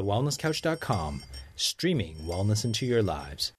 thewellnesscouch.com, 0.00 1.22
streaming 1.56 2.16
wellness 2.16 2.64
into 2.64 2.86
your 2.86 3.02
lives. 3.02 3.52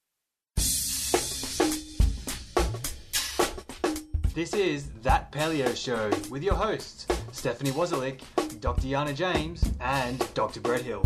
This 4.34 4.54
is 4.54 4.90
That 5.04 5.32
Paleo 5.32 5.76
Show 5.76 6.10
with 6.30 6.42
your 6.42 6.56
hosts, 6.56 7.06
Stephanie 7.32 7.72
Wozalik, 7.72 8.22
Dr. 8.62 8.88
Yana 8.88 9.14
James, 9.14 9.64
and 9.82 10.26
Dr. 10.34 10.62
Brett 10.62 10.82
Hill. 10.82 11.04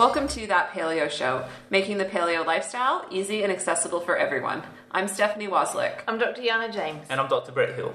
Welcome 0.00 0.28
to 0.28 0.46
That 0.46 0.72
Paleo 0.72 1.10
Show, 1.10 1.46
making 1.68 1.98
the 1.98 2.06
paleo 2.06 2.46
lifestyle 2.46 3.04
easy 3.10 3.42
and 3.42 3.52
accessible 3.52 4.00
for 4.00 4.16
everyone. 4.16 4.62
I'm 4.90 5.06
Stephanie 5.08 5.46
Wozlik. 5.46 6.00
I'm 6.08 6.18
Dr. 6.18 6.40
Yana 6.40 6.72
James. 6.72 7.06
And 7.10 7.20
I'm 7.20 7.28
Dr. 7.28 7.52
Brett 7.52 7.74
Hill. 7.74 7.92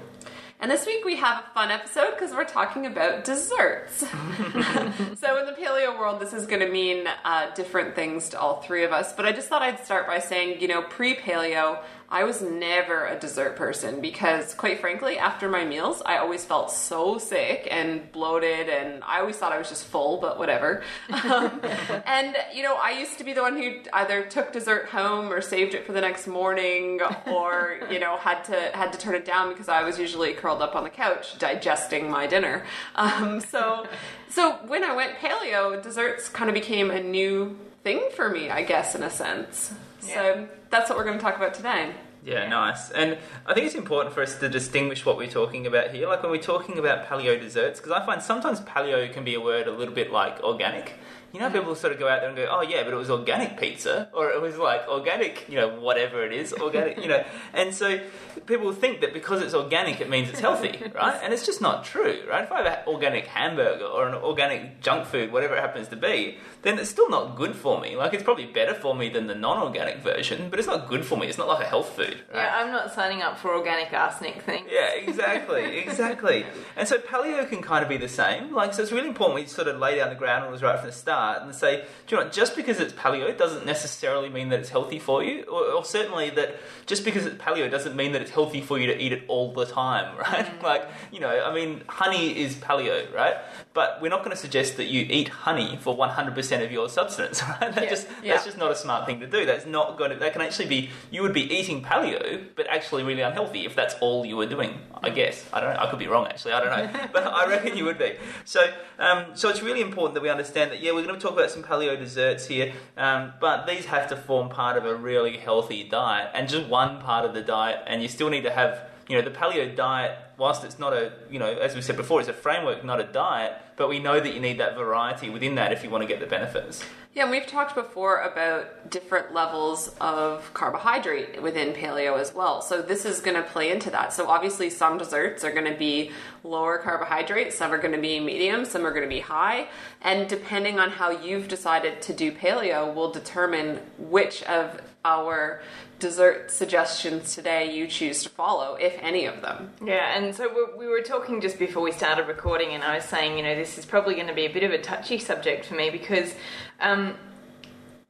And 0.60 0.70
this 0.70 0.86
week 0.86 1.04
we 1.04 1.16
have 1.16 1.42
a 1.42 1.48
fun 1.52 1.72
episode 1.72 2.12
because 2.12 2.30
we're 2.30 2.44
talking 2.44 2.86
about 2.86 3.24
desserts. 3.24 3.96
so, 3.98 4.06
in 4.06 5.46
the 5.46 5.56
paleo 5.58 5.98
world, 5.98 6.20
this 6.20 6.32
is 6.32 6.46
going 6.46 6.60
to 6.60 6.70
mean 6.70 7.08
uh, 7.24 7.52
different 7.56 7.96
things 7.96 8.28
to 8.28 8.38
all 8.38 8.62
three 8.62 8.84
of 8.84 8.92
us. 8.92 9.12
But 9.12 9.26
I 9.26 9.32
just 9.32 9.48
thought 9.48 9.62
I'd 9.62 9.84
start 9.84 10.06
by 10.06 10.20
saying, 10.20 10.60
you 10.60 10.68
know, 10.68 10.82
pre 10.82 11.16
paleo, 11.16 11.82
I 12.08 12.24
was 12.24 12.40
never 12.40 13.06
a 13.06 13.18
dessert 13.18 13.56
person 13.56 14.00
because, 14.00 14.54
quite 14.54 14.80
frankly, 14.80 15.18
after 15.18 15.48
my 15.48 15.64
meals, 15.64 16.02
I 16.06 16.18
always 16.18 16.44
felt 16.44 16.70
so 16.70 17.18
sick 17.18 17.66
and 17.70 18.10
bloated, 18.12 18.68
and 18.68 19.02
I 19.02 19.20
always 19.20 19.36
thought 19.36 19.52
I 19.52 19.58
was 19.58 19.68
just 19.68 19.84
full, 19.84 20.18
but 20.18 20.38
whatever. 20.38 20.82
Um, 21.26 21.60
and, 22.06 22.36
you 22.54 22.62
know, 22.62 22.76
I 22.76 22.90
used 22.90 23.18
to 23.18 23.24
be 23.24 23.32
the 23.32 23.42
one 23.42 23.56
who 23.56 23.80
either 23.92 24.22
took 24.22 24.52
dessert 24.52 24.86
home 24.86 25.32
or 25.32 25.40
saved 25.40 25.74
it 25.74 25.84
for 25.84 25.92
the 25.92 26.00
next 26.00 26.28
morning 26.28 27.00
or, 27.26 27.80
you 27.90 27.98
know, 27.98 28.16
had 28.16 28.44
to, 28.44 28.70
had 28.74 28.92
to 28.92 28.98
turn 28.98 29.14
it 29.16 29.24
down 29.24 29.50
because 29.50 29.68
I 29.68 29.82
was 29.82 29.98
usually 29.98 30.34
curled 30.34 30.62
up 30.62 30.76
on 30.76 30.84
the 30.84 30.90
couch 30.90 31.36
digesting 31.38 32.08
my 32.08 32.28
dinner. 32.28 32.64
Um, 32.94 33.40
so, 33.40 33.86
so 34.28 34.58
when 34.66 34.84
I 34.84 34.94
went 34.94 35.16
paleo, 35.16 35.82
desserts 35.82 36.28
kind 36.28 36.48
of 36.48 36.54
became 36.54 36.90
a 36.90 37.02
new 37.02 37.58
thing 37.86 38.02
for 38.16 38.28
me, 38.28 38.50
I 38.50 38.64
guess, 38.64 38.96
in 38.96 39.04
a 39.04 39.10
sense. 39.10 39.72
So 40.00 40.48
that's 40.70 40.90
what 40.90 40.98
we're 40.98 41.04
going 41.04 41.18
to 41.18 41.22
talk 41.22 41.36
about 41.36 41.54
today. 41.54 41.92
Yeah, 42.24 42.48
nice. 42.48 42.90
And 42.90 43.16
I 43.46 43.54
think 43.54 43.66
it's 43.66 43.76
important 43.76 44.12
for 44.12 44.22
us 44.22 44.34
to 44.40 44.48
distinguish 44.48 45.06
what 45.06 45.16
we're 45.16 45.30
talking 45.30 45.68
about 45.68 45.92
here. 45.92 46.08
Like 46.08 46.20
when 46.24 46.32
we're 46.32 46.42
talking 46.42 46.80
about 46.80 47.06
paleo 47.06 47.40
desserts, 47.40 47.78
because 47.78 47.92
I 47.92 48.04
find 48.04 48.20
sometimes 48.20 48.58
paleo 48.62 49.12
can 49.12 49.22
be 49.22 49.34
a 49.34 49.40
word 49.40 49.68
a 49.68 49.70
little 49.70 49.94
bit 49.94 50.10
like 50.10 50.42
organic. 50.42 50.94
You 51.36 51.42
know, 51.42 51.50
people 51.50 51.74
sort 51.74 51.92
of 51.92 51.98
go 51.98 52.08
out 52.08 52.20
there 52.20 52.30
and 52.30 52.38
go, 52.38 52.48
oh, 52.50 52.62
yeah, 52.62 52.82
but 52.82 52.94
it 52.94 52.96
was 52.96 53.10
organic 53.10 53.60
pizza, 53.60 54.08
or 54.14 54.30
it 54.30 54.40
was 54.40 54.56
like 54.56 54.88
organic, 54.88 55.44
you 55.50 55.56
know, 55.56 55.68
whatever 55.68 56.24
it 56.24 56.32
is, 56.32 56.54
organic, 56.54 56.96
you 56.96 57.08
know. 57.08 57.22
And 57.52 57.74
so 57.74 58.00
people 58.46 58.72
think 58.72 59.02
that 59.02 59.12
because 59.12 59.42
it's 59.42 59.52
organic, 59.52 60.00
it 60.00 60.08
means 60.08 60.30
it's 60.30 60.40
healthy, 60.40 60.82
right? 60.94 61.20
And 61.22 61.34
it's 61.34 61.44
just 61.44 61.60
not 61.60 61.84
true, 61.84 62.22
right? 62.26 62.44
If 62.44 62.50
I 62.50 62.62
have 62.62 62.66
an 62.66 62.78
organic 62.86 63.26
hamburger 63.26 63.84
or 63.84 64.08
an 64.08 64.14
organic 64.14 64.80
junk 64.80 65.04
food, 65.04 65.30
whatever 65.30 65.54
it 65.56 65.60
happens 65.60 65.88
to 65.88 65.96
be, 65.96 66.38
then 66.62 66.78
it's 66.78 66.88
still 66.88 67.10
not 67.10 67.36
good 67.36 67.54
for 67.54 67.78
me. 67.82 67.96
Like, 67.96 68.14
it's 68.14 68.24
probably 68.24 68.46
better 68.46 68.72
for 68.72 68.94
me 68.94 69.10
than 69.10 69.26
the 69.26 69.34
non 69.34 69.58
organic 69.58 69.98
version, 69.98 70.48
but 70.48 70.58
it's 70.58 70.68
not 70.68 70.88
good 70.88 71.04
for 71.04 71.18
me. 71.18 71.26
It's 71.26 71.36
not 71.36 71.48
like 71.48 71.62
a 71.66 71.68
health 71.68 71.90
food, 71.90 72.16
right? 72.32 72.44
Yeah, 72.44 72.56
I'm 72.56 72.72
not 72.72 72.94
signing 72.94 73.20
up 73.20 73.38
for 73.38 73.54
organic 73.54 73.92
arsenic 73.92 74.40
things. 74.40 74.70
Yeah, 74.72 74.88
exactly, 74.94 75.80
exactly. 75.80 76.46
And 76.76 76.88
so 76.88 76.96
paleo 76.96 77.46
can 77.46 77.60
kind 77.60 77.82
of 77.82 77.90
be 77.90 77.98
the 77.98 78.08
same. 78.08 78.54
Like, 78.54 78.72
so 78.72 78.80
it's 78.80 78.90
really 78.90 79.08
important 79.08 79.34
we 79.34 79.46
sort 79.46 79.68
of 79.68 79.78
lay 79.78 79.96
down 79.96 80.08
the 80.08 80.14
ground 80.14 80.48
rules 80.48 80.62
right 80.62 80.78
from 80.78 80.88
the 80.88 80.94
start 80.94 81.25
and 81.34 81.54
say, 81.54 81.84
do 82.06 82.16
you 82.16 82.22
know 82.22 82.28
just 82.30 82.56
because 82.56 82.80
it's 82.80 82.92
paleo 82.92 83.36
doesn't 83.36 83.66
necessarily 83.66 84.28
mean 84.28 84.48
that 84.50 84.60
it's 84.60 84.68
healthy 84.68 84.98
for 84.98 85.22
you, 85.22 85.42
or, 85.44 85.64
or 85.72 85.84
certainly 85.84 86.30
that 86.30 86.56
just 86.86 87.04
because 87.04 87.26
it's 87.26 87.36
paleo 87.36 87.70
doesn't 87.70 87.96
mean 87.96 88.12
that 88.12 88.22
it's 88.22 88.30
healthy 88.30 88.60
for 88.60 88.78
you 88.78 88.86
to 88.86 89.02
eat 89.02 89.12
it 89.12 89.24
all 89.28 89.52
the 89.52 89.66
time, 89.66 90.16
right? 90.18 90.46
Mm. 90.46 90.62
Like, 90.62 90.88
you 91.12 91.20
know, 91.20 91.44
I 91.44 91.52
mean, 91.54 91.82
honey 91.88 92.38
is 92.38 92.54
paleo, 92.56 93.12
right? 93.14 93.36
But 93.74 94.00
we're 94.00 94.08
not 94.08 94.20
going 94.20 94.30
to 94.30 94.36
suggest 94.36 94.76
that 94.76 94.86
you 94.86 95.06
eat 95.08 95.28
honey 95.28 95.78
for 95.80 95.96
100% 95.96 96.64
of 96.64 96.72
your 96.72 96.88
substance, 96.88 97.42
right? 97.48 97.74
That 97.74 97.84
Yeah, 97.84 97.90
just, 97.90 98.08
yeah. 98.22 98.32
That's 98.34 98.44
just 98.44 98.58
not 98.58 98.70
a 98.70 98.76
smart 98.76 99.06
thing 99.06 99.20
to 99.20 99.26
do. 99.26 99.44
That's 99.46 99.66
not 99.66 99.98
going 99.98 100.10
to, 100.10 100.16
that 100.16 100.32
can 100.32 100.42
actually 100.42 100.68
be, 100.68 100.90
you 101.10 101.22
would 101.22 101.34
be 101.34 101.52
eating 101.52 101.82
paleo, 101.82 102.44
but 102.54 102.66
actually 102.68 103.02
really 103.02 103.22
unhealthy 103.22 103.66
if 103.66 103.74
that's 103.74 103.94
all 104.00 104.24
you 104.24 104.36
were 104.36 104.46
doing, 104.46 104.78
I 105.02 105.10
guess. 105.10 105.44
I 105.52 105.60
don't 105.60 105.74
know. 105.74 105.80
I 105.80 105.90
could 105.90 105.98
be 105.98 106.06
wrong, 106.06 106.26
actually. 106.26 106.52
I 106.52 106.60
don't 106.60 106.70
know. 106.70 107.08
but 107.12 107.26
I 107.26 107.46
reckon 107.46 107.76
you 107.76 107.84
would 107.84 107.98
be. 107.98 108.14
So, 108.44 108.60
um, 108.98 109.26
so 109.34 109.48
it's 109.48 109.62
really 109.62 109.80
important 109.80 110.14
that 110.14 110.22
we 110.22 110.30
understand 110.30 110.70
that, 110.70 110.82
yeah, 110.82 110.92
we're 110.92 111.02
going 111.02 111.14
to 111.14 111.20
talk 111.20 111.32
about 111.32 111.50
some 111.50 111.62
paleo 111.62 111.98
desserts 111.98 112.46
here, 112.46 112.72
um, 112.96 113.32
but 113.40 113.66
these 113.66 113.84
have 113.86 114.08
to 114.08 114.16
form 114.16 114.48
part 114.48 114.76
of 114.76 114.86
a 114.86 114.94
really 114.94 115.36
healthy 115.36 115.84
diet 115.84 116.30
and 116.34 116.48
just 116.48 116.66
one 116.68 117.00
part 117.00 117.24
of 117.24 117.34
the 117.34 117.42
diet, 117.42 117.82
and 117.86 118.02
you 118.02 118.08
still 118.08 118.30
need 118.30 118.42
to 118.42 118.50
have, 118.50 118.88
you 119.08 119.16
know, 119.16 119.22
the 119.22 119.36
paleo 119.36 119.74
diet, 119.74 120.18
whilst 120.38 120.64
it's 120.64 120.78
not 120.78 120.92
a, 120.92 121.12
you 121.30 121.38
know, 121.38 121.52
as 121.58 121.74
we 121.74 121.82
said 121.82 121.96
before, 121.96 122.20
it's 122.20 122.28
a 122.28 122.32
framework, 122.32 122.84
not 122.84 123.00
a 123.00 123.04
diet, 123.04 123.52
but 123.76 123.88
we 123.88 123.98
know 123.98 124.20
that 124.20 124.34
you 124.34 124.40
need 124.40 124.58
that 124.58 124.76
variety 124.76 125.30
within 125.30 125.54
that 125.56 125.72
if 125.72 125.84
you 125.84 125.90
want 125.90 126.02
to 126.02 126.08
get 126.08 126.20
the 126.20 126.26
benefits. 126.26 126.84
Yeah, 127.16 127.22
and 127.22 127.30
we've 127.30 127.46
talked 127.46 127.74
before 127.74 128.20
about 128.20 128.90
different 128.90 129.32
levels 129.32 129.94
of 130.02 130.52
carbohydrate 130.52 131.40
within 131.40 131.72
paleo 131.72 132.20
as 132.20 132.34
well. 132.34 132.60
So 132.60 132.82
this 132.82 133.06
is 133.06 133.20
going 133.20 133.36
to 133.36 133.42
play 133.42 133.70
into 133.70 133.88
that. 133.88 134.12
So 134.12 134.28
obviously, 134.28 134.68
some 134.68 134.98
desserts 134.98 135.42
are 135.42 135.50
going 135.50 135.64
to 135.64 135.78
be 135.78 136.10
lower 136.44 136.76
carbohydrate, 136.76 137.54
some 137.54 137.72
are 137.72 137.78
going 137.78 137.94
to 137.94 138.00
be 138.00 138.20
medium, 138.20 138.66
some 138.66 138.86
are 138.86 138.90
going 138.90 139.02
to 139.02 139.08
be 139.08 139.20
high. 139.20 139.68
And 140.02 140.28
depending 140.28 140.78
on 140.78 140.90
how 140.90 141.10
you've 141.10 141.48
decided 141.48 142.02
to 142.02 142.12
do 142.12 142.32
paleo, 142.32 142.94
will 142.94 143.10
determine 143.10 143.80
which 143.96 144.42
of 144.42 144.78
our 145.06 145.62
dessert 145.98 146.50
suggestions 146.50 147.34
today 147.34 147.74
you 147.74 147.86
choose 147.86 148.22
to 148.24 148.28
follow, 148.28 148.74
if 148.74 148.94
any 149.00 149.24
of 149.24 149.40
them. 149.40 149.70
Yeah, 149.82 150.18
and 150.18 150.34
so 150.34 150.48
we, 150.52 150.84
we 150.84 150.90
were 150.90 151.00
talking 151.00 151.40
just 151.40 151.58
before 151.58 151.82
we 151.82 151.92
started 151.92 152.28
recording, 152.28 152.70
and 152.70 152.82
I 152.82 152.96
was 152.96 153.04
saying, 153.04 153.38
you 153.38 153.42
know, 153.42 153.54
this 153.54 153.65
is 153.78 153.84
probably 153.84 154.14
going 154.14 154.26
to 154.28 154.34
be 154.34 154.46
a 154.46 154.52
bit 154.52 154.62
of 154.62 154.72
a 154.72 154.78
touchy 154.78 155.18
subject 155.18 155.64
for 155.64 155.74
me 155.74 155.90
because 155.90 156.34
um, 156.80 157.14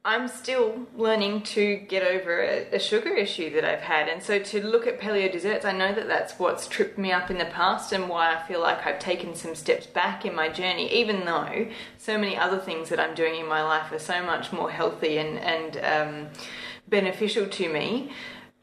I'm 0.07 0.29
still 0.29 0.87
learning 0.97 1.43
to 1.43 1.79
get 1.89 2.05
over 2.05 2.41
a, 2.41 2.77
a 2.77 2.79
sugar 2.79 3.13
issue 3.13 3.51
that 3.55 3.65
I've 3.65 3.81
had. 3.81 4.09
And 4.09 4.23
so 4.23 4.39
to 4.39 4.65
look 4.65 4.87
at 4.87 5.01
paleo 5.01 5.31
desserts, 5.33 5.65
I 5.65 5.73
know 5.73 5.93
that 5.93 6.07
that's 6.07 6.39
what's 6.39 6.69
tripped 6.69 6.97
me 6.97 7.11
up 7.11 7.29
in 7.29 7.39
the 7.39 7.47
past 7.47 7.93
and 7.93 8.09
why 8.09 8.33
I 8.33 8.41
feel 8.47 8.61
like 8.61 8.87
I've 8.87 9.01
taken 9.01 9.35
some 9.35 9.57
steps 9.57 9.87
back 9.87 10.25
in 10.25 10.33
my 10.33 10.49
journey, 10.49 10.93
even 10.95 11.25
though 11.25 11.67
so 11.99 12.17
many 12.17 12.37
other 12.37 12.59
things 12.59 12.89
that 12.91 13.01
I'm 13.01 13.17
doing 13.17 13.41
in 13.41 13.49
my 13.49 13.65
life 13.65 13.91
are 13.91 13.99
so 13.99 14.23
much 14.23 14.53
more 14.53 14.71
healthy 14.71 15.19
and, 15.19 15.39
and 15.39 15.77
um, 15.79 16.29
beneficial 16.89 17.49
to 17.49 17.69
me. 17.69 18.13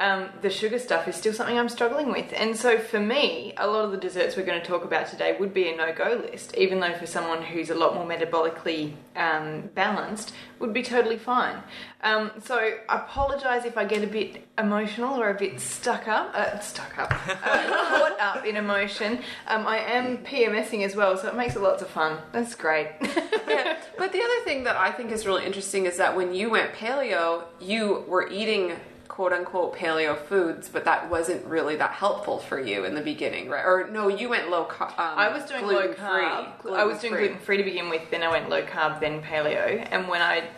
Um, 0.03 0.27
the 0.41 0.49
sugar 0.49 0.79
stuff 0.79 1.07
is 1.07 1.15
still 1.15 1.31
something 1.31 1.57
I'm 1.57 1.69
struggling 1.69 2.11
with. 2.11 2.33
And 2.35 2.57
so 2.57 2.77
for 2.77 2.99
me, 2.99 3.53
a 3.55 3.65
lot 3.65 3.85
of 3.85 3.91
the 3.91 3.97
desserts 3.97 4.35
we're 4.35 4.45
going 4.45 4.59
to 4.59 4.67
talk 4.67 4.83
about 4.83 5.07
today 5.07 5.37
would 5.39 5.53
be 5.53 5.69
a 5.69 5.77
no 5.77 5.93
go 5.93 6.21
list, 6.29 6.53
even 6.57 6.81
though 6.81 6.93
for 6.95 7.05
someone 7.05 7.41
who's 7.41 7.69
a 7.69 7.73
lot 7.73 7.95
more 7.95 8.05
metabolically 8.05 8.91
um, 9.15 9.69
balanced, 9.75 10.33
would 10.59 10.73
be 10.73 10.83
totally 10.83 11.17
fine. 11.17 11.55
Um, 12.01 12.31
so 12.43 12.57
I 12.57 12.97
apologize 12.97 13.63
if 13.63 13.77
I 13.77 13.85
get 13.85 14.03
a 14.03 14.07
bit 14.07 14.45
emotional 14.57 15.21
or 15.21 15.29
a 15.29 15.33
bit 15.33 15.61
stuck 15.61 16.09
up, 16.09 16.35
uh, 16.35 16.59
stuck 16.59 16.97
up, 16.99 17.11
uh, 17.29 17.37
caught 17.37 18.19
up 18.19 18.45
in 18.45 18.57
emotion. 18.57 19.19
Um, 19.47 19.65
I 19.65 19.77
am 19.77 20.17
PMSing 20.17 20.83
as 20.83 20.97
well, 20.97 21.15
so 21.15 21.29
it 21.29 21.35
makes 21.35 21.55
it 21.55 21.61
lots 21.61 21.81
of 21.81 21.87
fun. 21.87 22.17
That's 22.33 22.55
great. 22.55 22.89
yeah. 23.47 23.77
But 23.97 24.11
the 24.11 24.19
other 24.19 24.43
thing 24.43 24.65
that 24.65 24.75
I 24.75 24.91
think 24.91 25.13
is 25.13 25.25
really 25.25 25.45
interesting 25.45 25.85
is 25.85 25.95
that 25.95 26.13
when 26.13 26.33
you 26.33 26.49
went 26.49 26.73
paleo, 26.73 27.45
you 27.61 28.03
were 28.09 28.29
eating 28.29 28.73
quote 29.07 29.33
unquote 29.33 29.75
paleo 29.75 30.17
foods, 30.17 30.69
but 30.69 30.85
that 30.85 31.09
wasn't 31.09 31.45
really 31.45 31.75
that 31.75 31.91
helpful 31.91 32.39
for 32.39 32.59
you 32.59 32.83
in 32.85 32.95
the 32.95 33.01
beginning, 33.01 33.49
right? 33.49 33.63
Or 33.63 33.87
no, 33.91 34.07
you 34.07 34.29
went 34.29 34.49
low 34.49 34.65
carb. 34.65 34.97
Um, 34.97 35.17
I 35.17 35.29
was 35.29 35.45
doing 35.45 35.65
low 35.67 35.93
carb. 35.93 36.73
I 36.73 36.83
was 36.83 36.99
doing 36.99 37.13
gluten 37.13 37.39
free 37.39 37.57
to 37.57 37.63
begin 37.63 37.89
with. 37.89 38.09
Then 38.09 38.23
I 38.23 38.29
went 38.29 38.49
low 38.49 38.63
carb, 38.63 38.99
then 38.99 39.21
paleo. 39.21 39.87
And 39.91 40.07
when 40.07 40.21
I 40.21 40.49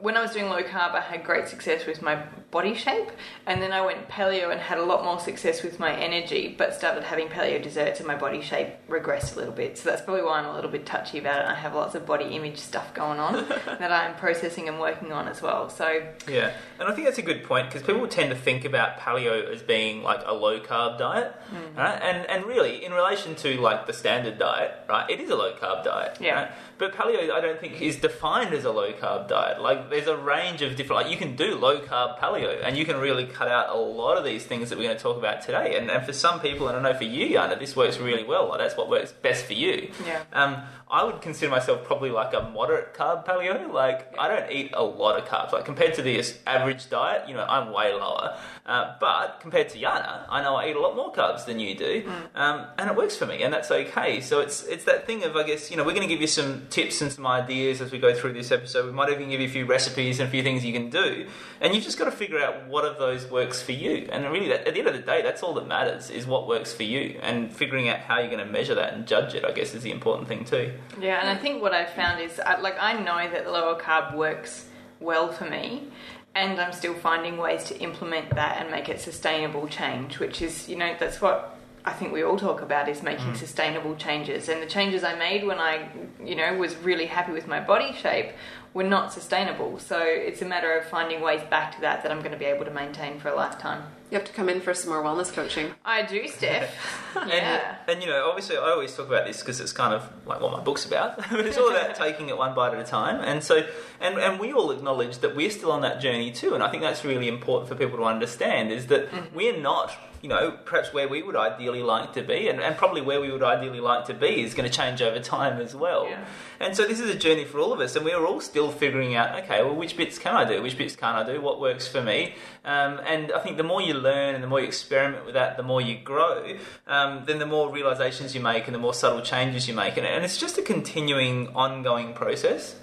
when 0.00 0.16
I 0.16 0.22
was 0.22 0.32
doing 0.32 0.46
low 0.48 0.62
carb, 0.62 0.92
I 0.94 1.00
had 1.00 1.24
great 1.24 1.48
success 1.48 1.86
with 1.86 2.02
my 2.02 2.16
body 2.50 2.74
shape, 2.74 3.08
and 3.46 3.62
then 3.62 3.72
I 3.72 3.80
went 3.84 4.08
paleo 4.08 4.50
and 4.50 4.60
had 4.60 4.78
a 4.78 4.82
lot 4.84 5.04
more 5.04 5.20
success 5.20 5.62
with 5.62 5.78
my 5.78 5.94
energy, 5.94 6.54
but 6.58 6.74
started 6.74 7.04
having 7.04 7.28
paleo 7.28 7.62
desserts 7.62 8.00
and 8.00 8.06
my 8.08 8.16
body 8.16 8.40
shape 8.42 8.68
regressed 8.88 9.36
a 9.36 9.38
little 9.38 9.52
bit. 9.54 9.78
So 9.78 9.88
that's 9.88 10.02
probably 10.02 10.22
why 10.24 10.40
I'm 10.40 10.46
a 10.46 10.54
little 10.54 10.70
bit 10.70 10.84
touchy 10.86 11.18
about 11.18 11.40
it. 11.42 11.46
I 11.48 11.54
have 11.54 11.74
lots 11.74 11.94
of 11.94 12.06
body 12.06 12.24
image 12.34 12.58
stuff 12.58 12.92
going 12.94 13.20
on 13.20 13.34
that 13.48 13.92
I'm 13.92 14.16
processing 14.16 14.68
and 14.68 14.80
working 14.80 15.12
on 15.12 15.28
as 15.28 15.40
well. 15.42 15.68
So 15.70 16.02
Yeah, 16.28 16.52
and 16.78 16.88
I 16.88 16.94
think 16.94 17.06
that's 17.06 17.18
a 17.18 17.22
good 17.22 17.44
point 17.44 17.68
because 17.68 17.82
people 17.86 18.06
tend 18.08 18.30
to 18.30 18.36
think 18.36 18.64
about 18.64 18.98
paleo 18.98 19.48
as 19.54 19.62
being 19.62 20.02
like 20.02 20.20
a 20.26 20.32
low 20.32 20.60
carb 20.60 20.98
diet, 20.98 21.32
Mm. 21.50 21.76
right? 21.76 22.00
And 22.00 22.30
and 22.30 22.46
really, 22.46 22.84
in 22.84 22.92
relation 22.92 23.34
to 23.36 23.60
like 23.60 23.86
the 23.88 23.92
standard 23.92 24.38
diet, 24.38 24.72
right, 24.88 25.08
it 25.10 25.18
is 25.20 25.30
a 25.30 25.34
low 25.36 25.52
carb 25.56 25.82
diet. 25.84 26.16
Yeah. 26.20 26.34
Right? 26.34 26.50
But 26.78 26.94
paleo, 26.94 27.30
I 27.32 27.40
don't 27.40 27.60
think 27.60 27.80
is 27.82 27.96
defined 27.96 28.54
as 28.54 28.64
a 28.64 28.70
low 28.70 28.92
carb 28.92 29.28
diet. 29.28 29.60
Like 29.60 29.89
there's 29.90 30.06
a 30.06 30.16
range 30.16 30.62
of 30.62 30.76
different. 30.76 31.02
Like 31.02 31.10
you 31.12 31.18
can 31.18 31.36
do 31.36 31.56
low 31.56 31.80
carb 31.80 32.18
paleo, 32.18 32.62
and 32.64 32.76
you 32.76 32.84
can 32.84 32.98
really 32.98 33.26
cut 33.26 33.48
out 33.48 33.68
a 33.68 33.78
lot 33.78 34.16
of 34.16 34.24
these 34.24 34.44
things 34.44 34.70
that 34.70 34.78
we're 34.78 34.84
going 34.84 34.96
to 34.96 35.02
talk 35.02 35.16
about 35.16 35.42
today. 35.42 35.76
And, 35.76 35.90
and 35.90 36.04
for 36.04 36.12
some 36.12 36.40
people, 36.40 36.68
and 36.68 36.76
I 36.76 36.92
know 36.92 36.96
for 36.96 37.04
you, 37.04 37.36
Yana, 37.36 37.58
this 37.58 37.76
works 37.76 37.98
really 37.98 38.24
well. 38.24 38.48
Like 38.48 38.58
that's 38.58 38.76
what 38.76 38.88
works 38.88 39.12
best 39.12 39.44
for 39.44 39.54
you. 39.54 39.90
Yeah. 40.06 40.22
Um, 40.32 40.62
I 40.90 41.04
would 41.04 41.20
consider 41.20 41.50
myself 41.50 41.84
probably 41.84 42.10
like 42.10 42.34
a 42.34 42.50
moderate 42.52 42.94
carb 42.94 43.24
paleo. 43.24 43.72
Like 43.72 44.12
I 44.18 44.26
don't 44.28 44.50
eat 44.50 44.72
a 44.74 44.82
lot 44.82 45.18
of 45.18 45.28
carbs. 45.28 45.52
Like 45.52 45.64
compared 45.64 45.94
to 45.94 46.02
the 46.02 46.22
average 46.46 46.90
diet, 46.90 47.28
you 47.28 47.34
know, 47.34 47.44
I'm 47.48 47.72
way 47.72 47.92
lower. 47.92 48.36
Uh, 48.66 48.94
but 49.00 49.38
compared 49.40 49.68
to 49.70 49.78
Yana, 49.78 50.24
I 50.28 50.42
know 50.42 50.56
I 50.56 50.68
eat 50.68 50.76
a 50.76 50.80
lot 50.80 50.96
more 50.96 51.12
carbs 51.12 51.44
than 51.44 51.60
you 51.60 51.74
do, 51.76 52.10
um, 52.34 52.66
and 52.78 52.90
it 52.90 52.96
works 52.96 53.16
for 53.16 53.26
me, 53.26 53.42
and 53.42 53.52
that's 53.52 53.70
okay. 53.70 54.20
So 54.20 54.40
it's 54.40 54.64
it's 54.64 54.84
that 54.84 55.06
thing 55.06 55.24
of 55.24 55.36
I 55.36 55.44
guess 55.44 55.70
you 55.70 55.76
know 55.76 55.84
we're 55.84 55.94
going 55.94 56.06
to 56.06 56.12
give 56.12 56.20
you 56.20 56.26
some 56.26 56.66
tips 56.70 57.00
and 57.02 57.12
some 57.12 57.26
ideas 57.26 57.80
as 57.80 57.92
we 57.92 57.98
go 57.98 58.14
through 58.14 58.32
this 58.32 58.50
episode. 58.50 58.86
We 58.86 58.92
might 58.92 59.10
even 59.10 59.30
give 59.30 59.40
you 59.40 59.48
a 59.48 59.50
few 59.50 59.66
recipes 59.66 60.20
and 60.20 60.28
a 60.28 60.30
few 60.30 60.42
things 60.42 60.64
you 60.64 60.72
can 60.72 60.90
do, 60.90 61.26
and 61.60 61.74
you've 61.74 61.84
just 61.84 61.98
got 61.98 62.06
to 62.06 62.12
figure 62.12 62.40
out 62.40 62.66
what 62.66 62.84
of 62.84 62.98
those 62.98 63.30
works 63.30 63.62
for 63.62 63.72
you. 63.72 64.08
And 64.10 64.24
really, 64.30 64.48
that, 64.48 64.66
at 64.66 64.74
the 64.74 64.80
end 64.80 64.88
of 64.88 64.94
the 64.94 65.02
day, 65.02 65.22
that's 65.22 65.42
all 65.42 65.54
that 65.54 65.66
matters 65.66 66.10
is 66.10 66.26
what 66.26 66.48
works 66.48 66.72
for 66.72 66.82
you, 66.82 67.18
and 67.22 67.52
figuring 67.52 67.88
out 67.88 68.00
how 68.00 68.18
you're 68.18 68.30
going 68.30 68.44
to 68.44 68.52
measure 68.52 68.74
that 68.74 68.92
and 68.92 69.06
judge 69.06 69.34
it. 69.34 69.44
I 69.44 69.52
guess 69.52 69.74
is 69.74 69.82
the 69.82 69.92
important 69.92 70.28
thing 70.28 70.44
too. 70.44 70.72
Yeah, 71.00 71.20
and 71.20 71.28
I 71.28 71.36
think 71.36 71.62
what 71.62 71.72
I've 71.72 71.90
found 71.90 72.20
is, 72.20 72.38
uh, 72.38 72.58
like, 72.60 72.76
I 72.80 72.94
know 72.94 73.30
that 73.30 73.44
the 73.44 73.50
lower 73.50 73.80
carb 73.80 74.14
works 74.14 74.66
well 75.00 75.32
for 75.32 75.44
me, 75.44 75.88
and 76.34 76.60
I'm 76.60 76.72
still 76.72 76.94
finding 76.94 77.36
ways 77.36 77.64
to 77.64 77.78
implement 77.80 78.30
that 78.34 78.60
and 78.60 78.70
make 78.70 78.88
it 78.88 79.00
sustainable 79.00 79.66
change, 79.68 80.18
which 80.18 80.42
is, 80.42 80.68
you 80.68 80.76
know, 80.76 80.94
that's 80.98 81.20
what 81.20 81.56
I 81.84 81.92
think 81.92 82.12
we 82.12 82.22
all 82.22 82.38
talk 82.38 82.60
about 82.60 82.88
is 82.88 83.02
making 83.02 83.32
mm. 83.32 83.36
sustainable 83.36 83.96
changes. 83.96 84.48
And 84.48 84.62
the 84.62 84.66
changes 84.66 85.02
I 85.02 85.14
made 85.16 85.46
when 85.46 85.58
I, 85.58 85.88
you 86.22 86.34
know, 86.34 86.54
was 86.56 86.76
really 86.76 87.06
happy 87.06 87.32
with 87.32 87.46
my 87.46 87.60
body 87.60 87.94
shape 87.94 88.32
were 88.72 88.84
not 88.84 89.12
sustainable. 89.12 89.78
So 89.78 89.98
it's 90.00 90.42
a 90.42 90.44
matter 90.44 90.72
of 90.78 90.84
finding 90.86 91.20
ways 91.20 91.42
back 91.50 91.74
to 91.74 91.80
that 91.80 92.02
that 92.02 92.12
I'm 92.12 92.20
going 92.20 92.32
to 92.32 92.38
be 92.38 92.44
able 92.44 92.64
to 92.64 92.70
maintain 92.70 93.18
for 93.18 93.28
a 93.28 93.34
lifetime. 93.34 93.82
You 94.10 94.18
have 94.18 94.26
to 94.26 94.32
come 94.32 94.48
in 94.48 94.60
for 94.60 94.74
some 94.74 94.90
more 94.90 95.02
wellness 95.02 95.32
coaching. 95.32 95.70
I 95.84 96.02
do, 96.02 96.26
Steph. 96.28 96.72
And, 97.16 97.28
yeah. 97.30 97.76
and 97.88 98.00
you 98.02 98.08
know, 98.08 98.28
obviously, 98.28 98.56
I 98.56 98.60
always 98.70 98.94
talk 98.94 99.08
about 99.08 99.26
this 99.26 99.40
because 99.40 99.60
it's 99.60 99.72
kind 99.72 99.92
of 99.92 100.08
like 100.26 100.40
what 100.40 100.52
my 100.52 100.60
book's 100.60 100.84
about. 100.86 101.16
but 101.30 101.40
it's 101.46 101.58
all 101.58 101.70
about 101.70 101.96
taking 101.96 102.28
it 102.28 102.36
one 102.38 102.54
bite 102.54 102.72
at 102.72 102.78
a 102.80 102.84
time. 102.84 103.20
And 103.20 103.42
so, 103.42 103.66
and 104.00 104.16
and 104.18 104.38
we 104.38 104.52
all 104.52 104.70
acknowledge 104.70 105.18
that 105.18 105.34
we're 105.34 105.50
still 105.50 105.72
on 105.72 105.80
that 105.82 106.00
journey 106.00 106.30
too. 106.30 106.54
And 106.54 106.62
I 106.62 106.70
think 106.70 106.82
that's 106.84 107.04
really 107.04 107.26
important 107.28 107.68
for 107.68 107.74
people 107.74 107.98
to 107.98 108.04
understand 108.04 108.70
is 108.70 108.86
that 108.86 109.10
Mm-hmm. 109.10 109.34
we're 109.36 109.56
not. 109.60 109.92
You 110.22 110.28
know, 110.28 110.50
perhaps 110.50 110.92
where 110.92 111.08
we 111.08 111.22
would 111.22 111.34
ideally 111.34 111.82
like 111.82 112.12
to 112.12 112.20
be, 112.22 112.48
and, 112.48 112.60
and 112.60 112.76
probably 112.76 113.00
where 113.00 113.22
we 113.22 113.32
would 113.32 113.42
ideally 113.42 113.80
like 113.80 114.04
to 114.04 114.12
be 114.12 114.42
is 114.42 114.52
going 114.52 114.70
to 114.70 114.76
change 114.76 115.00
over 115.00 115.18
time 115.18 115.58
as 115.62 115.74
well. 115.74 116.06
Yeah. 116.10 116.22
And 116.60 116.76
so 116.76 116.86
this 116.86 117.00
is 117.00 117.08
a 117.08 117.14
journey 117.18 117.46
for 117.46 117.58
all 117.58 117.72
of 117.72 117.80
us, 117.80 117.96
and 117.96 118.04
we're 118.04 118.26
all 118.26 118.42
still 118.42 118.59
figuring 118.68 119.14
out, 119.14 119.42
okay, 119.44 119.62
well, 119.62 119.74
which 119.74 119.96
bits 119.96 120.18
can 120.18 120.34
I 120.34 120.44
do? 120.44 120.60
Which 120.60 120.76
bits 120.76 120.96
can't 120.96 121.16
I 121.16 121.32
do? 121.32 121.40
What 121.40 121.60
works 121.60 121.88
for 121.88 122.02
me? 122.02 122.34
Um, 122.64 123.00
and 123.06 123.32
I 123.32 123.38
think 123.38 123.56
the 123.56 123.62
more 123.62 123.80
you 123.80 123.94
learn 123.94 124.34
and 124.34 124.44
the 124.44 124.48
more 124.48 124.60
you 124.60 124.66
experiment 124.66 125.24
with 125.24 125.34
that, 125.34 125.56
the 125.56 125.62
more 125.62 125.80
you 125.80 125.96
grow, 125.98 126.56
um, 126.86 127.22
then 127.26 127.38
the 127.38 127.46
more 127.46 127.72
realizations 127.72 128.34
you 128.34 128.42
make 128.42 128.66
and 128.66 128.74
the 128.74 128.78
more 128.78 128.92
subtle 128.92 129.22
changes 129.22 129.66
you 129.66 129.74
make. 129.74 129.96
And, 129.96 130.06
and 130.06 130.24
it's 130.24 130.36
just 130.36 130.58
a 130.58 130.62
continuing, 130.62 131.48
ongoing 131.54 132.12
process. 132.12 132.76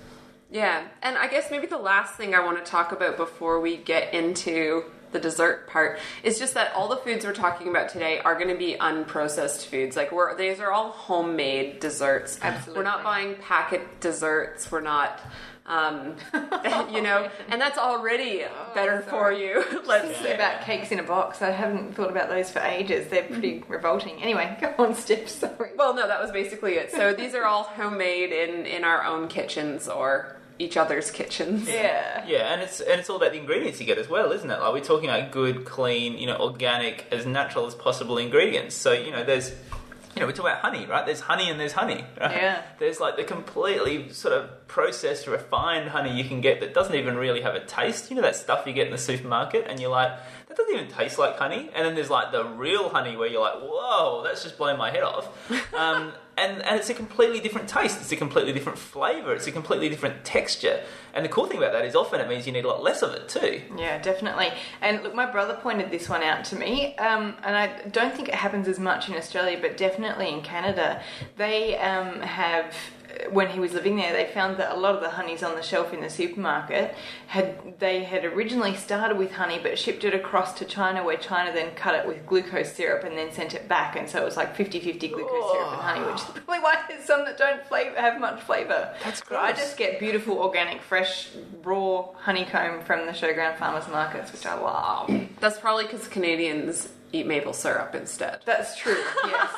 Yeah, 0.49 0.87
and 1.03 1.17
I 1.17 1.27
guess 1.27 1.51
maybe 1.51 1.67
the 1.67 1.77
last 1.77 2.15
thing 2.15 2.33
I 2.33 2.43
want 2.43 2.63
to 2.63 2.71
talk 2.71 2.91
about 2.93 3.17
before 3.17 3.59
we 3.59 3.75
get 3.75 4.13
into 4.13 4.85
the 5.11 5.19
dessert 5.19 5.67
part 5.67 5.99
is 6.23 6.39
just 6.39 6.53
that 6.53 6.73
all 6.73 6.87
the 6.87 6.97
foods 6.97 7.25
we're 7.25 7.33
talking 7.33 7.67
about 7.67 7.89
today 7.89 8.19
are 8.19 8.35
going 8.35 8.49
to 8.49 8.57
be 8.57 8.75
unprocessed 8.79 9.65
foods. 9.65 9.95
Like 9.95 10.11
we're 10.11 10.35
these 10.35 10.59
are 10.59 10.71
all 10.71 10.91
homemade 10.91 11.79
desserts. 11.79 12.39
Absolutely. 12.41 12.79
We're 12.79 12.89
not 12.89 13.03
buying 13.03 13.35
packet 13.35 13.99
desserts. 14.01 14.71
We're 14.71 14.81
not 14.81 15.21
um, 15.67 16.15
you 16.91 17.01
know, 17.01 17.29
and 17.49 17.59
that's 17.61 17.77
already 17.77 18.43
better 18.73 19.01
for 19.01 19.31
you. 19.31 19.63
Let's 19.85 20.05
Thinking 20.07 20.23
say. 20.23 20.35
about 20.35 20.61
cakes 20.61 20.91
in 20.91 20.99
a 20.99 21.03
box. 21.03 21.41
I 21.41 21.51
haven't 21.51 21.93
thought 21.93 22.09
about 22.09 22.29
those 22.29 22.49
for 22.49 22.59
ages. 22.59 23.09
They're 23.09 23.23
pretty 23.23 23.63
revolting. 23.67 24.21
Anyway, 24.21 24.57
go 24.61 24.73
on, 24.83 24.95
Steph. 24.95 25.27
Sorry. 25.27 25.71
Well, 25.75 25.93
no, 25.93 26.07
that 26.07 26.21
was 26.21 26.31
basically 26.31 26.75
it. 26.75 26.91
So 26.91 27.13
these 27.13 27.35
are 27.35 27.45
all 27.45 27.63
homemade 27.63 28.31
in 28.31 28.65
in 28.65 28.83
our 28.83 29.03
own 29.03 29.27
kitchens 29.27 29.87
or 29.87 30.37
each 30.59 30.77
other's 30.77 31.11
kitchens. 31.11 31.67
Yeah. 31.67 32.25
Yeah, 32.27 32.53
and 32.53 32.61
it's 32.61 32.79
and 32.79 32.99
it's 32.99 33.09
all 33.09 33.17
about 33.17 33.31
the 33.31 33.37
ingredients 33.37 33.79
you 33.79 33.85
get 33.85 33.97
as 33.97 34.09
well, 34.09 34.31
isn't 34.31 34.49
it? 34.49 34.59
Like 34.59 34.73
we're 34.73 34.83
talking 34.83 35.09
about 35.09 35.31
good, 35.31 35.65
clean, 35.65 36.17
you 36.17 36.27
know, 36.27 36.37
organic, 36.37 37.05
as 37.11 37.25
natural 37.25 37.65
as 37.67 37.75
possible 37.75 38.17
ingredients. 38.17 38.75
So 38.75 38.93
you 38.93 39.11
know, 39.11 39.23
there's, 39.23 39.53
you 40.17 40.21
know, 40.21 40.27
we 40.27 40.33
talk 40.33 40.47
about 40.47 40.61
honey, 40.61 40.87
right? 40.87 41.05
There's 41.05 41.19
honey 41.19 41.47
and 41.51 41.59
there's 41.59 41.73
honey. 41.73 42.03
Right? 42.19 42.31
Yeah. 42.31 42.63
There's 42.79 42.99
like 42.99 43.15
the 43.15 43.23
completely 43.23 44.09
sort 44.09 44.33
of 44.33 44.67
processed, 44.67 45.27
refined 45.27 45.89
honey 45.89 46.17
you 46.17 46.27
can 46.27 46.41
get 46.41 46.61
that 46.61 46.73
doesn't 46.73 46.95
even 46.95 47.15
really 47.15 47.41
have 47.41 47.53
a 47.53 47.63
taste. 47.63 48.09
You 48.09 48.15
know 48.15 48.23
that 48.23 48.35
stuff 48.35 48.65
you 48.65 48.73
get 48.73 48.87
in 48.87 48.91
the 48.91 48.97
supermarket, 48.97 49.65
and 49.69 49.79
you're 49.79 49.91
like, 49.91 50.11
that 50.47 50.57
doesn't 50.57 50.73
even 50.73 50.87
taste 50.87 51.19
like 51.19 51.37
honey. 51.37 51.69
And 51.75 51.85
then 51.85 51.93
there's 51.93 52.09
like 52.09 52.31
the 52.31 52.43
real 52.43 52.89
honey 52.89 53.15
where 53.15 53.27
you're 53.27 53.41
like, 53.41 53.59
whoa, 53.61 54.23
that's 54.23 54.41
just 54.41 54.57
blowing 54.57 54.79
my 54.79 54.89
head 54.89 55.03
off. 55.03 55.29
Um, 55.77 56.13
and 56.37 56.61
and 56.63 56.79
it's 56.79 56.89
a 56.89 56.93
completely 56.93 57.39
different 57.39 57.67
taste. 57.67 57.99
It's 57.99 58.11
a 58.11 58.15
completely 58.15 58.53
different 58.53 58.77
flavour. 58.77 59.33
It's 59.33 59.47
a 59.47 59.51
completely 59.51 59.89
different 59.89 60.23
texture. 60.23 60.81
And 61.13 61.25
the 61.25 61.29
cool 61.29 61.47
thing 61.47 61.57
about 61.57 61.73
that 61.73 61.83
is 61.83 61.95
often 61.95 62.21
it 62.21 62.29
means 62.29 62.45
you 62.45 62.53
need 62.53 62.65
a 62.65 62.67
lot 62.67 62.83
less 62.83 63.01
of 63.01 63.11
it 63.13 63.27
too. 63.27 63.61
Yeah, 63.75 63.97
definitely. 63.99 64.49
And 64.81 65.01
look, 65.01 65.15
my 65.15 65.25
brother 65.25 65.55
pointed 65.55 65.89
this 65.89 66.07
one 66.07 66.21
out 66.21 66.45
to 66.45 66.55
me, 66.55 66.95
um, 66.97 67.35
and 67.43 67.55
I 67.55 67.81
don't 67.89 68.13
think 68.15 68.29
it 68.29 68.35
happens 68.35 68.67
as 68.67 68.79
much 68.79 69.09
in 69.09 69.15
Australia, 69.15 69.57
but 69.59 69.77
definitely 69.77 70.29
in 70.29 70.41
Canada. 70.41 71.01
They 71.35 71.75
um, 71.77 72.21
have, 72.21 72.75
when 73.31 73.49
he 73.49 73.59
was 73.59 73.73
living 73.73 73.95
there, 73.95 74.13
they 74.13 74.31
found 74.31 74.57
that 74.57 74.75
a 74.75 74.79
lot 74.79 74.95
of 74.95 75.01
the 75.01 75.09
honeys 75.09 75.43
on 75.43 75.55
the 75.55 75.61
shelf 75.61 75.93
in 75.93 76.01
the 76.01 76.09
supermarket 76.09 76.95
had 77.27 77.79
they 77.79 78.03
had 78.03 78.25
originally 78.25 78.75
started 78.75 79.17
with 79.17 79.31
honey, 79.31 79.59
but 79.61 79.77
shipped 79.77 80.03
it 80.03 80.13
across 80.13 80.53
to 80.59 80.65
China, 80.65 81.03
where 81.03 81.17
China 81.17 81.51
then 81.53 81.73
cut 81.75 81.95
it 81.95 82.07
with 82.07 82.25
glucose 82.25 82.73
syrup 82.73 83.03
and 83.03 83.17
then 83.17 83.31
sent 83.31 83.53
it 83.53 83.67
back, 83.67 83.95
and 83.95 84.09
so 84.09 84.21
it 84.21 84.25
was 84.25 84.37
like 84.37 84.55
50-50 84.55 85.11
glucose 85.11 85.51
syrup 85.51 85.71
and 85.71 85.81
honey, 85.81 86.05
which 86.05 86.21
is 86.21 86.25
probably 86.25 86.59
why 86.59 86.77
there's 86.87 87.05
some 87.05 87.25
that 87.25 87.37
don't 87.37 87.65
flavor, 87.67 87.99
have 87.99 88.19
much 88.19 88.41
flavour. 88.41 88.93
That's 89.03 89.21
I 89.31 89.51
just 89.53 89.77
get 89.77 89.99
beautiful, 89.99 90.39
organic, 90.39 90.81
fresh, 90.81 91.29
raw 91.63 92.07
honeycomb 92.13 92.81
from 92.83 93.05
the 93.05 93.11
showground 93.11 93.57
farmers 93.57 93.87
markets, 93.87 94.31
which 94.31 94.45
I 94.45 94.59
love. 94.59 95.11
That's 95.39 95.59
probably 95.59 95.85
because 95.85 96.07
Canadians 96.07 96.89
eat 97.13 97.25
maple 97.25 97.53
syrup 97.53 97.95
instead. 97.95 98.39
That's 98.45 98.77
true. 98.77 98.97
Yes, 99.25 99.49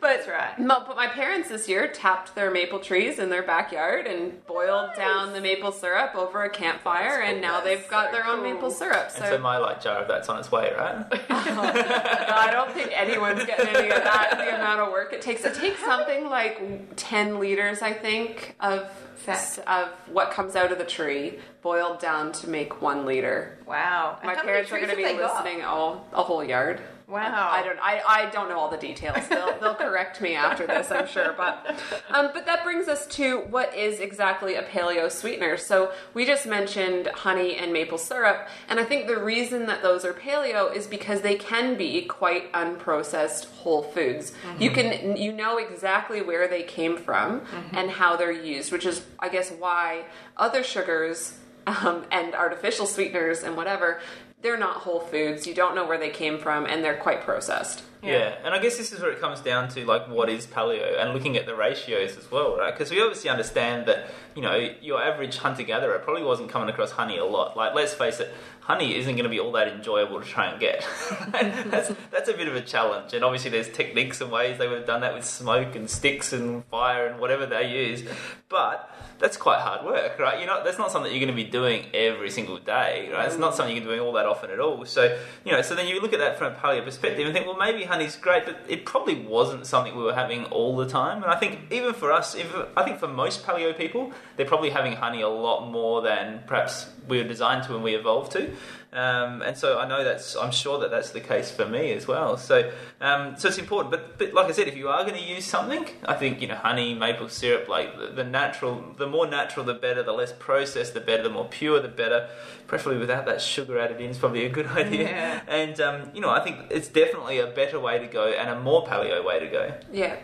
but, 0.00 0.08
that's 0.16 0.28
right. 0.28 0.58
No, 0.58 0.84
but 0.86 0.96
my 0.96 1.08
parents 1.08 1.48
this 1.48 1.68
year 1.68 1.88
tapped 1.88 2.34
their 2.34 2.50
maple 2.50 2.78
trees 2.78 3.18
in 3.18 3.30
their 3.30 3.42
backyard 3.42 4.06
and 4.06 4.44
boiled 4.46 4.94
down 4.94 5.32
the 5.32 5.40
maple 5.40 5.72
syrup 5.72 6.14
over 6.14 6.44
a 6.44 6.50
campfire, 6.50 7.20
and 7.20 7.40
now 7.40 7.60
they've 7.60 7.86
got 7.88 8.12
their 8.12 8.26
own 8.26 8.42
maple 8.42 8.70
syrup. 8.70 9.10
And 9.16 9.24
so 9.24 9.38
my 9.38 9.58
like 9.58 9.82
jar 9.82 10.02
of 10.02 10.08
that's 10.08 10.28
on 10.28 10.38
its 10.38 10.52
way, 10.52 10.72
right? 10.76 11.04
I 11.30 12.50
don't 12.52 12.72
think 12.72 12.90
anyone's 12.94 13.44
getting 13.44 13.68
any 13.68 13.90
of 13.90 14.04
that. 14.04 14.34
The 14.36 14.54
amount 14.54 14.80
of 14.80 14.92
work 14.92 15.12
it 15.12 15.22
takes. 15.22 15.44
It 15.44 15.54
takes 15.54 15.80
something 15.80 16.28
like 16.28 16.94
ten 16.96 17.38
liters, 17.38 17.82
I 17.82 17.92
think, 17.92 18.56
of 18.60 18.90
Sap. 19.24 19.66
of 19.66 19.88
what 20.12 20.30
comes 20.30 20.56
out 20.56 20.70
of 20.72 20.78
the 20.78 20.84
tree 20.84 21.38
boiled 21.62 21.98
down 21.98 22.30
to 22.32 22.48
make 22.48 22.82
one 22.82 23.06
liter. 23.06 23.58
Wow. 23.66 24.18
My 24.22 24.34
parents 24.34 24.70
are 24.70 24.76
going 24.78 24.90
to 24.90 24.96
be 24.96 25.04
listening. 25.04 25.62
all 25.62 26.06
a 26.12 26.22
whole 26.22 26.44
yard. 26.44 26.80
Wow. 27.06 27.50
I 27.50 27.62
don't. 27.62 27.78
I, 27.80 28.02
I 28.06 28.30
don't 28.30 28.48
know 28.48 28.58
all 28.58 28.70
the 28.70 28.78
details. 28.78 29.28
They'll, 29.28 29.58
they'll 29.60 29.74
correct 29.74 30.20
me 30.22 30.34
after 30.34 30.66
this, 30.66 30.90
I'm 30.90 31.06
sure. 31.06 31.34
But 31.36 31.78
um, 32.08 32.30
but 32.32 32.46
that 32.46 32.64
brings 32.64 32.88
us 32.88 33.06
to 33.08 33.40
what 33.50 33.74
is 33.74 34.00
exactly 34.00 34.54
a 34.54 34.62
paleo 34.62 35.10
sweetener. 35.12 35.58
So 35.58 35.92
we 36.14 36.24
just 36.24 36.46
mentioned 36.46 37.08
honey 37.08 37.56
and 37.56 37.72
maple 37.72 37.98
syrup, 37.98 38.48
and 38.68 38.80
I 38.80 38.84
think 38.84 39.06
the 39.06 39.22
reason 39.22 39.66
that 39.66 39.82
those 39.82 40.04
are 40.04 40.14
paleo 40.14 40.74
is 40.74 40.86
because 40.86 41.20
they 41.20 41.36
can 41.36 41.76
be 41.76 42.02
quite 42.02 42.50
unprocessed 42.52 43.46
whole 43.56 43.82
foods. 43.82 44.32
You 44.58 44.70
can 44.70 45.16
you 45.16 45.32
know 45.32 45.58
exactly 45.58 46.22
where 46.22 46.48
they 46.48 46.62
came 46.62 46.96
from 46.96 47.42
and 47.72 47.90
how 47.90 48.16
they're 48.16 48.32
used, 48.32 48.72
which 48.72 48.86
is 48.86 49.04
I 49.18 49.28
guess 49.28 49.50
why 49.50 50.04
other 50.38 50.64
sugars 50.64 51.38
um, 51.66 52.04
and 52.10 52.34
artificial 52.34 52.86
sweeteners 52.86 53.42
and 53.42 53.56
whatever. 53.56 54.00
They're 54.44 54.58
not 54.58 54.82
whole 54.82 55.00
foods. 55.00 55.46
You 55.46 55.54
don't 55.54 55.74
know 55.74 55.86
where 55.86 55.96
they 55.96 56.10
came 56.10 56.38
from, 56.38 56.66
and 56.66 56.84
they're 56.84 56.98
quite 56.98 57.22
processed. 57.22 57.82
Yeah. 58.04 58.36
and 58.44 58.54
I 58.54 58.58
guess 58.58 58.76
this 58.76 58.92
is 58.92 59.00
where 59.00 59.10
it 59.10 59.20
comes 59.20 59.40
down 59.40 59.68
to 59.70 59.84
like 59.84 60.08
what 60.08 60.28
is 60.28 60.46
paleo 60.46 61.00
and 61.00 61.12
looking 61.12 61.36
at 61.36 61.46
the 61.46 61.54
ratios 61.54 62.16
as 62.16 62.30
well, 62.30 62.56
right? 62.56 62.72
Because 62.72 62.90
we 62.90 63.00
obviously 63.00 63.30
understand 63.30 63.86
that 63.86 64.10
you 64.34 64.42
know 64.42 64.56
your 64.80 65.02
average 65.02 65.38
hunter 65.38 65.62
gatherer 65.62 65.98
probably 65.98 66.22
wasn't 66.22 66.50
coming 66.50 66.68
across 66.68 66.90
honey 66.90 67.18
a 67.18 67.24
lot. 67.24 67.56
Like 67.56 67.74
let's 67.74 67.94
face 67.94 68.20
it, 68.20 68.32
honey 68.60 68.96
isn't 68.96 69.12
going 69.12 69.24
to 69.24 69.30
be 69.30 69.40
all 69.40 69.52
that 69.52 69.68
enjoyable 69.68 70.20
to 70.20 70.26
try 70.26 70.46
and 70.50 70.60
get. 70.60 70.86
that's 71.66 71.92
that's 72.10 72.28
a 72.28 72.34
bit 72.34 72.48
of 72.48 72.56
a 72.56 72.60
challenge, 72.62 73.14
and 73.14 73.24
obviously 73.24 73.50
there's 73.50 73.68
techniques 73.68 74.20
and 74.20 74.30
ways 74.30 74.58
they 74.58 74.68
would 74.68 74.78
have 74.78 74.86
done 74.86 75.00
that 75.02 75.14
with 75.14 75.24
smoke 75.24 75.74
and 75.74 75.88
sticks 75.88 76.32
and 76.32 76.64
fire 76.66 77.06
and 77.06 77.20
whatever 77.20 77.46
they 77.46 77.70
use, 77.70 78.02
but. 78.48 78.90
That's 79.20 79.36
quite 79.36 79.60
hard 79.60 79.86
work, 79.86 80.18
right? 80.18 80.40
You 80.40 80.46
know, 80.46 80.64
that's 80.64 80.76
not 80.76 80.90
something 80.90 81.10
you're 81.10 81.24
going 81.24 81.34
to 81.34 81.44
be 81.44 81.48
doing 81.48 81.86
every 81.94 82.30
single 82.30 82.58
day, 82.58 83.08
right? 83.12 83.26
It's 83.26 83.38
not 83.38 83.54
something 83.54 83.74
you're 83.74 83.84
doing 83.84 84.00
all 84.00 84.12
that 84.14 84.26
often 84.26 84.50
at 84.50 84.58
all. 84.58 84.84
So, 84.86 85.16
you 85.44 85.52
know, 85.52 85.62
so 85.62 85.76
then 85.76 85.86
you 85.86 86.00
look 86.00 86.12
at 86.12 86.18
that 86.18 86.36
from 86.36 86.52
a 86.52 86.56
paleo 86.56 86.84
perspective 86.84 87.24
and 87.24 87.32
think, 87.32 87.46
well, 87.46 87.56
maybe 87.56 87.84
honey's 87.94 88.16
great, 88.16 88.44
but 88.44 88.56
it 88.68 88.84
probably 88.84 89.14
wasn't 89.14 89.64
something 89.66 89.96
we 89.96 90.02
were 90.02 90.14
having 90.14 90.44
all 90.46 90.76
the 90.76 90.86
time. 90.86 91.22
And 91.22 91.30
I 91.30 91.36
think 91.36 91.60
even 91.70 91.94
for 91.94 92.10
us, 92.10 92.34
if, 92.34 92.52
I 92.76 92.82
think 92.82 92.98
for 92.98 93.06
most 93.06 93.46
paleo 93.46 93.76
people, 93.76 94.12
they're 94.36 94.46
probably 94.46 94.70
having 94.70 94.94
honey 94.94 95.22
a 95.22 95.28
lot 95.28 95.70
more 95.70 96.02
than 96.02 96.42
perhaps 96.48 96.86
we 97.08 97.18
were 97.18 97.28
designed 97.28 97.64
to 97.64 97.74
and 97.74 97.84
we 97.84 97.94
evolved 97.94 98.32
to. 98.32 98.50
Um, 98.92 99.42
and 99.42 99.56
so 99.58 99.80
I 99.80 99.88
know 99.88 100.04
that's, 100.04 100.36
I'm 100.36 100.52
sure 100.52 100.78
that 100.78 100.90
that's 100.92 101.10
the 101.10 101.20
case 101.20 101.50
for 101.50 101.66
me 101.66 101.92
as 101.92 102.06
well. 102.06 102.36
So, 102.36 102.70
um, 103.00 103.36
so 103.36 103.48
it's 103.48 103.58
important. 103.58 103.90
But, 103.90 104.18
but 104.18 104.32
like 104.32 104.46
I 104.46 104.52
said, 104.52 104.68
if 104.68 104.76
you 104.76 104.88
are 104.88 105.02
going 105.02 105.16
to 105.16 105.22
use 105.22 105.44
something, 105.44 105.84
I 106.04 106.14
think 106.14 106.40
you 106.40 106.46
know, 106.46 106.54
honey, 106.54 106.94
maple 106.94 107.28
syrup, 107.28 107.68
like 107.68 107.98
the, 107.98 108.06
the 108.06 108.22
natural, 108.22 108.94
the 108.96 109.08
more 109.08 109.26
natural, 109.26 109.66
the 109.66 109.74
better. 109.74 110.04
The 110.04 110.12
less 110.12 110.32
processed, 110.32 110.94
the 110.94 111.00
better. 111.00 111.24
The 111.24 111.30
more 111.30 111.48
pure, 111.48 111.80
the 111.80 111.88
better. 111.88 112.28
Preferably 112.68 113.00
without 113.00 113.26
that 113.26 113.42
sugar 113.42 113.78
added 113.80 114.00
in 114.00 114.10
is 114.10 114.18
probably 114.18 114.46
a 114.46 114.48
good 114.48 114.66
idea. 114.68 115.10
Yeah. 115.10 115.40
And 115.48 115.80
um, 115.80 116.10
you 116.14 116.20
know, 116.20 116.30
I 116.30 116.40
think 116.44 116.58
it's 116.70 116.88
definitely 116.88 117.40
a 117.40 117.48
better 117.48 117.80
way 117.80 117.98
to 117.98 118.06
go 118.06 118.28
and 118.28 118.48
a 118.48 118.60
more 118.60 118.86
paleo 118.86 119.24
way 119.24 119.40
to 119.40 119.48
go. 119.48 119.74
Yeah. 119.92 120.16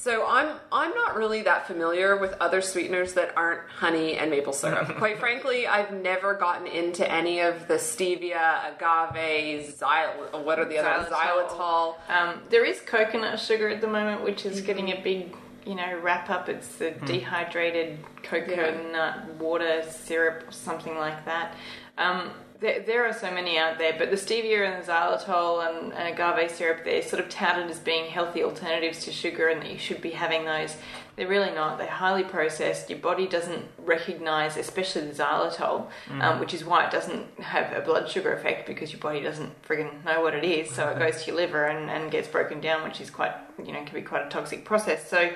So 0.00 0.24
I'm 0.26 0.56
I'm 0.72 0.94
not 0.94 1.14
really 1.14 1.42
that 1.42 1.66
familiar 1.66 2.16
with 2.16 2.32
other 2.40 2.62
sweeteners 2.62 3.12
that 3.12 3.36
aren't 3.36 3.68
honey 3.68 4.16
and 4.16 4.30
maple 4.30 4.54
syrup. 4.54 4.88
Quite 4.96 5.18
frankly, 5.18 5.66
I've 5.66 5.92
never 5.92 6.32
gotten 6.32 6.66
into 6.66 7.06
any 7.06 7.40
of 7.40 7.68
the 7.68 7.74
stevia, 7.74 8.74
agave, 8.74 9.74
xyl. 9.74 10.42
What 10.42 10.58
are 10.58 10.64
the 10.64 10.78
other 10.78 11.10
Xylitol. 11.10 11.50
xylitol? 11.50 11.94
Um, 12.08 12.40
there 12.48 12.64
is 12.64 12.80
coconut 12.80 13.38
sugar 13.38 13.68
at 13.68 13.82
the 13.82 13.88
moment, 13.88 14.24
which 14.24 14.46
is 14.46 14.62
getting 14.62 14.88
a 14.88 14.98
big, 15.02 15.36
you 15.66 15.74
know, 15.74 16.00
wrap 16.00 16.30
up. 16.30 16.48
It's 16.48 16.76
the 16.76 16.92
dehydrated 17.04 17.98
coconut 18.22 19.34
water 19.34 19.82
syrup 19.86 20.48
or 20.48 20.52
something 20.52 20.96
like 20.96 21.26
that. 21.26 21.54
Um, 21.98 22.30
there, 22.60 22.80
there 22.80 23.06
are 23.06 23.12
so 23.12 23.30
many 23.30 23.56
out 23.56 23.78
there, 23.78 23.94
but 23.98 24.10
the 24.10 24.16
stevia 24.16 24.66
and 24.68 24.82
the 24.82 24.86
xylitol 24.86 25.66
and, 25.66 25.92
and 25.94 26.08
agave 26.14 26.50
syrup, 26.50 26.84
they're 26.84 27.02
sort 27.02 27.22
of 27.22 27.30
touted 27.30 27.70
as 27.70 27.78
being 27.78 28.10
healthy 28.10 28.42
alternatives 28.42 29.04
to 29.04 29.12
sugar 29.12 29.48
and 29.48 29.62
that 29.62 29.70
you 29.70 29.78
should 29.78 30.02
be 30.02 30.10
having 30.10 30.44
those. 30.44 30.76
They're 31.16 31.28
really 31.28 31.52
not. 31.52 31.78
They're 31.78 31.86
highly 31.86 32.22
processed. 32.22 32.90
Your 32.90 32.98
body 32.98 33.26
doesn't 33.26 33.64
recognize, 33.78 34.56
especially 34.56 35.06
the 35.06 35.14
xylitol, 35.14 35.88
um, 36.20 36.38
which 36.38 36.54
is 36.54 36.64
why 36.64 36.84
it 36.86 36.90
doesn't 36.90 37.40
have 37.40 37.76
a 37.76 37.80
blood 37.80 38.08
sugar 38.08 38.32
effect 38.32 38.66
because 38.66 38.92
your 38.92 39.00
body 39.00 39.20
doesn't 39.20 39.62
friggin' 39.62 40.04
know 40.04 40.20
what 40.20 40.34
it 40.34 40.44
is. 40.44 40.70
So 40.70 40.88
it 40.88 40.98
goes 40.98 41.22
to 41.22 41.28
your 41.28 41.36
liver 41.36 41.66
and, 41.66 41.90
and 41.90 42.10
gets 42.10 42.28
broken 42.28 42.60
down, 42.60 42.84
which 42.84 43.00
is 43.00 43.10
quite, 43.10 43.32
you 43.62 43.72
know, 43.72 43.82
can 43.84 43.94
be 43.94 44.02
quite 44.02 44.26
a 44.26 44.28
toxic 44.28 44.64
process. 44.64 45.08
So 45.08 45.30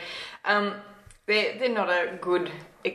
um, 0.45 0.75
they're, 1.27 1.59
they're 1.59 1.69
not 1.69 1.89
a 1.89 2.19
good 2.21 2.51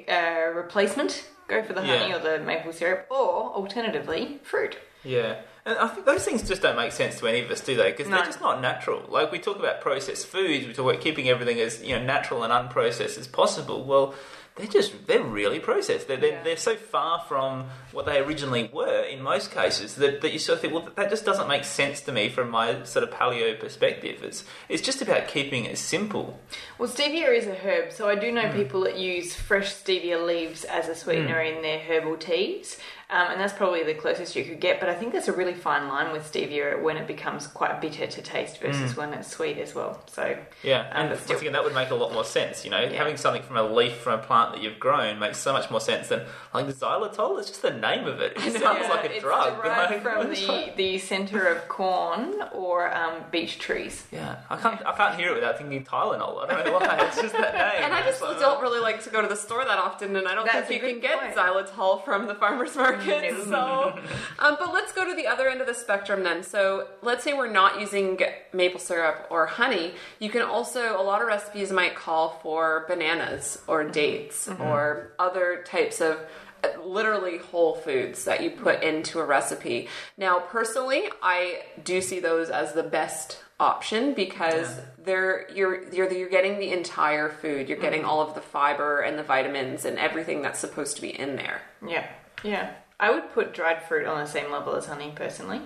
uh, 0.07 0.51
replacement. 0.55 1.27
Go 1.49 1.63
for 1.63 1.73
the 1.73 1.81
honey 1.81 2.09
Yeah. 2.09 2.15
or 2.17 2.19
the 2.19 2.43
maple 2.43 2.71
syrup, 2.71 3.07
or 3.09 3.51
alternatively, 3.53 4.39
fruit. 4.43 4.77
Yeah. 5.03 5.37
And 5.65 5.77
I 5.77 5.87
think 5.87 6.05
those 6.05 6.23
things 6.25 6.47
just 6.47 6.61
don't 6.61 6.75
make 6.75 6.91
sense 6.91 7.19
to 7.19 7.27
any 7.27 7.39
of 7.41 7.49
us, 7.51 7.61
do 7.61 7.75
they? 7.75 7.91
Because 7.91 8.07
No. 8.07 8.17
they're 8.17 8.25
just 8.25 8.41
not 8.41 8.61
natural. 8.61 9.03
Like 9.07 9.31
we 9.31 9.39
talk 9.39 9.57
about 9.57 9.81
processed 9.81 10.27
foods, 10.27 10.65
we 10.67 10.73
talk 10.73 10.89
about 10.89 11.01
keeping 11.01 11.27
everything 11.29 11.59
as 11.59 11.83
you 11.83 11.97
know 11.97 12.03
natural 12.03 12.43
and 12.43 12.51
unprocessed 12.53 13.17
as 13.17 13.27
possible. 13.27 13.83
Well, 13.83 14.13
they're 14.59 14.67
just 14.67 15.07
they're 15.07 15.23
really 15.23 15.59
processed. 15.59 16.07
They're 16.07 16.17
they're, 16.17 16.29
Yeah. 16.33 16.43
they're 16.43 16.57
so 16.57 16.75
far 16.75 17.21
from 17.27 17.65
what 17.91 18.05
they 18.05 18.19
originally 18.19 18.69
were 18.71 19.01
in 19.03 19.21
most 19.23 19.49
cases 19.51 19.95
that, 19.95 20.21
that 20.21 20.31
you 20.31 20.37
sort 20.37 20.57
of 20.57 20.61
think, 20.61 20.73
well, 20.73 20.87
that 20.95 21.09
just 21.09 21.25
doesn't 21.25 21.47
make 21.47 21.63
sense 21.63 22.01
to 22.01 22.11
me 22.11 22.29
from 22.29 22.51
my 22.51 22.83
sort 22.83 23.03
of 23.03 23.09
paleo 23.09 23.59
perspective. 23.59 24.21
It's 24.23 24.43
it's 24.67 24.81
just 24.83 25.01
about 25.01 25.27
keeping 25.27 25.65
it 25.65 25.77
simple. 25.79 26.39
Well, 26.77 26.89
stevia 26.89 27.35
is 27.35 27.47
a 27.47 27.55
herb, 27.55 27.91
so 27.91 28.07
I 28.07 28.15
do 28.15 28.31
know 28.31 28.51
people 28.53 28.81
that 28.81 28.97
use 28.97 29.33
fresh 29.33 29.73
stevia 29.73 30.23
leaves 30.25 30.63
as 30.65 30.87
a 30.87 30.95
sweetener 30.95 31.41
in 31.41 31.61
their 31.61 31.79
herbal 31.79 32.17
teas, 32.17 32.77
um, 33.09 33.31
and 33.31 33.41
that's 33.41 33.53
probably 33.53 33.83
the 33.83 33.93
closest 33.95 34.35
you 34.35 34.43
could 34.45 34.59
get. 34.59 34.79
But 34.79 34.89
I 34.89 34.93
think 34.93 35.11
there's 35.13 35.27
a 35.27 35.33
really 35.33 35.53
fine 35.55 35.87
line 35.87 36.11
with 36.11 36.31
stevia 36.31 36.79
when 36.81 36.95
it 36.97 37.07
becomes 37.07 37.47
quite 37.47 37.81
bitter 37.81 38.05
to 38.07 38.21
taste 38.21 38.59
versus 38.61 38.95
when 38.95 39.13
it's 39.13 39.29
sweet 39.29 39.57
as 39.57 39.73
well. 39.73 40.01
So 40.07 40.37
Yeah, 40.63 40.81
Um, 40.93 41.07
and 41.07 41.09
once 41.11 41.29
again, 41.41 41.53
that 41.53 41.63
would 41.63 41.73
make 41.73 41.89
a 41.89 41.95
lot 41.95 42.13
more 42.13 42.23
sense. 42.25 42.63
You 42.65 42.71
know, 42.71 42.81
Yeah. 42.81 42.97
having 42.97 43.17
something 43.17 43.41
from 43.43 43.57
a 43.57 43.63
leaf 43.63 43.95
from 43.97 44.19
a 44.19 44.23
plant 44.23 44.48
that 44.53 44.61
you've 44.61 44.79
grown 44.79 45.19
makes 45.19 45.37
so 45.37 45.53
much 45.53 45.69
more 45.71 45.79
sense 45.81 46.09
than 46.09 46.23
like 46.53 46.67
xylitol. 46.67 47.39
It's 47.39 47.49
just 47.49 47.61
the 47.61 47.71
name 47.71 48.07
of 48.07 48.19
it. 48.21 48.33
It 48.37 48.53
sounds 48.61 48.79
Yeah, 48.81 48.89
like 48.89 49.05
a 49.05 49.11
it's 49.13 49.21
drug. 49.23 49.61
derived 49.61 49.91
Like, 49.91 50.01
from 50.03 50.29
the, 50.33 50.47
like- 50.47 50.75
the 50.75 50.97
center 50.97 51.45
of 51.47 51.67
corn 51.67 52.33
or 52.53 52.93
um, 52.95 53.23
beech 53.31 53.59
trees. 53.59 54.05
yeah, 54.11 54.37
I 54.49 54.57
can't. 54.57 54.85
I 54.85 54.93
can't 54.95 55.15
hear 55.19 55.29
it 55.31 55.35
without 55.35 55.57
thinking 55.57 55.83
Tylenol. 55.85 56.43
I 56.43 56.47
don't 56.47 56.65
know 56.65 56.73
why. 56.79 56.97
It's 57.07 57.21
just 57.21 57.33
that 57.33 57.53
name. 57.73 57.83
And 57.85 57.93
I 57.93 57.99
just 58.01 58.21
It's 58.21 58.21
like, 58.21 58.39
don't 58.39 58.61
really 58.61 58.79
like 58.79 59.03
to 59.03 59.09
go 59.09 59.21
to 59.21 59.27
the 59.27 59.35
store 59.35 59.63
that 59.65 59.77
often, 59.77 60.15
and 60.15 60.27
I 60.27 60.35
don't 60.35 60.45
That's 60.45 60.67
think 60.67 60.81
you 60.83 60.89
can 60.89 60.99
get 60.99 61.19
point. 61.19 61.35
xylitol 61.35 62.03
from 62.03 62.27
the 62.27 62.35
farmer's 62.35 62.75
market. 62.75 63.33
No. 63.47 63.93
So, 63.95 63.99
um, 64.39 64.57
but 64.59 64.73
let's 64.73 64.91
go 64.91 65.05
to 65.05 65.15
the 65.15 65.27
other 65.27 65.47
end 65.47 65.61
of 65.61 65.67
the 65.67 65.73
spectrum 65.73 66.23
then. 66.23 66.43
So, 66.43 66.87
let's 67.01 67.23
say 67.23 67.33
we're 67.33 67.51
not 67.51 67.79
using 67.79 68.19
maple 68.53 68.79
syrup 68.79 69.27
or 69.29 69.45
honey. 69.45 69.93
You 70.19 70.29
can 70.29 70.41
also, 70.41 70.99
a 70.99 71.03
lot 71.03 71.21
of 71.21 71.27
recipes 71.27 71.71
might 71.71 71.95
call 71.95 72.39
for 72.41 72.85
bananas 72.87 73.61
or 73.67 73.83
dates 73.83 74.38
or 74.47 75.13
other 75.19 75.63
types 75.65 76.01
of 76.01 76.19
uh, 76.63 76.67
literally 76.83 77.37
whole 77.37 77.75
foods 77.75 78.25
that 78.25 78.43
you 78.43 78.51
put 78.51 78.83
into 78.83 79.19
a 79.19 79.25
recipe. 79.25 79.87
Now, 80.17 80.39
personally, 80.39 81.09
I 81.21 81.61
do 81.83 82.01
see 82.01 82.19
those 82.19 82.49
as 82.49 82.73
the 82.73 82.83
best 82.83 83.39
option 83.59 84.13
because 84.13 84.79
they're 84.97 85.49
you're 85.53 85.89
you're 85.91 86.11
you're 86.11 86.29
getting 86.29 86.59
the 86.59 86.71
entire 86.71 87.29
food. 87.29 87.67
You're 87.69 87.79
getting 87.79 88.05
all 88.05 88.21
of 88.21 88.35
the 88.35 88.41
fiber 88.41 89.01
and 89.01 89.17
the 89.17 89.23
vitamins 89.23 89.85
and 89.85 89.97
everything 89.97 90.41
that's 90.41 90.59
supposed 90.59 90.95
to 90.95 91.01
be 91.01 91.17
in 91.17 91.35
there. 91.35 91.61
Yeah, 91.85 92.07
yeah. 92.43 92.71
I 92.99 93.11
would 93.11 93.31
put 93.31 93.53
dried 93.53 93.83
fruit 93.83 94.05
on 94.05 94.19
the 94.19 94.29
same 94.29 94.51
level 94.51 94.75
as 94.75 94.85
honey 94.85 95.11
personally. 95.15 95.61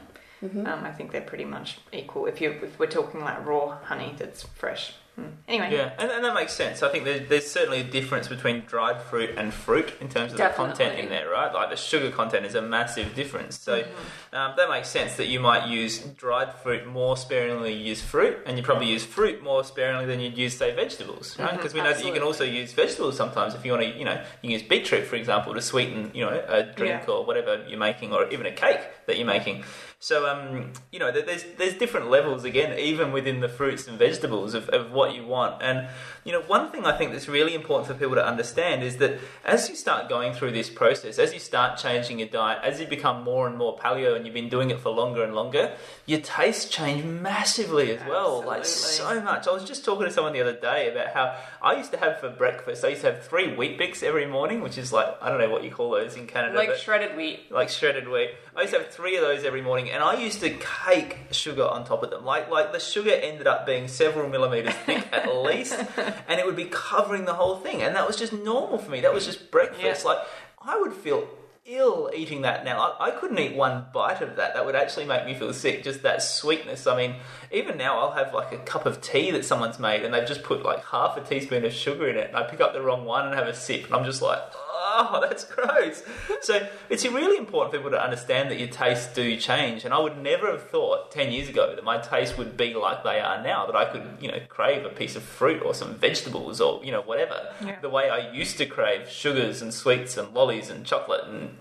Um, 0.67 0.83
I 0.83 0.91
think 0.91 1.11
they're 1.11 1.21
pretty 1.21 1.45
much 1.45 1.79
equal 1.91 2.25
if 2.25 2.41
you 2.41 2.51
if 2.51 2.77
we're 2.77 2.87
talking 2.87 3.21
like 3.21 3.45
raw 3.45 3.77
honey 3.83 4.13
that's 4.17 4.43
fresh. 4.43 4.93
Mm. 5.19 5.31
Anyway, 5.47 5.69
Yeah, 5.73 5.91
and, 5.99 6.09
and 6.09 6.25
that 6.25 6.33
makes 6.33 6.53
sense. 6.53 6.81
I 6.81 6.89
think 6.89 7.03
there's, 7.03 7.29
there's 7.29 7.49
certainly 7.51 7.81
a 7.81 7.83
difference 7.83 8.27
between 8.27 8.61
dried 8.61 9.01
fruit 9.01 9.31
and 9.37 9.53
fruit 9.53 9.93
in 10.01 10.09
terms 10.09 10.31
of 10.31 10.37
the 10.39 10.49
content 10.49 10.97
in 10.97 11.09
there, 11.09 11.29
right? 11.29 11.53
Like 11.53 11.69
the 11.69 11.75
sugar 11.75 12.09
content 12.09 12.45
is 12.45 12.55
a 12.55 12.61
massive 12.61 13.13
difference. 13.13 13.59
So 13.59 13.83
um, 14.31 14.53
that 14.57 14.69
makes 14.69 14.89
sense 14.89 15.15
that 15.17 15.27
you 15.27 15.39
might 15.39 15.67
use 15.67 15.99
dried 15.99 16.53
fruit 16.53 16.87
more 16.87 17.15
sparingly 17.15 17.71
than 17.73 17.79
you 17.81 17.85
use 17.89 18.01
fruit, 18.01 18.39
and 18.45 18.57
you 18.57 18.63
probably 18.63 18.87
use 18.87 19.05
fruit 19.05 19.43
more 19.43 19.63
sparingly 19.63 20.05
than 20.05 20.19
you'd 20.19 20.37
use, 20.37 20.57
say, 20.57 20.73
vegetables, 20.73 21.37
right? 21.37 21.51
Because 21.55 21.73
we 21.73 21.81
know 21.81 21.93
that 21.93 22.03
you 22.05 22.13
can 22.13 22.23
also 22.23 22.43
use 22.43 22.73
vegetables 22.73 23.15
sometimes 23.15 23.53
if 23.53 23.63
you 23.63 23.71
want 23.73 23.83
to, 23.83 23.89
you 23.97 24.05
know, 24.05 24.13
you 24.13 24.19
can 24.41 24.49
use 24.51 24.63
beetroot, 24.63 25.05
for 25.05 25.15
example, 25.17 25.53
to 25.53 25.61
sweeten, 25.61 26.09
you 26.15 26.25
know, 26.25 26.43
a 26.47 26.63
drink 26.63 27.03
Yeah. 27.07 27.13
or 27.13 27.25
whatever 27.25 27.63
you're 27.67 27.77
making, 27.77 28.13
or 28.13 28.27
even 28.29 28.45
a 28.47 28.51
cake 28.51 28.79
that 29.05 29.17
you're 29.17 29.27
making. 29.27 29.63
So, 29.99 30.27
um, 30.27 30.73
you 30.91 30.99
know, 30.99 31.11
there's 31.11 31.45
there's 31.57 31.75
different 31.75 32.09
levels 32.09 32.43
again, 32.43 32.77
even 32.77 33.13
within 33.13 33.39
the 33.39 33.47
fruits 33.47 33.87
and 33.87 33.97
vegetables 33.97 34.53
of, 34.53 34.67
of 34.69 34.91
what 34.91 35.02
you 35.11 35.25
want. 35.25 35.61
And 35.61 35.87
you 36.23 36.31
know, 36.31 36.41
one 36.41 36.71
thing 36.71 36.85
I 36.85 36.97
think 36.97 37.11
that's 37.11 37.27
really 37.27 37.53
important 37.53 37.87
for 37.87 37.93
people 37.93 38.15
to 38.15 38.25
understand 38.25 38.81
is 38.81 38.97
that 38.97 39.19
as 39.43 39.69
you 39.69 39.75
start 39.75 40.07
going 40.07 40.33
through 40.33 40.51
this 40.51 40.69
process, 40.69 41.19
as 41.19 41.33
you 41.33 41.39
start 41.39 41.77
changing 41.77 42.19
your 42.19 42.29
diet, 42.29 42.59
as 42.63 42.79
you 42.79 42.87
become 42.87 43.23
more 43.23 43.47
and 43.47 43.57
more 43.57 43.77
paleo, 43.77 44.15
and 44.15 44.25
you've 44.25 44.33
been 44.33 44.47
doing 44.49 44.69
it 44.69 44.79
for 44.79 44.89
longer 44.89 45.23
and 45.23 45.35
longer, 45.35 45.75
your 46.05 46.21
tastes 46.21 46.69
change 46.69 47.03
massively 47.03 47.91
as 47.91 48.01
well. 48.07 48.43
Like 48.45 48.63
so 48.65 49.19
much. 49.21 49.47
I 49.47 49.51
was 49.51 49.65
just 49.65 49.83
talking 49.83 50.05
to 50.05 50.11
someone 50.11 50.33
the 50.33 50.41
other 50.41 50.57
day 50.59 50.89
about 50.91 51.07
how 51.13 51.35
I 51.61 51.75
used 51.75 51.91
to 51.91 51.97
have 51.97 52.19
for 52.19 52.29
breakfast. 52.29 52.85
I 52.85 52.89
used 52.89 53.01
to 53.01 53.11
have 53.11 53.23
three 53.25 53.47
Weet-Bix 53.55 54.01
every 54.03 54.25
morning, 54.25 54.61
which 54.61 54.77
is 54.77 54.93
like 54.93 55.07
I 55.21 55.29
don't 55.29 55.39
know 55.39 55.49
what 55.49 55.63
you 55.63 55.71
call 55.71 55.91
those 55.91 56.15
in 56.15 56.27
Canada, 56.27 56.57
Like 56.57 56.75
shredded 56.75 57.17
wheat. 57.17 57.51
like 57.51 57.69
shredded 57.69 58.07
wheat. 58.07 58.31
I 58.55 58.61
used 58.61 58.73
to 58.73 58.79
have 58.79 58.89
three 58.89 59.15
of 59.15 59.23
those 59.23 59.43
every 59.43 59.61
morning, 59.61 59.89
and 59.89 60.03
I 60.03 60.13
used 60.13 60.39
to 60.41 60.49
cake 60.51 61.17
sugar 61.31 61.63
on 61.63 61.85
top 61.85 62.03
of 62.03 62.11
them. 62.11 62.23
Like 62.23 62.49
like 62.49 62.71
the 62.71 62.79
sugar 62.79 63.11
ended 63.11 63.47
up 63.47 63.65
being 63.65 63.87
several 63.87 64.29
millimeters 64.29 64.73
thick 64.85 65.07
at 65.11 65.33
least, 65.35 65.73
and 66.27 66.39
it 66.39 66.45
would 66.45 66.55
be 66.55 66.65
covering 66.65 67.25
the 67.25 67.33
whole 67.33 67.57
thing. 67.57 67.81
And 67.81 67.95
that 67.95 68.05
was 68.05 68.15
just 68.15 68.31
normal 68.31 68.77
for 68.77 68.91
me. 68.91 69.01
That 69.01 69.13
was 69.13 69.25
just 69.25 69.49
breakfast. 69.49 70.03
Yeah. 70.03 70.09
Like 70.11 70.19
I 70.61 70.79
would 70.79 70.93
feel 70.93 71.27
ill 71.65 72.11
eating 72.13 72.41
that 72.41 72.63
now. 72.63 72.79
I, 72.79 73.07
I 73.07 73.11
couldn't 73.11 73.39
eat 73.39 73.55
one 73.55 73.85
bite 73.93 74.21
of 74.21 74.35
that. 74.35 74.53
That 74.53 74.65
would 74.65 74.75
actually 74.75 75.05
make 75.05 75.25
me 75.25 75.33
feel 75.33 75.53
sick. 75.53 75.83
Just 75.83 76.03
that 76.03 76.21
sweetness. 76.21 76.85
I 76.85 76.95
mean, 76.95 77.15
even 77.51 77.77
now 77.77 77.99
I'll 77.99 78.11
have 78.11 78.35
like 78.35 78.51
a 78.51 78.57
cup 78.59 78.85
of 78.85 79.01
tea 79.01 79.31
that 79.31 79.45
someone's 79.45 79.79
made, 79.79 80.03
and 80.03 80.13
they've 80.13 80.27
just 80.27 80.43
put 80.43 80.63
like 80.63 80.85
half 80.85 81.17
a 81.17 81.21
teaspoon 81.21 81.65
of 81.65 81.73
sugar 81.73 82.07
in 82.07 82.17
it, 82.17 82.27
and 82.27 82.37
I 82.37 82.43
pick 82.43 82.61
up 82.61 82.73
the 82.73 82.81
wrong 82.81 83.05
one 83.05 83.25
and 83.25 83.33
have 83.33 83.47
a 83.47 83.55
sip, 83.55 83.85
and 83.85 83.95
I'm 83.95 84.05
just 84.05 84.21
like. 84.21 84.39
Oh, 84.53 84.72
Oh, 85.05 85.19
that's 85.19 85.43
gross. 85.45 86.03
So 86.41 86.67
it's 86.89 87.03
really 87.05 87.37
important 87.37 87.73
for 87.73 87.79
people 87.79 87.91
to 87.91 88.03
understand 88.03 88.51
that 88.51 88.59
your 88.59 88.67
tastes 88.67 89.11
do 89.13 89.35
change. 89.37 89.85
And 89.85 89.93
I 89.93 89.99
would 89.99 90.17
never 90.17 90.51
have 90.51 90.69
thought 90.69 91.11
10 91.11 91.31
years 91.31 91.49
ago 91.49 91.73
that 91.75 91.83
my 91.83 91.97
tastes 91.97 92.37
would 92.37 92.55
be 92.55 92.75
like 92.75 93.03
they 93.03 93.19
are 93.19 93.41
now, 93.43 93.65
that 93.65 93.75
I 93.75 93.85
could, 93.85 94.03
you 94.21 94.27
know, 94.27 94.39
crave 94.49 94.85
a 94.85 94.89
piece 94.89 95.15
of 95.15 95.23
fruit 95.23 95.63
or 95.63 95.73
some 95.73 95.95
vegetables 95.95 96.61
or, 96.61 96.83
you 96.83 96.91
know, 96.91 97.01
whatever. 97.01 97.53
Yeah. 97.65 97.79
The 97.81 97.89
way 97.89 98.09
I 98.09 98.31
used 98.31 98.57
to 98.59 98.67
crave 98.67 99.09
sugars 99.09 99.61
and 99.63 99.73
sweets 99.73 100.15
and 100.15 100.31
lollies 100.33 100.69
and 100.69 100.85
chocolate 100.85 101.25
and 101.27 101.57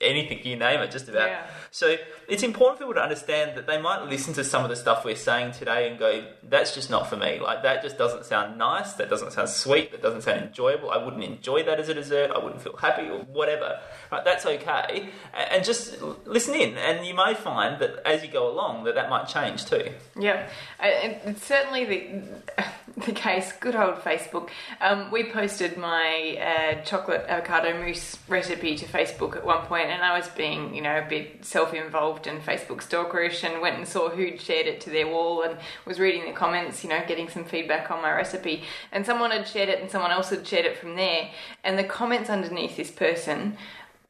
anything 0.00 0.40
you 0.44 0.56
name 0.56 0.80
it, 0.80 0.90
just 0.90 1.08
about. 1.08 1.28
Yeah. 1.28 1.46
So 1.70 1.96
it's 2.28 2.42
important 2.42 2.78
for 2.78 2.84
people 2.84 2.94
to 2.94 3.02
understand 3.02 3.56
that 3.56 3.66
they 3.66 3.80
might 3.80 4.02
listen 4.02 4.34
to 4.34 4.44
some 4.44 4.62
of 4.62 4.68
the 4.68 4.76
stuff 4.76 5.04
we're 5.04 5.16
saying 5.16 5.52
today 5.52 5.88
and 5.88 5.98
go, 5.98 6.26
"That's 6.42 6.74
just 6.74 6.90
not 6.90 7.08
for 7.08 7.16
me. 7.16 7.40
Like 7.40 7.62
that 7.62 7.82
just 7.82 7.96
doesn't 7.96 8.24
sound 8.24 8.58
nice. 8.58 8.92
That 8.94 9.08
doesn't 9.08 9.32
sound 9.32 9.48
sweet. 9.48 9.92
That 9.92 10.02
doesn't 10.02 10.22
sound 10.22 10.42
enjoyable. 10.42 10.90
I 10.90 11.02
wouldn't 11.02 11.24
enjoy 11.24 11.62
that 11.64 11.80
as 11.80 11.88
a 11.88 11.94
dessert. 11.94 12.30
I 12.30 12.38
wouldn't 12.38 12.62
feel 12.62 12.76
happy 12.76 13.08
or 13.08 13.20
whatever." 13.20 13.80
Right? 14.12 14.24
That's 14.24 14.46
okay, 14.46 15.08
and 15.34 15.64
just 15.64 16.00
listen 16.24 16.54
in, 16.54 16.76
and 16.76 17.06
you 17.06 17.14
may 17.14 17.34
find 17.34 17.80
that 17.80 18.06
as 18.06 18.22
you 18.22 18.30
go 18.30 18.50
along, 18.50 18.84
that 18.84 18.94
that 18.94 19.10
might 19.10 19.26
change 19.28 19.64
too. 19.64 19.92
Yeah, 20.18 20.48
and 20.78 21.16
it's 21.24 21.44
certainly 21.46 21.84
the 21.84 23.02
the 23.06 23.12
case. 23.12 23.52
Good 23.52 23.74
old 23.76 23.96
Facebook. 23.96 24.50
Um, 24.80 25.10
we 25.10 25.30
posted 25.30 25.76
my 25.76 26.38
uh, 26.40 26.82
chocolate 26.82 27.24
avocado 27.28 27.78
mousse 27.80 28.18
recipe 28.28 28.76
to 28.76 28.86
Facebook 28.86 29.36
at 29.36 29.44
one 29.44 29.66
point, 29.66 29.85
and 29.90 30.02
I 30.02 30.16
was 30.16 30.28
being, 30.28 30.74
you 30.74 30.82
know, 30.82 30.98
a 30.98 31.08
bit 31.08 31.44
self-involved 31.44 32.26
and 32.26 32.42
Facebook 32.42 32.82
stalkerish, 32.82 33.44
and 33.44 33.60
went 33.60 33.76
and 33.76 33.86
saw 33.86 34.08
who'd 34.08 34.40
shared 34.40 34.66
it 34.66 34.80
to 34.82 34.90
their 34.90 35.06
wall, 35.06 35.42
and 35.42 35.58
was 35.84 35.98
reading 35.98 36.26
the 36.26 36.32
comments, 36.32 36.82
you 36.84 36.90
know, 36.90 37.02
getting 37.06 37.28
some 37.28 37.44
feedback 37.44 37.90
on 37.90 38.02
my 38.02 38.12
recipe. 38.12 38.64
And 38.92 39.04
someone 39.04 39.30
had 39.30 39.48
shared 39.48 39.68
it, 39.68 39.80
and 39.80 39.90
someone 39.90 40.10
else 40.10 40.30
had 40.30 40.46
shared 40.46 40.66
it 40.66 40.78
from 40.78 40.96
there, 40.96 41.30
and 41.64 41.78
the 41.78 41.84
comments 41.84 42.30
underneath 42.30 42.76
this 42.76 42.90
person 42.90 43.56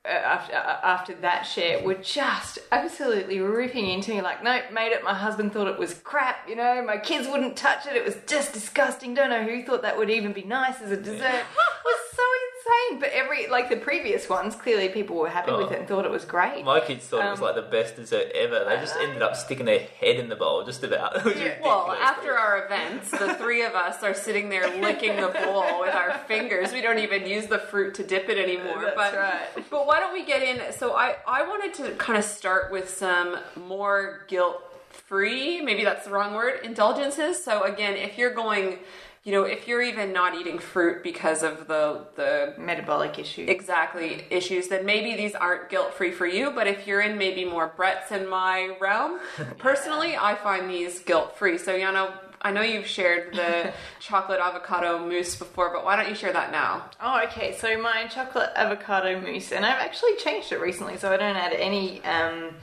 uh, 0.06 0.09
after 0.09 0.54
uh, 0.54 0.78
after 0.85 1.14
that 1.16 1.42
share 1.42 1.83
were 1.83 1.95
just 1.95 2.61
absolutely 2.71 3.40
ripping 3.40 3.90
into 3.90 4.12
me 4.12 4.23
like 4.23 4.40
nope 4.40 4.62
made 4.73 4.92
it. 4.92 5.02
My 5.02 5.14
husband 5.14 5.52
thought 5.52 5.66
it 5.66 5.80
was 5.80 5.95
crap 5.95 6.49
you 6.49 6.54
know. 6.54 6.80
My 6.87 6.97
kids 6.97 7.26
wouldn't 7.26 7.56
touch 7.56 7.87
it. 7.87 7.97
It 7.97 8.04
was 8.04 8.16
just 8.26 8.52
disgusting. 8.52 9.14
Don't 9.14 9.30
know 9.30 9.42
who 9.42 9.64
thought 9.64 9.83
that 9.83 9.99
would 9.99 10.09
even 10.09 10.33
be 10.33 10.45
nice 10.45 10.80
as 10.80 10.92
a 10.92 10.97
dessert 10.97 11.18
it 11.23 11.85
was 11.85 12.00
so 12.14 12.23
insane 12.47 13.00
but 13.00 13.11
every 13.26 13.47
like 13.49 13.68
the 13.68 13.76
previous 13.76 14.28
ones 14.28 14.54
clearly 14.54 14.88
people 14.88 15.16
were 15.16 15.28
happy 15.28 15.52
with 15.52 15.66
Oh. 15.66 15.73
it 15.73 15.78
and 15.80 15.88
thought 15.88 16.04
it 16.04 16.11
was 16.11 16.25
great 16.25 16.64
My 16.64 16.80
kids 16.80 17.06
thought 17.06 17.26
it 17.26 17.30
was 17.30 17.40
Um, 17.40 17.47
like 17.47 17.54
the 17.56 17.62
best 17.62 17.97
dessert 17.97 18.30
ever. 18.35 18.64
They 18.64 18.76
just 18.76 18.97
ended 18.97 19.23
up 19.23 19.37
sticking 19.37 19.66
their 19.66 19.80
head 20.00 20.16
in 20.16 20.28
the 20.28 20.37
bowl, 20.37 20.64
just 20.64 20.83
about. 20.83 21.16
It 21.16 21.25
was 21.25 21.37
Yeah. 21.37 21.54
Well, 21.62 21.92
after 21.92 22.37
our 22.38 22.64
events, 22.64 23.11
the 23.11 23.35
three 23.35 23.62
of 23.62 23.75
us 23.75 24.02
are 24.02 24.14
sitting 24.14 24.49
there 24.49 24.66
licking 24.80 25.16
the 25.16 25.28
bowl 25.28 25.80
with 25.80 25.95
our 25.95 26.18
fingers. 26.28 26.73
We 26.73 26.80
don't 26.80 26.99
even 27.00 27.26
use 27.26 27.47
the 27.47 27.59
fruit 27.59 27.95
to 27.95 28.02
dip 28.04 28.28
it 28.28 28.38
anymore. 28.38 28.80
That's 28.83 28.97
but, 28.97 29.14
right. 29.14 29.71
But 29.71 29.87
why 29.87 30.00
don't 30.00 30.12
we 30.12 30.25
get 30.25 30.42
in? 30.42 30.73
So 30.73 30.92
I, 30.95 31.16
I 31.26 31.42
wanted 31.47 31.75
to 31.75 31.90
kind 31.97 32.18
of 32.18 32.25
start 32.25 32.71
with 32.71 32.88
some 32.90 33.37
more 33.56 34.25
guilt 34.28 34.62
free, 34.90 35.61
maybe 35.61 35.85
that's 35.85 36.04
the 36.06 36.11
wrong 36.11 36.35
word, 36.35 36.61
indulgences. 36.64 37.42
So 37.42 37.62
again, 37.62 37.95
if 37.97 38.16
you're 38.18 38.35
going, 38.35 38.78
you 39.26 39.33
know, 39.33 39.42
if 39.42 39.66
you're 39.66 39.83
even 39.83 40.12
not 40.12 40.37
eating 40.37 40.61
fruit 40.61 41.02
because 41.02 41.42
of 41.42 41.66
the 41.66 42.06
the 42.14 42.54
metabolic 42.56 43.18
issues, 43.18 43.49
exactly 43.49 44.25
issues, 44.30 44.68
then 44.68 44.87
maybe 44.87 45.16
these 45.16 45.35
aren't 45.35 45.68
guilt 45.68 45.92
free 45.95 46.12
for 46.12 46.26
you. 46.26 46.52
But 46.52 46.68
if 46.68 46.87
you're 46.87 47.00
in 47.00 47.18
maybe 47.18 47.45
more 47.45 47.73
Brett's 47.76 48.12
in 48.12 48.28
my 48.28 48.76
realm, 48.80 49.18
personally, 49.59 50.16
I 50.16 50.37
find 50.37 50.71
these 50.71 51.00
guilt 51.00 51.37
free. 51.37 51.59
So, 51.59 51.76
Yana, 51.76 52.12
I 52.40 52.52
know 52.52 52.62
you've 52.62 52.87
shared 52.87 53.35
the 53.35 53.73
chocolate 53.99 54.38
avocado 54.38 55.04
mousse 55.04 55.35
before, 55.35 55.73
but 55.75 55.85
why 55.85 55.97
don't 55.97 56.09
you 56.09 56.14
share 56.14 56.33
that 56.33 56.52
now? 56.52 56.88
Oh, 57.00 57.21
okay. 57.25 57.56
So 57.59 57.76
my 57.83 58.06
chocolate 58.06 58.50
avocado 58.54 59.21
mousse, 59.21 59.50
and 59.50 59.66
I've 59.66 59.80
actually 59.80 60.14
changed 60.18 60.52
it 60.52 60.61
recently, 60.61 60.99
so 60.99 61.12
I 61.12 61.16
don't 61.16 61.35
add 61.35 61.52
any 61.52 62.00
um, 62.04 62.54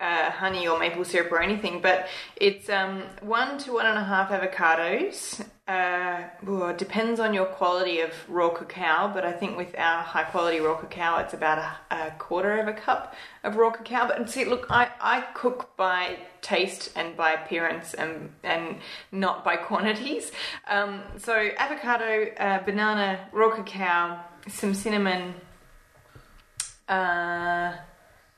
uh, 0.00 0.30
honey 0.30 0.68
or 0.68 0.78
maple 0.78 1.04
syrup 1.04 1.32
or 1.32 1.40
anything. 1.40 1.80
But 1.80 2.08
it's 2.36 2.68
um, 2.68 3.02
one 3.20 3.58
to 3.58 3.72
one 3.72 3.86
and 3.86 3.98
a 3.98 4.04
half 4.04 4.30
avocados. 4.30 5.44
Uh, 5.66 6.22
well, 6.44 6.68
it 6.68 6.78
depends 6.78 7.18
on 7.18 7.34
your 7.34 7.46
quality 7.46 7.98
of 7.98 8.12
raw 8.28 8.50
cacao, 8.50 9.10
but 9.12 9.24
I 9.24 9.32
think 9.32 9.56
with 9.56 9.74
our 9.76 10.02
high 10.02 10.22
quality 10.22 10.60
raw 10.60 10.76
cacao, 10.76 11.18
it's 11.18 11.34
about 11.34 11.58
a, 11.58 11.94
a 11.94 12.10
quarter 12.18 12.58
of 12.58 12.68
a 12.68 12.72
cup 12.72 13.14
of 13.42 13.56
raw 13.56 13.70
cacao. 13.70 14.06
But 14.06 14.30
see, 14.30 14.44
look, 14.44 14.66
I, 14.70 14.90
I 15.00 15.22
cook 15.34 15.76
by 15.76 16.18
taste 16.40 16.92
and 16.94 17.16
by 17.16 17.32
appearance 17.32 17.94
and 17.94 18.30
and 18.44 18.76
not 19.10 19.44
by 19.44 19.56
quantities. 19.68 20.30
Um, 20.68 21.02
so 21.18 21.48
avocado, 21.56 22.30
uh, 22.38 22.62
banana, 22.62 23.26
raw 23.32 23.50
cacao, 23.56 24.20
some 24.48 24.72
cinnamon. 24.72 25.34
Uh, 26.88 27.74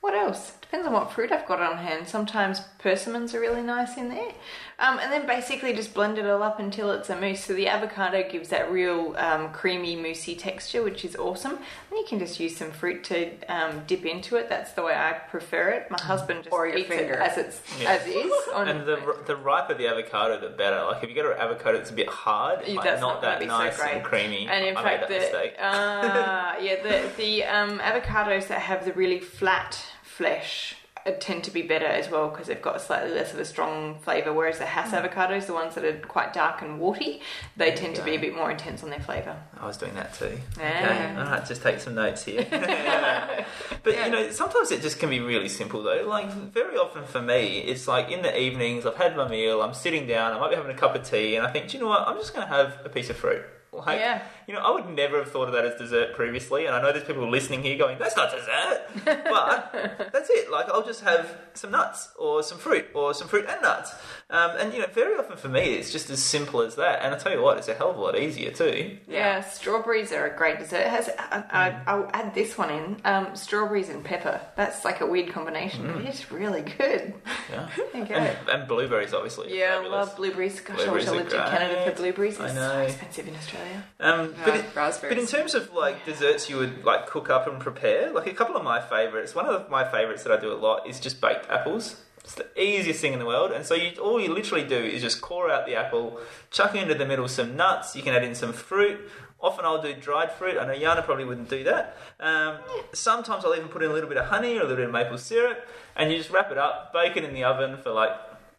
what 0.00 0.14
else? 0.14 0.57
Depends 0.70 0.86
on 0.86 0.92
what 0.92 1.10
fruit 1.10 1.32
I've 1.32 1.46
got 1.46 1.62
on 1.62 1.78
hand. 1.78 2.06
Sometimes 2.06 2.60
persimmons 2.78 3.34
are 3.34 3.40
really 3.40 3.62
nice 3.62 3.96
in 3.96 4.10
there. 4.10 4.32
Um, 4.78 4.98
and 4.98 5.10
then 5.10 5.26
basically 5.26 5.72
just 5.72 5.94
blend 5.94 6.18
it 6.18 6.26
all 6.26 6.42
up 6.42 6.60
until 6.60 6.90
it's 6.90 7.08
a 7.08 7.18
mousse. 7.18 7.42
So 7.46 7.54
the 7.54 7.68
avocado 7.68 8.28
gives 8.30 8.50
that 8.50 8.70
real 8.70 9.14
um, 9.16 9.50
creamy, 9.50 9.96
moussey 9.96 10.36
texture, 10.36 10.82
which 10.82 11.06
is 11.06 11.16
awesome. 11.16 11.52
And 11.52 11.92
you 11.92 12.04
can 12.06 12.18
just 12.18 12.38
use 12.38 12.54
some 12.54 12.70
fruit 12.70 13.02
to 13.04 13.30
um, 13.48 13.82
dip 13.86 14.04
into 14.04 14.36
it. 14.36 14.50
That's 14.50 14.72
the 14.72 14.82
way 14.82 14.92
I 14.94 15.14
prefer 15.14 15.70
it. 15.70 15.90
My 15.90 15.98
husband 15.98 16.44
just 16.44 16.52
Or 16.52 16.66
eats 16.68 16.86
finger. 16.86 17.14
it 17.14 17.18
as 17.20 17.38
it's 17.38 17.62
Yeah. 17.80 17.92
as 17.92 18.06
is. 18.06 18.30
On, 18.54 18.68
And 18.68 18.86
the 18.86 19.16
the 19.26 19.36
riper 19.36 19.72
the 19.72 19.88
avocado, 19.88 20.38
the 20.38 20.50
better. 20.54 20.84
Like 20.84 21.02
if 21.02 21.08
you 21.08 21.14
get 21.14 21.24
an 21.24 21.32
avocado 21.38 21.78
that's 21.78 21.90
a 21.90 21.94
bit 21.94 22.08
hard, 22.08 22.60
Yeah, 22.66 22.74
like 22.74 22.84
that's 22.84 23.00
not, 23.00 23.14
not 23.14 23.22
that 23.22 23.40
be 23.40 23.46
so 23.46 23.56
nice 23.58 23.76
great. 23.80 23.94
and 23.94 24.04
creamy. 24.04 24.46
And 24.48 24.66
in 24.66 24.76
I 24.76 24.82
fact, 24.82 25.08
made 25.10 25.18
that 25.18 25.22
mistake. 25.32 25.56
the 25.56 25.64
uh, 25.64 26.54
yeah, 26.60 26.82
the 26.82 27.08
the 27.16 27.44
um, 27.44 27.78
avocados 27.78 28.48
that 28.48 28.60
have 28.60 28.84
the 28.84 28.92
really 28.92 29.18
flat 29.18 29.82
flesh 30.18 30.74
uh, 31.06 31.12
tend 31.20 31.44
to 31.44 31.50
be 31.52 31.62
better 31.62 31.86
as 31.86 32.10
well 32.10 32.28
because 32.28 32.48
they've 32.48 32.60
got 32.60 32.80
slightly 32.80 33.14
less 33.14 33.32
of 33.32 33.38
a 33.38 33.44
strong 33.44 34.00
flavour. 34.00 34.32
Whereas 34.32 34.58
the 34.58 34.66
Hass 34.66 34.90
avocados, 34.90 35.46
the 35.46 35.54
ones 35.54 35.76
that 35.76 35.84
are 35.84 35.96
quite 36.00 36.32
dark 36.32 36.60
and 36.60 36.80
warty, 36.80 37.20
they 37.56 37.70
tend 37.70 37.94
to 37.94 38.02
be 38.02 38.16
a 38.16 38.18
bit 38.18 38.34
more 38.34 38.50
intense 38.50 38.82
on 38.82 38.90
their 38.90 38.98
flavour. 38.98 39.36
I 39.60 39.66
was 39.66 39.76
doing 39.76 39.94
that 39.94 40.14
too. 40.14 40.36
Yeah. 40.58 41.14
Okay, 41.14 41.20
all 41.20 41.30
right, 41.30 41.46
just 41.46 41.62
take 41.62 41.78
some 41.78 41.94
notes 41.94 42.24
here. 42.24 42.44
but 43.84 43.94
you 43.96 44.10
know, 44.10 44.30
sometimes 44.32 44.72
it 44.72 44.82
just 44.82 44.98
can 44.98 45.08
be 45.08 45.20
really 45.20 45.48
simple 45.48 45.84
though. 45.84 46.04
Like 46.04 46.32
very 46.32 46.76
often 46.76 47.04
for 47.04 47.22
me, 47.22 47.58
it's 47.58 47.86
like 47.86 48.10
in 48.10 48.22
the 48.22 48.36
evenings, 48.36 48.84
I've 48.84 48.96
had 48.96 49.16
my 49.16 49.28
meal, 49.28 49.62
I'm 49.62 49.74
sitting 49.74 50.08
down, 50.08 50.32
I 50.32 50.40
might 50.40 50.50
be 50.50 50.56
having 50.56 50.74
a 50.74 50.78
cup 50.78 50.96
of 50.96 51.08
tea, 51.08 51.36
and 51.36 51.46
I 51.46 51.52
think, 51.52 51.68
do 51.68 51.76
you 51.76 51.84
know 51.84 51.90
what? 51.90 52.08
I'm 52.08 52.16
just 52.16 52.34
going 52.34 52.46
to 52.46 52.52
have 52.52 52.80
a 52.84 52.88
piece 52.88 53.08
of 53.08 53.16
fruit. 53.16 53.44
Like, 53.86 54.00
Yeah. 54.00 54.22
you 54.46 54.54
know, 54.54 54.60
I 54.60 54.70
would 54.70 54.88
never 54.88 55.18
have 55.18 55.30
thought 55.30 55.48
of 55.48 55.54
that 55.54 55.64
as 55.64 55.78
dessert 55.78 56.14
previously, 56.14 56.66
and 56.66 56.74
I 56.74 56.82
know 56.82 56.92
there's 56.92 57.04
people 57.04 57.28
listening 57.30 57.62
here 57.62 57.76
going, 57.78 57.98
"That's 57.98 58.16
not 58.16 58.30
dessert," 58.30 58.80
but 59.04 60.10
that's 60.12 60.30
it. 60.30 60.50
Like, 60.50 60.68
I'll 60.68 60.84
just 60.84 61.02
have 61.04 61.36
some 61.54 61.70
nuts 61.70 62.10
or 62.18 62.42
some 62.42 62.58
fruit 62.58 62.86
or 62.94 63.14
some 63.14 63.28
fruit 63.28 63.46
and 63.48 63.60
nuts, 63.62 63.94
um, 64.30 64.50
and 64.58 64.74
you 64.74 64.80
know, 64.80 64.86
very 64.92 65.16
often 65.16 65.36
for 65.38 65.48
me, 65.48 65.74
it's 65.74 65.90
just 65.90 66.10
as 66.10 66.22
simple 66.22 66.60
as 66.60 66.74
that. 66.76 67.02
And 67.02 67.14
I 67.14 67.18
tell 67.18 67.32
you 67.32 67.40
what, 67.40 67.56
it's 67.56 67.68
a 67.68 67.74
hell 67.74 67.90
of 67.90 67.96
a 67.96 68.00
lot 68.00 68.18
easier 68.18 68.50
too. 68.50 68.98
Yeah, 69.08 69.40
strawberries 69.40 70.12
are 70.12 70.26
a 70.26 70.36
great 70.36 70.58
dessert. 70.58 70.80
It 70.80 70.88
has 70.88 71.08
I, 71.18 71.44
I, 71.50 71.70
Mm. 71.70 71.82
I'll 71.86 72.10
add 72.12 72.34
this 72.34 72.58
one 72.58 72.70
in: 72.70 72.96
um, 73.04 73.34
strawberries 73.36 73.88
and 73.88 74.04
pepper. 74.04 74.40
That's 74.56 74.84
like 74.84 75.00
a 75.00 75.06
weird 75.06 75.32
combination, 75.32 75.84
Mm. 75.88 75.94
but 75.94 76.04
it's 76.04 76.30
really 76.30 76.60
good. 76.62 77.14
Yeah, 77.50 77.68
and, 77.94 78.36
and 78.50 78.68
blueberries 78.68 79.14
obviously. 79.14 79.58
Yeah, 79.58 79.80
I 79.82 79.86
love 79.86 80.14
blueberries. 80.16 80.60
Gosh, 80.60 80.76
Blueberries 80.76 81.08
I 81.08 81.12
wish 81.12 81.20
I 81.20 81.22
lived 81.22 81.32
in 81.32 81.40
Canada 81.58 81.84
for 81.90 81.96
blueberries. 82.02 82.38
I 82.38 82.46
It's 82.46 82.54
know. 82.54 82.68
so 82.70 82.78
expensive 82.80 83.28
in 83.28 83.34
Australia. 83.34 83.84
Um, 84.00 84.34
but, 84.44 84.54
Yeah, 84.54 84.60
it- 84.60 84.76
raspberries. 84.76 85.14
but 85.14 85.18
in 85.22 85.26
terms 85.26 85.54
of 85.54 85.72
like 85.72 86.04
desserts, 86.04 86.50
you 86.50 86.58
would 86.58 86.84
like 86.84 87.06
cook 87.06 87.30
up 87.30 87.46
and 87.46 87.58
prepare. 87.60 88.10
Like 88.12 88.26
a 88.26 88.34
couple 88.34 88.56
of 88.56 88.62
my 88.64 88.80
favorites. 88.80 89.34
One 89.34 89.46
of 89.46 89.70
my 89.70 89.84
favorites 89.90 90.22
that 90.24 90.32
I 90.32 90.40
do 90.40 90.52
a 90.52 90.60
lot 90.60 90.86
is 90.86 91.00
just 91.00 91.20
baked 91.22 91.48
apples. 91.48 91.96
It's 92.28 92.34
the 92.34 92.62
easiest 92.62 93.00
thing 93.00 93.14
in 93.14 93.18
the 93.18 93.24
world, 93.24 93.52
and 93.52 93.64
so 93.64 93.74
you, 93.74 93.92
all 94.02 94.20
you 94.20 94.34
literally 94.34 94.62
do 94.62 94.76
is 94.76 95.00
just 95.00 95.22
core 95.22 95.50
out 95.50 95.64
the 95.64 95.76
apple, 95.76 96.20
chuck 96.50 96.74
into 96.74 96.94
the 96.94 97.06
middle 97.06 97.26
some 97.26 97.56
nuts. 97.56 97.96
You 97.96 98.02
can 98.02 98.12
add 98.14 98.22
in 98.22 98.34
some 98.34 98.52
fruit. 98.52 99.00
Often 99.40 99.64
I'll 99.64 99.80
do 99.80 99.94
dried 99.94 100.30
fruit. 100.32 100.58
I 100.58 100.66
know 100.66 100.74
Yana 100.78 101.02
probably 101.06 101.24
wouldn't 101.24 101.48
do 101.48 101.64
that. 101.64 101.96
Um, 102.20 102.58
sometimes 102.92 103.46
I'll 103.46 103.54
even 103.54 103.68
put 103.68 103.82
in 103.82 103.90
a 103.90 103.94
little 103.94 104.10
bit 104.10 104.18
of 104.18 104.26
honey 104.26 104.56
or 104.58 104.60
a 104.60 104.64
little 104.64 104.76
bit 104.76 104.84
of 104.84 104.92
maple 104.92 105.16
syrup, 105.16 105.66
and 105.96 106.12
you 106.12 106.18
just 106.18 106.28
wrap 106.28 106.50
it 106.50 106.58
up, 106.58 106.92
bake 106.92 107.16
it 107.16 107.24
in 107.24 107.32
the 107.32 107.44
oven 107.44 107.78
for 107.82 107.92
like 107.92 108.10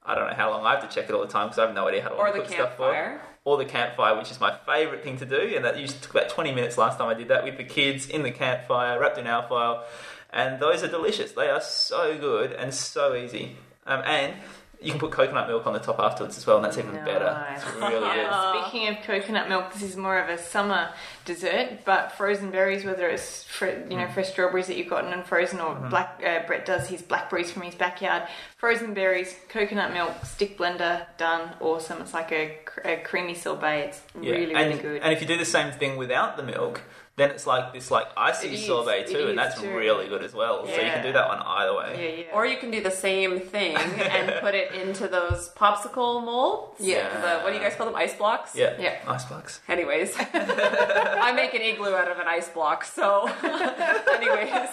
I 0.04 0.16
don't 0.16 0.28
know 0.28 0.36
how 0.36 0.50
long. 0.50 0.66
I 0.66 0.72
have 0.80 0.90
to 0.90 0.96
check 0.96 1.08
it 1.08 1.14
all 1.14 1.22
the 1.22 1.28
time 1.28 1.50
because 1.50 1.60
I 1.60 1.66
have 1.68 1.76
no 1.76 1.88
idea 1.88 2.02
how 2.02 2.10
long 2.10 2.20
Or 2.22 2.28
to 2.32 2.34
the 2.34 2.40
cook 2.40 2.52
stuff 2.52 2.76
for 2.76 2.92
campfire. 2.92 3.22
or 3.44 3.58
the 3.58 3.66
campfire, 3.66 4.18
which 4.18 4.32
is 4.32 4.40
my 4.40 4.58
favourite 4.66 5.04
thing 5.04 5.18
to 5.18 5.26
do. 5.28 5.54
And 5.56 5.64
that 5.64 5.78
used 5.78 5.98
to 5.98 6.02
took 6.02 6.16
about 6.16 6.30
20 6.30 6.56
minutes 6.56 6.76
last 6.76 6.98
time 6.98 7.08
I 7.08 7.14
did 7.14 7.28
that 7.28 7.44
with 7.44 7.58
the 7.58 7.64
kids 7.66 8.08
in 8.08 8.24
the 8.24 8.32
campfire, 8.32 9.00
wrapped 9.00 9.20
in 9.20 9.28
alfoil. 9.28 9.84
And 10.32 10.60
those 10.60 10.84
are 10.84 10.88
delicious. 10.88 11.32
They 11.32 11.50
are 11.50 11.62
so 11.62 12.18
good 12.18 12.52
and 12.52 12.74
so 12.74 13.16
easy. 13.16 13.56
Um, 13.88 14.04
and 14.06 14.34
you 14.82 14.92
can 14.92 15.00
put 15.00 15.12
coconut 15.12 15.50
milk 15.50 15.68
on 15.68 15.74
the 15.74 15.80
top 15.80 16.00
afterwards 16.00 16.38
as 16.38 16.48
well, 16.48 16.56
and 16.58 16.66
that's 16.66 16.78
even 16.78 16.94
better. 17.04 17.46
It's 17.54 17.66
really 17.76 18.00
good. 18.16 18.64
Speaking 18.64 18.88
of 18.88 19.04
coconut 19.04 19.50
milk, 19.50 19.74
this 19.74 19.82
is 19.82 19.98
more 19.98 20.18
of 20.20 20.30
a 20.30 20.38
summer 20.38 20.90
dessert, 21.26 21.80
but 21.84 22.14
frozen 22.14 22.50
berries, 22.50 22.86
whether 22.86 23.10
it's 23.10 23.44
fr- 23.44 23.66
you 23.90 23.98
know 23.98 24.08
fresh 24.08 24.30
strawberries 24.30 24.68
that 24.68 24.78
you've 24.78 24.90
gotten 24.90 25.12
and 25.12 25.26
frozen, 25.26 25.60
or 25.60 25.76
black 25.90 26.22
uh, 26.26 26.46
Brett 26.48 26.66
does 26.66 26.88
his 26.88 27.02
blackberries 27.02 27.52
from 27.52 27.64
his 27.64 27.76
backyard. 27.76 28.24
Frozen 28.58 28.94
berries, 28.94 29.36
coconut 29.50 29.92
milk, 29.92 30.14
stick 30.24 30.58
blender, 30.58 31.06
done, 31.18 31.50
awesome. 31.60 32.02
It's 32.02 32.14
like 32.14 32.32
a, 32.32 32.60
cr- 32.64 32.82
a 32.88 32.98
creamy 33.02 33.36
sorbet. 33.36 33.88
It's 33.90 34.02
Yeah. 34.22 34.32
really 34.32 34.54
and, 34.54 34.70
really 34.70 34.82
good. 34.82 35.02
And 35.02 35.12
if 35.12 35.20
you 35.22 35.28
do 35.28 35.38
the 35.38 35.44
same 35.46 35.74
thing 35.74 35.98
without 35.98 36.38
the 36.38 36.44
milk, 36.44 36.82
then 37.20 37.30
it's 37.32 37.46
like 37.46 37.74
this 37.74 37.92
like 37.92 38.08
icy 38.18 38.48
It 38.48 38.54
is, 38.54 38.66
sorbet 38.66 39.08
too, 39.08 39.28
and 39.30 39.38
that's 39.38 39.60
too. 39.62 39.70
really 39.76 40.08
good 40.08 40.24
as 40.24 40.34
well. 40.34 40.66
So 40.66 40.74
you 40.74 40.80
can 40.82 41.04
do 41.04 41.12
that 41.14 41.28
one 41.28 41.40
either 41.40 41.76
way. 41.76 41.90
Yeah, 41.98 42.24
yeah. 42.26 42.36
Or 42.36 42.46
you 42.46 42.58
can 42.58 42.72
do 42.72 42.82
the 42.82 42.92
same 42.92 43.40
thing 43.40 43.76
and 44.16 44.40
put 44.42 44.56
it 44.56 44.74
into 44.74 45.08
those 45.08 45.50
popsicle 45.58 46.24
molds. 46.24 46.80
Yeah. 46.80 47.10
The, 47.22 47.42
what 47.44 47.50
do 47.52 47.56
you 47.58 47.62
guys 47.64 47.76
call 47.76 47.86
them? 47.88 47.96
Ice 47.96 48.16
blocks? 48.16 48.56
Yeah, 48.56 48.74
Yeah. 48.80 48.98
ice 49.08 49.26
blocks. 49.26 49.62
Anyways, 49.68 50.16
I 50.34 51.32
make 51.36 51.54
an 51.54 51.62
igloo 51.62 51.94
out 51.94 52.10
of 52.10 52.18
an 52.20 52.28
ice 52.28 52.50
block. 52.50 52.84
So, 52.86 53.28
anyways, 54.18 54.70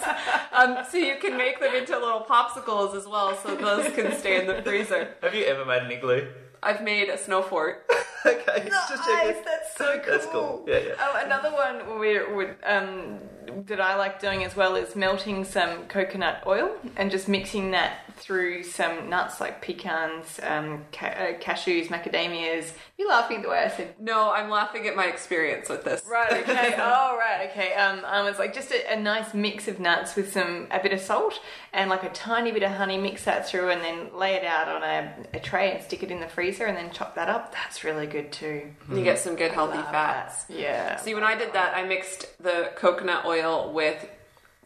um, 0.57 0.77
so 0.89 0.97
you 0.97 1.15
can 1.17 1.37
make 1.37 1.59
them 1.59 1.75
into 1.75 1.97
little 1.97 2.21
popsicles 2.21 2.95
as 2.95 3.07
well, 3.07 3.35
so 3.37 3.55
those 3.55 3.93
can 3.93 4.17
stay 4.17 4.41
in 4.41 4.47
the 4.47 4.61
freezer. 4.63 5.09
Have 5.21 5.35
you 5.35 5.45
ever 5.45 5.65
made 5.65 5.83
an 5.83 5.91
igloo? 5.91 6.27
I've 6.63 6.81
made 6.81 7.09
a 7.09 7.17
snow 7.17 7.41
fort. 7.41 7.85
okay, 8.25 8.67
just 8.67 8.89
check 8.89 9.25
Nice, 9.25 9.45
that's 9.45 9.75
so 9.75 9.99
cool. 9.99 10.11
That's 10.11 10.25
cool. 10.25 10.65
Yeah, 10.67 10.79
yeah. 10.79 10.93
Oh, 10.99 11.21
another 11.23 11.51
one 11.51 11.99
we 11.99 12.19
would 12.33 12.55
um, 12.63 13.19
that 13.67 13.79
I 13.79 13.95
like 13.95 14.19
doing 14.19 14.43
as 14.43 14.55
well 14.55 14.75
is 14.75 14.95
melting 14.95 15.45
some 15.45 15.85
coconut 15.85 16.43
oil 16.45 16.75
and 16.95 17.11
just 17.11 17.27
mixing 17.27 17.71
that 17.71 17.99
through 18.17 18.63
some 18.63 19.09
nuts 19.09 19.39
like 19.39 19.61
pecans, 19.61 20.39
um, 20.43 20.85
ca- 20.91 21.07
uh, 21.07 21.39
cashews, 21.39 21.87
macadamias. 21.87 22.71
You're 22.97 23.09
laughing 23.09 23.41
the 23.41 23.49
way 23.49 23.59
I 23.59 23.69
said 23.69 23.95
No, 23.99 24.31
I'm 24.31 24.49
laughing 24.49 24.87
at 24.87 24.95
my 24.95 25.05
experience 25.05 25.69
with 25.69 25.83
this. 25.83 26.03
Right. 26.09 26.31
Okay. 26.31 26.73
oh, 26.77 27.17
right. 27.17 27.49
Okay. 27.49 27.73
Um, 27.73 28.03
um, 28.05 28.27
it's 28.27 28.39
like 28.39 28.53
just 28.53 28.71
a, 28.71 28.93
a 28.93 28.99
nice 28.99 29.33
mix 29.33 29.67
of 29.67 29.79
nuts 29.79 30.15
with 30.15 30.31
some 30.33 30.67
a 30.71 30.79
bit 30.81 30.93
of 30.93 30.99
salt 30.99 31.39
and 31.73 31.89
like 31.89 32.03
a 32.03 32.09
tiny 32.09 32.51
bit 32.51 32.63
of 32.63 32.71
honey. 32.71 32.97
Mix 32.97 33.23
that 33.25 33.47
through 33.47 33.69
and 33.69 33.81
then 33.81 34.09
lay 34.17 34.33
it 34.35 34.43
out 34.43 34.67
on 34.67 34.83
a, 34.83 35.13
a 35.33 35.39
tray 35.39 35.71
and 35.73 35.83
stick 35.83 36.03
it 36.03 36.11
in 36.11 36.19
the 36.19 36.27
freezer 36.27 36.65
and 36.65 36.75
then 36.75 36.91
chop 36.91 37.15
that 37.15 37.29
up. 37.29 37.53
That's 37.53 37.83
really 37.83 38.07
good 38.07 38.31
too. 38.31 38.63
You 38.91 39.03
get 39.03 39.19
some 39.19 39.35
good 39.35 39.51
healthy 39.51 39.77
fats. 39.91 40.43
that. 40.45 40.53
Yeah. 40.57 40.95
See, 40.97 41.13
when 41.13 41.23
I 41.23 41.35
did 41.37 41.53
that, 41.53 41.75
I 41.75 41.83
mixed 41.85 42.41
the 42.41 42.71
coconut 42.75 43.25
oil 43.25 43.71
with 43.73 44.09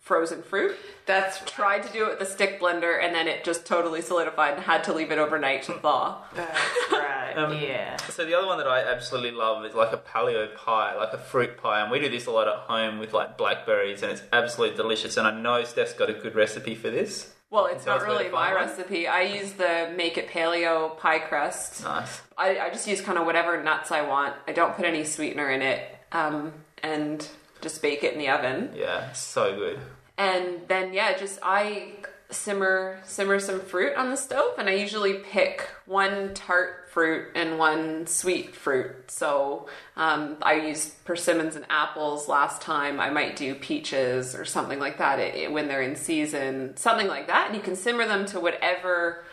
frozen 0.01 0.41
fruit. 0.41 0.75
That's 1.05 1.39
Tried 1.49 1.83
to 1.83 1.93
do 1.93 2.05
it 2.05 2.09
with 2.09 2.19
the 2.19 2.25
stick 2.25 2.59
blender, 2.59 3.01
and 3.01 3.13
then 3.15 3.27
it 3.27 3.43
just 3.43 3.65
totally 3.65 4.01
solidified 4.01 4.55
and 4.55 4.63
had 4.63 4.83
to 4.85 4.93
leave 4.93 5.11
it 5.11 5.17
overnight 5.19 5.63
to 5.63 5.73
thaw. 5.73 6.21
That's 6.35 6.59
right. 6.91 7.33
Um, 7.35 7.57
yeah. 7.57 7.97
So 7.97 8.25
the 8.25 8.33
other 8.33 8.47
one 8.47 8.57
that 8.57 8.67
I 8.67 8.81
absolutely 8.83 9.31
love 9.31 9.63
is 9.65 9.73
like 9.73 9.93
a 9.93 9.97
paleo 9.97 10.53
pie, 10.55 10.95
like 10.95 11.13
a 11.13 11.17
fruit 11.17 11.57
pie, 11.57 11.81
and 11.81 11.91
we 11.91 11.99
do 11.99 12.09
this 12.09 12.25
a 12.25 12.31
lot 12.31 12.47
at 12.47 12.55
home 12.55 12.99
with 12.99 13.13
like 13.13 13.37
blackberries, 13.37 14.01
and 14.03 14.11
it's 14.11 14.23
absolutely 14.33 14.75
delicious. 14.75 15.17
And 15.17 15.27
I 15.27 15.39
know 15.39 15.63
Steph's 15.63 15.93
got 15.93 16.09
a 16.09 16.13
good 16.13 16.35
recipe 16.35 16.75
for 16.75 16.89
this. 16.89 17.33
Well, 17.49 17.65
it's 17.65 17.85
not 17.85 17.97
us 17.97 18.01
where 18.07 18.11
to 18.11 18.17
really 18.19 18.31
my 18.31 18.51
find 18.51 18.55
one. 18.55 18.63
recipe. 18.69 19.07
I 19.07 19.21
use 19.23 19.51
the 19.53 19.93
Make 19.95 20.17
It 20.17 20.29
Paleo 20.29 20.97
pie 20.97 21.19
crust. 21.19 21.83
Nice. 21.83 22.21
I, 22.37 22.57
I 22.59 22.69
just 22.69 22.87
use 22.87 23.01
kind 23.01 23.17
of 23.17 23.25
whatever 23.25 23.61
nuts 23.61 23.91
I 23.91 24.01
want. 24.07 24.35
I 24.47 24.53
don't 24.53 24.73
put 24.75 24.85
any 24.85 25.03
sweetener 25.03 25.49
in 25.51 25.61
it, 25.61 25.83
um, 26.13 26.53
and 26.81 27.27
just 27.61 27.81
bake 27.81 28.03
it 28.03 28.13
in 28.13 28.19
the 28.19 28.29
oven. 28.29 28.71
Yeah, 28.75 29.11
so 29.13 29.55
good. 29.55 29.79
And 30.17 30.61
then 30.67 30.93
yeah, 30.93 31.17
just 31.17 31.39
I 31.41 31.93
simmer 32.29 32.99
simmer 33.05 33.39
some 33.39 33.59
fruit 33.59 33.95
on 33.95 34.09
the 34.09 34.15
stove, 34.17 34.53
and 34.57 34.69
I 34.69 34.73
usually 34.73 35.15
pick 35.15 35.67
one 35.85 36.33
tart 36.33 36.89
fruit 36.91 37.29
and 37.35 37.57
one 37.57 38.05
sweet 38.07 38.53
fruit. 38.55 39.09
So 39.09 39.67
um, 39.95 40.37
I 40.41 40.55
used 40.55 41.03
persimmons 41.05 41.55
and 41.55 41.65
apples 41.69 42.27
last 42.27 42.61
time. 42.61 42.99
I 42.99 43.09
might 43.09 43.35
do 43.37 43.55
peaches 43.55 44.35
or 44.35 44.43
something 44.45 44.77
like 44.79 44.97
that 44.97 45.17
it- 45.19 45.51
when 45.51 45.67
they're 45.69 45.81
in 45.81 45.95
season, 45.95 46.75
something 46.77 47.07
like 47.07 47.27
that. 47.27 47.47
And 47.47 47.55
you 47.55 47.61
can 47.61 47.75
simmer 47.77 48.05
them 48.05 48.25
to 48.27 48.39
whatever. 48.39 49.23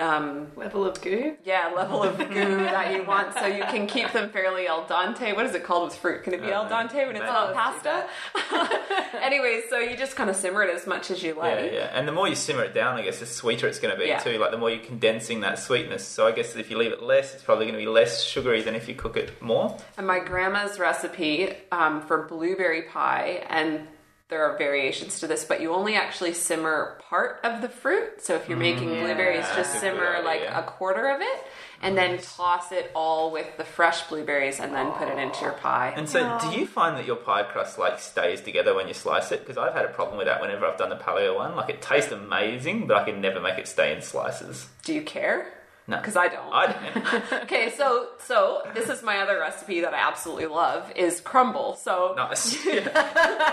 Um, 0.00 0.46
Level 0.56 0.84
of 0.86 1.00
goo. 1.00 1.36
yeah, 1.44 1.72
level 1.74 2.02
of 2.02 2.16
goo 2.18 2.24
that 2.34 2.92
you 2.94 3.04
want, 3.04 3.34
so 3.34 3.46
you 3.46 3.64
can 3.64 3.86
keep 3.86 4.12
them 4.12 4.30
fairly 4.30 4.66
al 4.68 4.84
dente. 4.86 5.34
What 5.34 5.46
is 5.46 5.54
it 5.54 5.64
called 5.64 5.88
with 5.88 5.96
fruit? 5.96 6.22
Can 6.22 6.34
it 6.34 6.40
be 6.42 6.52
Uh, 6.52 6.62
al 6.62 6.68
dente 6.68 7.06
when 7.06 7.16
it's 7.16 7.24
not 7.24 7.52
pasta? 7.54 8.06
Anyways, 9.22 9.64
so 9.70 9.78
you 9.78 9.96
just 9.96 10.16
kind 10.16 10.30
of 10.30 10.36
simmer 10.36 10.62
it 10.62 10.74
as 10.74 10.86
much 10.86 11.10
as 11.10 11.22
you 11.22 11.34
Yeah, 11.34 11.40
like. 11.42 11.72
yeah. 11.72 11.90
And 11.92 12.06
the 12.06 12.12
more 12.12 12.28
you 12.28 12.34
simmer 12.34 12.64
it 12.64 12.74
down, 12.74 12.96
I 12.96 13.02
guess, 13.02 13.20
the 13.20 13.26
sweeter 13.26 13.66
it's 13.66 13.78
going 13.78 13.94
to 13.94 14.00
be 14.00 14.06
Yeah. 14.08 14.18
too. 14.18 14.38
Like 14.38 14.50
the 14.50 14.58
more 14.58 14.70
you're 14.70 14.84
condensing 14.84 15.40
that 15.40 15.58
sweetness. 15.58 16.04
So 16.06 16.26
I 16.26 16.32
guess 16.32 16.54
if 16.56 16.70
you 16.70 16.78
leave 16.78 16.92
it 16.92 17.02
less, 17.02 17.34
it's 17.34 17.42
probably 17.42 17.64
going 17.66 17.74
to 17.78 17.80
be 17.84 17.86
less 17.88 18.22
sugary 18.22 18.62
than 18.62 18.74
if 18.74 18.88
you 18.88 18.94
cook 18.94 19.16
it 19.16 19.40
more. 19.42 19.76
And 19.96 20.06
my 20.06 20.20
grandma's 20.20 20.78
recipe 20.78 21.52
um, 21.72 22.02
for 22.02 22.22
blueberry 22.26 22.82
pie, 22.82 23.44
and 23.48 23.86
there 24.28 24.44
are 24.44 24.58
variations 24.58 25.20
to 25.20 25.26
this, 25.26 25.44
but 25.44 25.62
you 25.62 25.72
only 25.72 25.94
actually 25.94 26.34
simmer 26.34 26.98
part 27.08 27.40
of 27.44 27.62
the 27.62 27.68
fruit. 27.68 28.20
So 28.20 28.34
if 28.34 28.46
you're 28.46 28.58
making 28.58 28.88
mm, 28.88 29.00
blueberries, 29.00 29.46
just 29.56 29.70
a 29.70 29.72
good 29.72 29.80
simmer 29.80 30.22
like 30.22 30.42
idea. 30.42 30.58
a 30.58 30.62
quarter 30.64 31.08
of 31.08 31.22
it, 31.22 31.44
and 31.80 31.96
then 31.96 32.18
toss 32.18 32.70
it 32.70 32.90
all 32.94 33.30
with 33.30 33.56
the 33.56 33.64
fresh 33.64 34.06
blueberries, 34.08 34.60
and 34.60 34.74
then 34.74 34.90
put 34.92 35.08
it 35.08 35.16
into 35.18 35.40
your 35.40 35.54
pie. 35.54 35.94
And 35.96 36.06
so, 36.06 36.38
do 36.42 36.58
you 36.58 36.66
find 36.66 36.98
that 36.98 37.06
your 37.06 37.16
pie 37.16 37.44
crust 37.44 37.78
like 37.78 37.98
stays 37.98 38.42
together 38.42 38.74
when 38.74 38.86
you 38.86 38.94
slice 38.94 39.32
it? 39.32 39.40
Because 39.40 39.56
I've 39.56 39.72
had 39.72 39.86
a 39.86 39.88
problem 39.88 40.18
with 40.18 40.26
that 40.26 40.42
whenever 40.42 40.66
I've 40.66 40.78
done 40.78 40.90
the 40.90 40.96
paleo 40.96 41.34
one. 41.34 41.56
Like 41.56 41.70
it 41.70 41.80
tastes 41.80 42.12
amazing, 42.12 42.86
but 42.86 42.98
I 42.98 43.04
can 43.04 43.22
never 43.22 43.40
make 43.40 43.58
it 43.58 43.66
stay 43.66 43.96
in 43.96 44.02
slices. 44.02 44.68
Do 44.84 44.92
you 44.92 45.02
care? 45.02 45.57
No, 45.88 45.96
Because 45.96 46.16
I 46.16 46.28
don't. 46.28 46.52
I 46.52 46.66
don't. 46.66 47.32
Okay, 47.44 47.70
so 47.76 48.08
so 48.18 48.62
this 48.74 48.88
is 48.90 49.02
my 49.02 49.18
other 49.18 49.38
recipe 49.38 49.80
that 49.80 49.94
I 49.94 49.98
absolutely 50.06 50.46
love 50.46 50.92
is 50.94 51.20
crumble. 51.20 51.76
So 51.76 52.12
nice. 52.16 52.62
Yeah. 52.66 52.80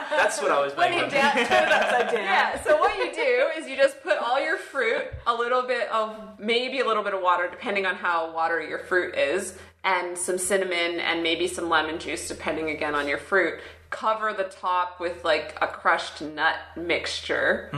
That's 0.10 0.42
what 0.42 0.52
I 0.52 0.60
was 0.60 0.76
When 0.76 0.92
making. 0.92 1.06
in 1.06 1.10
doubt, 1.12 1.34
turn 1.34 1.64
it 1.64 1.72
upside 1.72 2.08
down. 2.12 2.24
yeah, 2.24 2.62
so 2.64 2.78
what 2.78 2.96
you 2.98 3.14
do 3.14 3.48
is 3.58 3.68
you 3.70 3.78
just 3.78 4.04
put 4.04 4.18
all 4.18 4.40
your 4.44 4.58
fruit, 4.58 5.06
a 5.26 5.34
little 5.34 5.62
bit 5.64 5.88
of 5.90 6.38
maybe 6.40 6.80
a 6.82 6.86
little 6.86 7.04
bit 7.04 7.14
of 7.14 7.22
water, 7.22 7.48
depending 7.50 7.86
on 7.86 7.96
how 7.96 8.34
watery 8.34 8.68
your 8.68 8.80
fruit 8.80 9.16
is, 9.16 9.58
and 9.86 10.18
some 10.18 10.38
cinnamon 10.38 11.00
and 11.00 11.24
maybe 11.24 11.48
some 11.48 11.70
lemon 11.70 12.00
juice, 12.00 12.28
depending 12.28 12.70
again 12.70 12.96
on 12.96 13.08
your 13.08 13.18
fruit. 13.20 13.60
Cover 13.90 14.34
the 14.34 14.44
top 14.46 15.00
with 15.00 15.24
like 15.24 15.58
a 15.62 15.68
crushed 15.68 16.22
nut 16.22 16.56
mixture. 16.76 17.70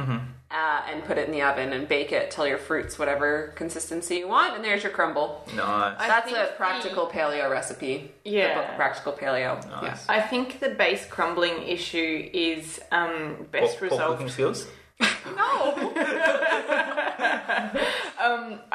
Uh, 0.50 0.82
and 0.90 1.04
put 1.04 1.18
it 1.18 1.26
in 1.28 1.34
the 1.34 1.42
oven 1.42 1.74
and 1.74 1.90
bake 1.90 2.14
it 2.14 2.32
till 2.32 2.48
your 2.48 2.58
fruit's 2.58 2.98
whatever 2.98 3.52
consistency 3.58 4.16
you 4.16 4.30
want, 4.30 4.56
and 4.56 4.64
there's 4.64 4.82
your 4.82 4.94
crumble. 4.94 5.44
Nice. 5.54 5.96
I 6.00 6.08
That's 6.08 6.26
think 6.26 6.38
a 6.38 6.44
the- 6.44 6.54
practical 6.56 7.08
paleo 7.08 7.52
recipe. 7.52 8.14
Yeah. 8.24 8.62
The 8.62 8.62
book 8.68 8.76
Practical 8.78 9.12
Paleo. 9.12 9.70
Nice. 9.82 10.08
I 10.08 10.22
think 10.22 10.62
the 10.62 10.70
base 10.70 11.06
crumbling 11.06 11.64
issue 11.68 12.30
is 12.34 12.80
um, 12.94 13.46
best 13.52 13.78
poor 13.78 13.90
resolved 13.90 14.20
cooking 14.20 14.30
skills. 14.32 14.68
No. 15.36 15.74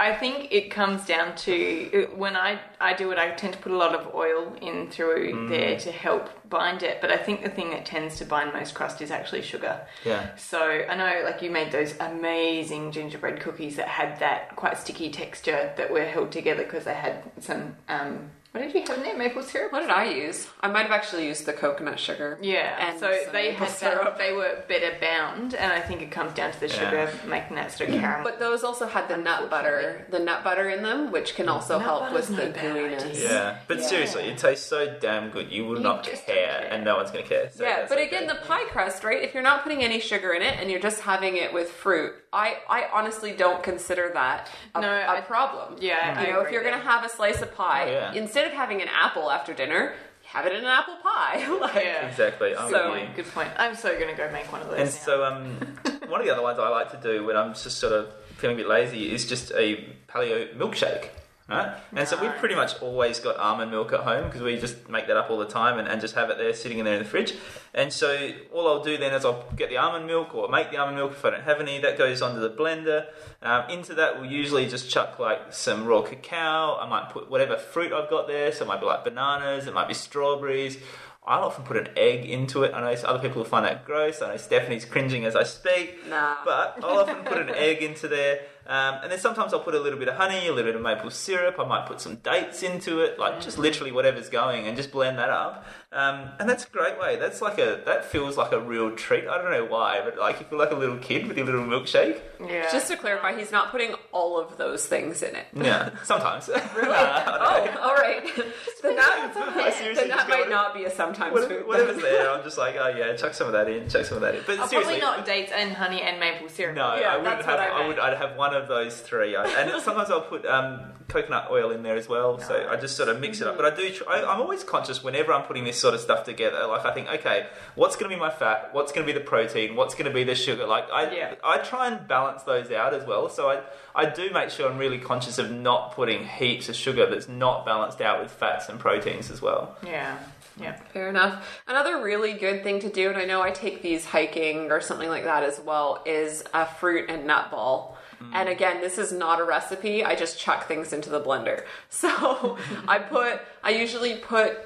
I 0.03 0.17
think 0.17 0.49
it 0.51 0.69
comes 0.69 1.07
down 1.07 1.37
to 1.37 2.11
when 2.17 2.35
I, 2.35 2.59
I 2.81 2.93
do 2.93 3.13
it, 3.13 3.19
I 3.19 3.31
tend 3.31 3.53
to 3.53 3.59
put 3.61 3.71
a 3.71 3.77
lot 3.77 3.95
of 3.95 4.13
oil 4.13 4.53
in 4.61 4.91
through 4.91 5.49
there 5.49 5.79
to 5.79 5.93
help 5.93 6.29
bind 6.51 6.83
it. 6.83 7.01
But 7.01 7.13
I 7.13 7.17
think 7.17 7.45
the 7.45 7.51
thing 7.51 7.71
that 7.71 7.87
tends 7.87 8.17
to 8.17 8.25
bind 8.25 8.53
most 8.53 8.75
crust 8.75 9.01
is 9.01 9.13
actually 9.13 9.43
sugar. 9.43 9.81
Yeah. 10.05 10.35
So 10.35 10.61
I 10.61 10.97
know, 10.97 11.23
like 11.25 11.41
you 11.41 11.53
made 11.53 11.71
those 11.71 11.95
amazing 12.01 12.91
gingerbread 12.91 13.41
cookies 13.41 13.77
that 13.77 13.87
had 13.87 14.19
that 14.19 14.57
quite 14.57 14.77
sticky 14.77 15.11
texture 15.11 15.73
that 15.77 15.93
were 15.93 16.05
held 16.05 16.33
together 16.33 16.65
because 16.65 16.85
they 16.85 16.95
had 16.95 17.23
some. 17.39 17.77
Um, 17.89 18.31
what 18.53 18.61
did 18.61 18.75
you 18.75 18.81
have 18.83 18.97
in 18.99 19.03
there? 19.03 19.17
Maple 19.17 19.43
syrup. 19.43 19.73
What 19.73 19.81
did 19.81 19.91
I 19.91 20.05
use? 20.13 20.49
I 20.61 20.69
might 20.69 20.83
have 20.83 20.91
actually 20.93 21.27
used 21.27 21.47
the 21.47 21.53
coconut 21.53 21.99
sugar. 21.99 22.39
Yeah, 22.41 22.77
And 22.87 23.01
so 23.01 23.11
they 23.33 23.53
had 23.53 23.69
syrup. 23.71 24.05
that, 24.05 24.19
they 24.19 24.33
were 24.33 24.63
better 24.69 24.97
bound, 25.01 25.55
and 25.55 25.73
I 25.73 25.81
think 25.81 26.03
it 26.03 26.11
comes 26.11 26.35
down 26.35 26.53
to 26.53 26.61
the 26.61 26.69
sugar 26.69 27.11
making 27.27 27.57
that 27.57 27.73
sort 27.73 27.91
of 27.91 27.97
caramel. 28.01 28.25
But 28.31 28.39
those 28.39 28.63
also 28.63 28.87
had 28.87 29.09
the 29.09 29.17
nut 29.17 29.49
butter, 29.51 30.07
the 30.11 30.19
nut 30.19 30.45
butter 30.45 30.69
in 30.69 30.83
them, 30.83 31.11
which 31.11 31.35
can 31.35 31.49
also 31.49 31.79
Nut 31.79 31.83
help 31.87 32.01
butter's 32.11 32.29
with 32.29 32.37
the 32.39 32.47
not 32.49 32.51
a 32.51 32.53
bad 32.53 32.77
gooiness. 32.77 33.05
idea. 33.11 33.29
Yeah, 33.33 33.59
but 33.69 33.79
Yeah. 33.79 33.87
seriously, 33.87 34.23
it 34.25 34.39
tastes 34.39 34.67
so 34.67 34.97
damn 35.01 35.31
good. 35.31 35.51
You 35.51 35.65
will 35.65 35.79
You 35.79 35.83
not 35.83 36.05
just 36.05 36.27
care, 36.27 36.35
don't 36.53 36.61
care. 36.63 36.69
and 36.73 36.85
no 36.85 36.97
one's 36.97 37.11
going 37.11 37.25
to 37.25 37.29
care. 37.29 37.51
So 37.51 37.65
Yeah, 37.65 37.77
that's 37.77 37.89
but 37.89 37.99
okay. 37.99 38.07
again, 38.09 38.27
the 38.27 38.35
pie 38.47 38.65
crust, 38.71 39.03
right? 39.03 39.23
If 39.23 39.33
you're 39.35 39.43
not 39.43 39.63
putting 39.63 39.83
any 39.83 39.99
sugar 40.01 40.33
in 40.33 40.43
it 40.43 40.59
and 40.61 40.71
you're 40.71 40.81
just 40.81 41.01
having 41.01 41.37
it 41.37 41.53
with 41.55 41.71
fruit, 41.71 42.13
I, 42.33 42.57
I 42.69 42.89
honestly 42.93 43.33
don't 43.33 43.63
consider 43.63 44.11
that 44.15 44.49
a, 44.75 44.81
No, 44.81 44.89
a 44.91 45.07
I- 45.07 45.21
problem. 45.21 45.77
Yeah, 45.81 46.15
I 46.17 46.27
you 46.27 46.33
know, 46.33 46.41
if 46.41 46.51
you're 46.51 46.63
there. 46.63 46.71
going 46.73 46.83
to 46.83 46.89
have 46.89 47.05
a 47.05 47.09
slice 47.09 47.43
of 47.43 47.55
pie, 47.55 47.85
Oh, 47.89 47.93
yeah. 47.93 48.13
instead 48.15 48.47
of 48.47 48.53
having 48.53 48.81
an 48.81 48.89
apple 48.89 49.31
after 49.31 49.53
dinner, 49.53 49.93
have 50.25 50.47
it 50.47 50.53
in 50.53 50.61
an 50.61 50.65
apple 50.65 50.97
pie. 51.03 51.47
like, 51.61 51.75
Yeah. 51.85 52.07
exactly. 52.09 52.57
I'm 52.57 52.71
So- 52.71 52.93
with 52.93 53.03
you. 53.03 53.09
Good 53.17 53.33
point. 53.33 53.51
I'm 53.59 53.75
so 53.75 53.97
going 53.99 54.09
to 54.09 54.17
go 54.17 54.31
make 54.33 54.51
one 54.51 54.63
of 54.63 54.69
those. 54.69 54.79
And 54.79 54.89
now. 54.89 55.05
so, 55.05 55.25
um, 55.25 56.09
one 56.09 56.21
of 56.21 56.27
the 56.27 56.33
other 56.33 56.43
ones 56.43 56.59
I 56.59 56.69
like 56.69 56.91
to 56.93 57.01
do 57.03 57.27
when 57.27 57.37
I'm 57.37 57.53
just 57.53 57.79
sort 57.79 57.93
of 57.93 58.09
feeling 58.39 58.57
a 58.57 58.61
bit 58.61 58.69
lazy 58.69 59.13
is 59.13 59.27
just 59.27 59.51
a 59.53 59.95
paleo 60.09 60.55
milkshake. 60.57 61.09
Right? 61.49 61.77
And 61.95 62.09
so 62.09 62.21
we've 62.21 62.35
pretty 62.37 62.55
much 62.55 62.81
always 62.81 63.19
got 63.19 63.37
almond 63.37 63.71
milk 63.71 63.93
at 63.93 64.01
home 64.01 64.27
because 64.27 64.43
we 64.43 64.59
just 64.59 64.89
make 64.89 65.07
that 65.09 65.17
up 65.17 65.29
all 65.29 65.39
the 65.39 65.47
time 65.47 65.79
and, 65.79 65.89
and 65.89 66.01
just 66.01 66.15
have 66.15 66.31
it 66.31 66.39
there 66.39 66.55
sitting 66.55 66.79
in 66.79 66.85
there 66.85 66.95
in 66.95 67.03
the 67.03 67.09
fridge. 67.09 67.35
And 67.75 67.93
so 67.93 68.31
all 68.53 68.69
I'll 68.69 68.83
do 68.83 68.97
then 68.97 69.13
is 69.13 69.25
I'll 69.25 69.45
get 69.57 69.69
the 69.69 69.77
almond 69.77 70.07
milk 70.07 70.35
or 70.35 70.49
make 70.49 70.71
the 70.71 70.79
almond 70.79 70.97
milk 70.97 71.13
if 71.13 71.25
I 71.25 71.31
don't 71.31 71.43
have 71.43 71.61
any. 71.61 71.79
That 71.81 71.99
goes 71.99 72.23
onto 72.23 72.41
the 72.41 72.51
blender. 72.51 73.07
Um, 73.43 73.69
into 73.69 73.95
that 73.95 74.21
we'll 74.21 74.31
usually 74.31 74.69
just 74.69 74.89
chuck 74.89 75.19
like 75.19 75.53
some 75.53 75.85
raw 75.85 76.03
cacao. 76.03 76.79
I 76.81 76.89
might 76.89 77.11
put 77.11 77.29
whatever 77.29 77.57
fruit 77.57 77.93
I've 77.93 78.09
got 78.09 78.29
there. 78.29 78.53
So 78.53 78.65
it 78.65 78.69
might 78.69 78.81
be 78.81 78.87
like 78.87 79.05
bananas, 79.05 79.67
it 79.67 79.75
might 79.75 79.89
be 79.89 79.95
strawberries. 79.95 80.79
I'll 81.25 81.45
often 81.45 81.65
put 81.65 81.77
an 81.77 81.89
egg 81.97 82.25
into 82.25 82.65
it. 82.65 82.75
I 82.75 82.81
know 82.81 83.01
other 83.03 83.21
people 83.21 83.43
will 83.43 83.49
find 83.49 83.65
that 83.65 83.85
gross. 83.85 84.21
I 84.21 84.33
know 84.33 84.37
Stephanie's 84.37 84.85
cringing 84.85 85.25
as 85.25 85.37
I 85.37 85.45
speak. 85.45 86.09
Nah. 86.09 86.39
But 86.45 86.79
I'll 86.83 86.99
often 86.99 87.23
put 87.25 87.39
an 87.39 87.51
egg 87.55 87.81
into 87.83 88.09
there. 88.09 88.41
Um, 88.67 89.01
and 89.03 89.11
then 89.11 89.19
sometimes 89.19 89.53
I'll 89.53 89.61
put 89.61 89.75
a 89.75 89.81
little 89.81 89.99
bit 89.99 90.09
of 90.09 90.15
honey, 90.17 90.47
a 90.47 90.53
little 90.53 90.71
bit 90.71 90.77
of 90.77 90.83
maple 90.83 91.11
syrup. 91.11 91.57
I 91.59 91.65
might 91.67 91.87
put 91.87 92.01
some 92.01 92.17
dates 92.17 92.63
into 92.63 93.01
it, 93.01 93.19
like 93.19 93.41
just 93.41 93.59
literally 93.59 93.93
whatever's 93.93 94.29
going, 94.29 94.67
and 94.67 94.77
just 94.77 94.93
blend 94.93 95.19
that 95.19 95.31
up. 95.31 95.67
Um, 95.93 96.31
and 96.41 96.49
that's 96.49 96.65
a 96.65 96.69
great 96.71 96.99
way. 96.99 97.17
That's 97.17 97.43
like 97.43 97.59
a 97.59 97.83
that 97.85 98.07
feels 98.07 98.39
like 98.39 98.53
a 98.53 98.59
real 98.61 98.93
treat. 98.97 99.27
I 99.29 99.37
don't 99.41 99.51
know 99.51 99.67
why, 99.67 100.01
but 100.03 100.17
like 100.19 100.41
you 100.41 100.47
feel 100.47 100.59
like 100.59 100.71
a 100.71 100.75
little 100.75 100.97
kid 100.97 101.27
with 101.27 101.37
your 101.37 101.45
little 101.45 101.65
milkshake. 101.65 102.19
Yeah. 102.41 102.71
Just 102.73 102.89
to 102.89 102.97
clarify, 102.97 103.39
he's 103.39 103.53
not 103.53 103.71
putting 103.71 103.95
all 104.11 104.39
of 104.41 104.57
those 104.57 104.87
things 104.87 105.23
in 105.23 105.37
it. 105.37 105.47
Yeah, 105.55 105.91
sometimes. 106.03 106.49
Really? 106.75 106.89
oh, 106.89 107.79
all 107.83 107.95
right. 107.95 108.25
then 108.83 108.97
that, 108.97 109.33
I 109.37 109.71
seriously 109.71 110.09
then 110.09 110.09
that 110.09 110.17
just 110.17 110.29
go, 110.29 110.39
might 110.39 110.49
not 110.49 110.75
be 110.75 110.85
a 110.85 110.91
sometimes 110.91 111.33
Whatever, 111.35 111.57
food. 111.57 111.67
whatever's 111.69 112.03
there, 112.03 112.31
I'm 112.31 112.43
just 112.43 112.57
like, 112.57 112.77
oh 112.79 112.89
yeah, 112.89 113.15
chuck 113.15 113.35
some 113.35 113.47
of 113.49 113.53
that 113.53 113.69
in, 113.69 113.89
chuck 113.91 114.07
some 114.07 114.17
of 114.17 114.23
that 114.23 114.35
in. 114.35 114.43
But 114.47 114.59
Oh, 114.61 114.67
seriously, 114.67 114.99
probably 114.99 115.01
not 115.01 115.27
dates 115.27 115.53
and 115.55 115.73
honey 115.73 116.01
and 116.01 116.19
maple 116.19 116.49
syrup. 116.49 116.75
No, 116.77 116.97
Yeah, 116.97 117.13
I 117.13 117.17
would 117.19 117.27
that's 117.27 117.45
have. 117.45 117.59
what 117.59 117.69
I 117.71 117.85
I, 117.85 117.87
would. 117.89 117.99
I'd 117.99 118.17
have 118.17 118.37
one 118.37 118.55
of 118.55 118.67
those 118.67 118.99
three, 118.99 119.37
I- 119.37 119.47
and 119.47 119.83
sometimes 119.83 120.11
I'll 120.11 120.23
put 120.23 120.47
um, 120.47 120.81
coconut 121.09 121.49
oil 121.51 121.71
in 121.71 121.83
there 121.83 121.97
as 121.97 122.09
well. 122.09 122.39
So 122.39 122.67
I 122.71 122.77
just 122.77 122.97
sort 122.97 123.11
of 123.11 123.21
mix 123.21 123.41
it 123.43 123.47
up. 123.47 123.57
But 123.59 123.67
I 123.71 123.77
do. 123.77 123.91
Tr- 123.91 124.09
I, 124.09 124.23
I'm 124.25 124.41
always 124.41 124.65
conscious 124.65 125.05
whenever 125.05 125.33
I'm 125.35 125.43
putting 125.45 125.65
this 125.65 125.79
sort 125.83 125.93
of 125.95 126.01
stuff 126.01 126.25
together. 126.25 126.67
Like 126.67 126.87
I 126.87 126.95
think, 126.95 127.09
okay, 127.09 127.47
what's 127.75 127.97
going 127.97 128.11
to 128.11 128.17
be 128.17 128.19
my 128.21 128.31
fat? 128.31 128.71
What's 128.73 128.93
going 128.93 129.07
to 129.07 129.13
be 129.13 129.19
the 129.19 129.25
protein? 129.25 129.77
What's 129.77 129.95
going 129.95 130.07
to 130.07 130.15
be 130.15 130.25
the 130.25 130.35
sugar? 130.35 130.67
Like 130.67 130.89
I, 130.91 131.15
Yeah. 131.15 131.35
I 131.45 131.59
try 131.59 131.89
and 131.89 132.09
balance 132.09 132.45
those 132.45 132.71
out 132.71 132.95
as 132.95 133.05
well. 133.07 133.29
So 133.29 133.51
I, 133.51 133.61
I 133.95 134.09
do 134.09 134.31
make 134.31 134.49
sure 134.49 134.71
I'm 134.71 134.79
really 134.79 134.99
conscious 134.99 135.37
of 135.39 135.51
not 135.51 135.93
putting 135.95 136.25
heaps 136.27 136.71
of 136.71 136.77
sugar 136.77 137.05
that's 137.11 137.29
not 137.29 137.67
balanced 137.67 138.01
out 138.01 138.23
with 138.23 138.31
fats 138.31 138.69
and 138.71 138.81
proteins 138.81 139.31
as 139.31 139.43
well. 139.43 139.77
Yeah. 139.85 140.19
Yeah. 140.61 140.77
Fair 140.93 141.09
enough. 141.09 141.61
Another 141.67 142.03
really 142.03 142.35
good 142.35 142.63
thing 142.63 142.81
to 142.81 142.91
do, 142.91 143.09
and 143.09 143.19
I 143.19 143.25
know 143.25 143.43
I 143.43 143.51
take 143.51 143.83
these 143.83 144.05
hiking 144.05 144.71
or 144.71 144.81
something 144.81 145.09
like 145.09 145.25
that 145.25 145.43
as 145.43 145.59
well, 145.61 146.03
is 146.07 146.45
a 146.55 146.67
fruit 146.67 147.09
and 147.11 147.27
nut 147.27 147.51
ball. 147.51 147.97
Mm. 148.23 148.31
And 148.35 148.49
again, 148.51 148.81
this 148.81 148.99
is 148.99 149.13
not 149.13 149.41
a 149.41 149.45
recipe. 149.45 150.05
I 150.05 150.15
just 150.15 150.39
chuck 150.39 150.69
things 150.69 150.93
into 150.93 151.11
the 151.11 151.21
blender. 151.21 151.65
So 151.91 152.59
I 152.89 152.99
put, 152.99 153.41
I 153.63 153.71
usually 153.71 154.17
put, 154.17 154.59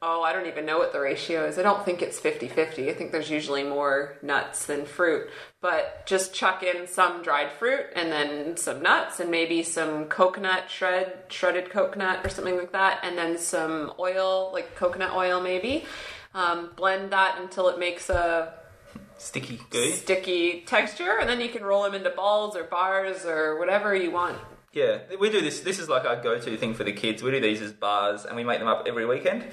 oh, 0.00 0.22
I 0.22 0.32
don't 0.32 0.46
even 0.46 0.66
know 0.66 0.78
what 0.78 0.92
the 0.92 1.00
ratio 1.00 1.46
is. 1.46 1.58
I 1.58 1.62
don't 1.62 1.84
think 1.84 2.02
it's 2.02 2.18
50 2.18 2.48
50. 2.48 2.90
I 2.90 2.94
think 2.94 3.12
there's 3.12 3.30
usually 3.30 3.64
more 3.64 4.16
nuts 4.22 4.66
than 4.66 4.84
fruit. 4.84 5.28
But 5.60 6.06
just 6.06 6.34
chuck 6.34 6.62
in 6.62 6.86
some 6.86 7.22
dried 7.22 7.52
fruit 7.52 7.86
and 7.96 8.12
then 8.12 8.56
some 8.56 8.82
nuts 8.82 9.20
and 9.20 9.30
maybe 9.30 9.62
some 9.62 10.06
coconut 10.06 10.70
shred, 10.70 11.24
shredded 11.28 11.70
coconut 11.70 12.24
or 12.24 12.28
something 12.28 12.56
like 12.56 12.72
that, 12.72 13.00
and 13.02 13.18
then 13.18 13.38
some 13.38 13.92
oil, 13.98 14.50
like 14.52 14.74
coconut 14.74 15.14
oil 15.14 15.40
maybe. 15.40 15.84
Um, 16.34 16.70
blend 16.76 17.12
that 17.12 17.38
until 17.40 17.68
it 17.68 17.78
makes 17.78 18.10
a 18.10 18.54
Sticky 19.18 19.58
sticky 19.94 20.60
texture, 20.60 21.18
and 21.18 21.28
then 21.28 21.40
you 21.40 21.48
can 21.48 21.64
roll 21.64 21.82
them 21.82 21.94
into 21.94 22.10
balls 22.10 22.54
or 22.54 22.62
bars 22.62 23.24
or 23.24 23.58
whatever 23.58 23.92
you 23.94 24.12
want. 24.12 24.38
Yeah, 24.72 24.98
we 25.18 25.28
do 25.28 25.40
this. 25.40 25.60
This 25.60 25.80
is 25.80 25.88
like 25.88 26.04
our 26.04 26.22
go-to 26.22 26.56
thing 26.56 26.72
for 26.72 26.84
the 26.84 26.92
kids. 26.92 27.20
We 27.20 27.32
do 27.32 27.40
these 27.40 27.60
as 27.60 27.72
bars, 27.72 28.24
and 28.24 28.36
we 28.36 28.44
make 28.44 28.60
them 28.60 28.68
up 28.68 28.86
every 28.86 29.06
weekend. 29.06 29.44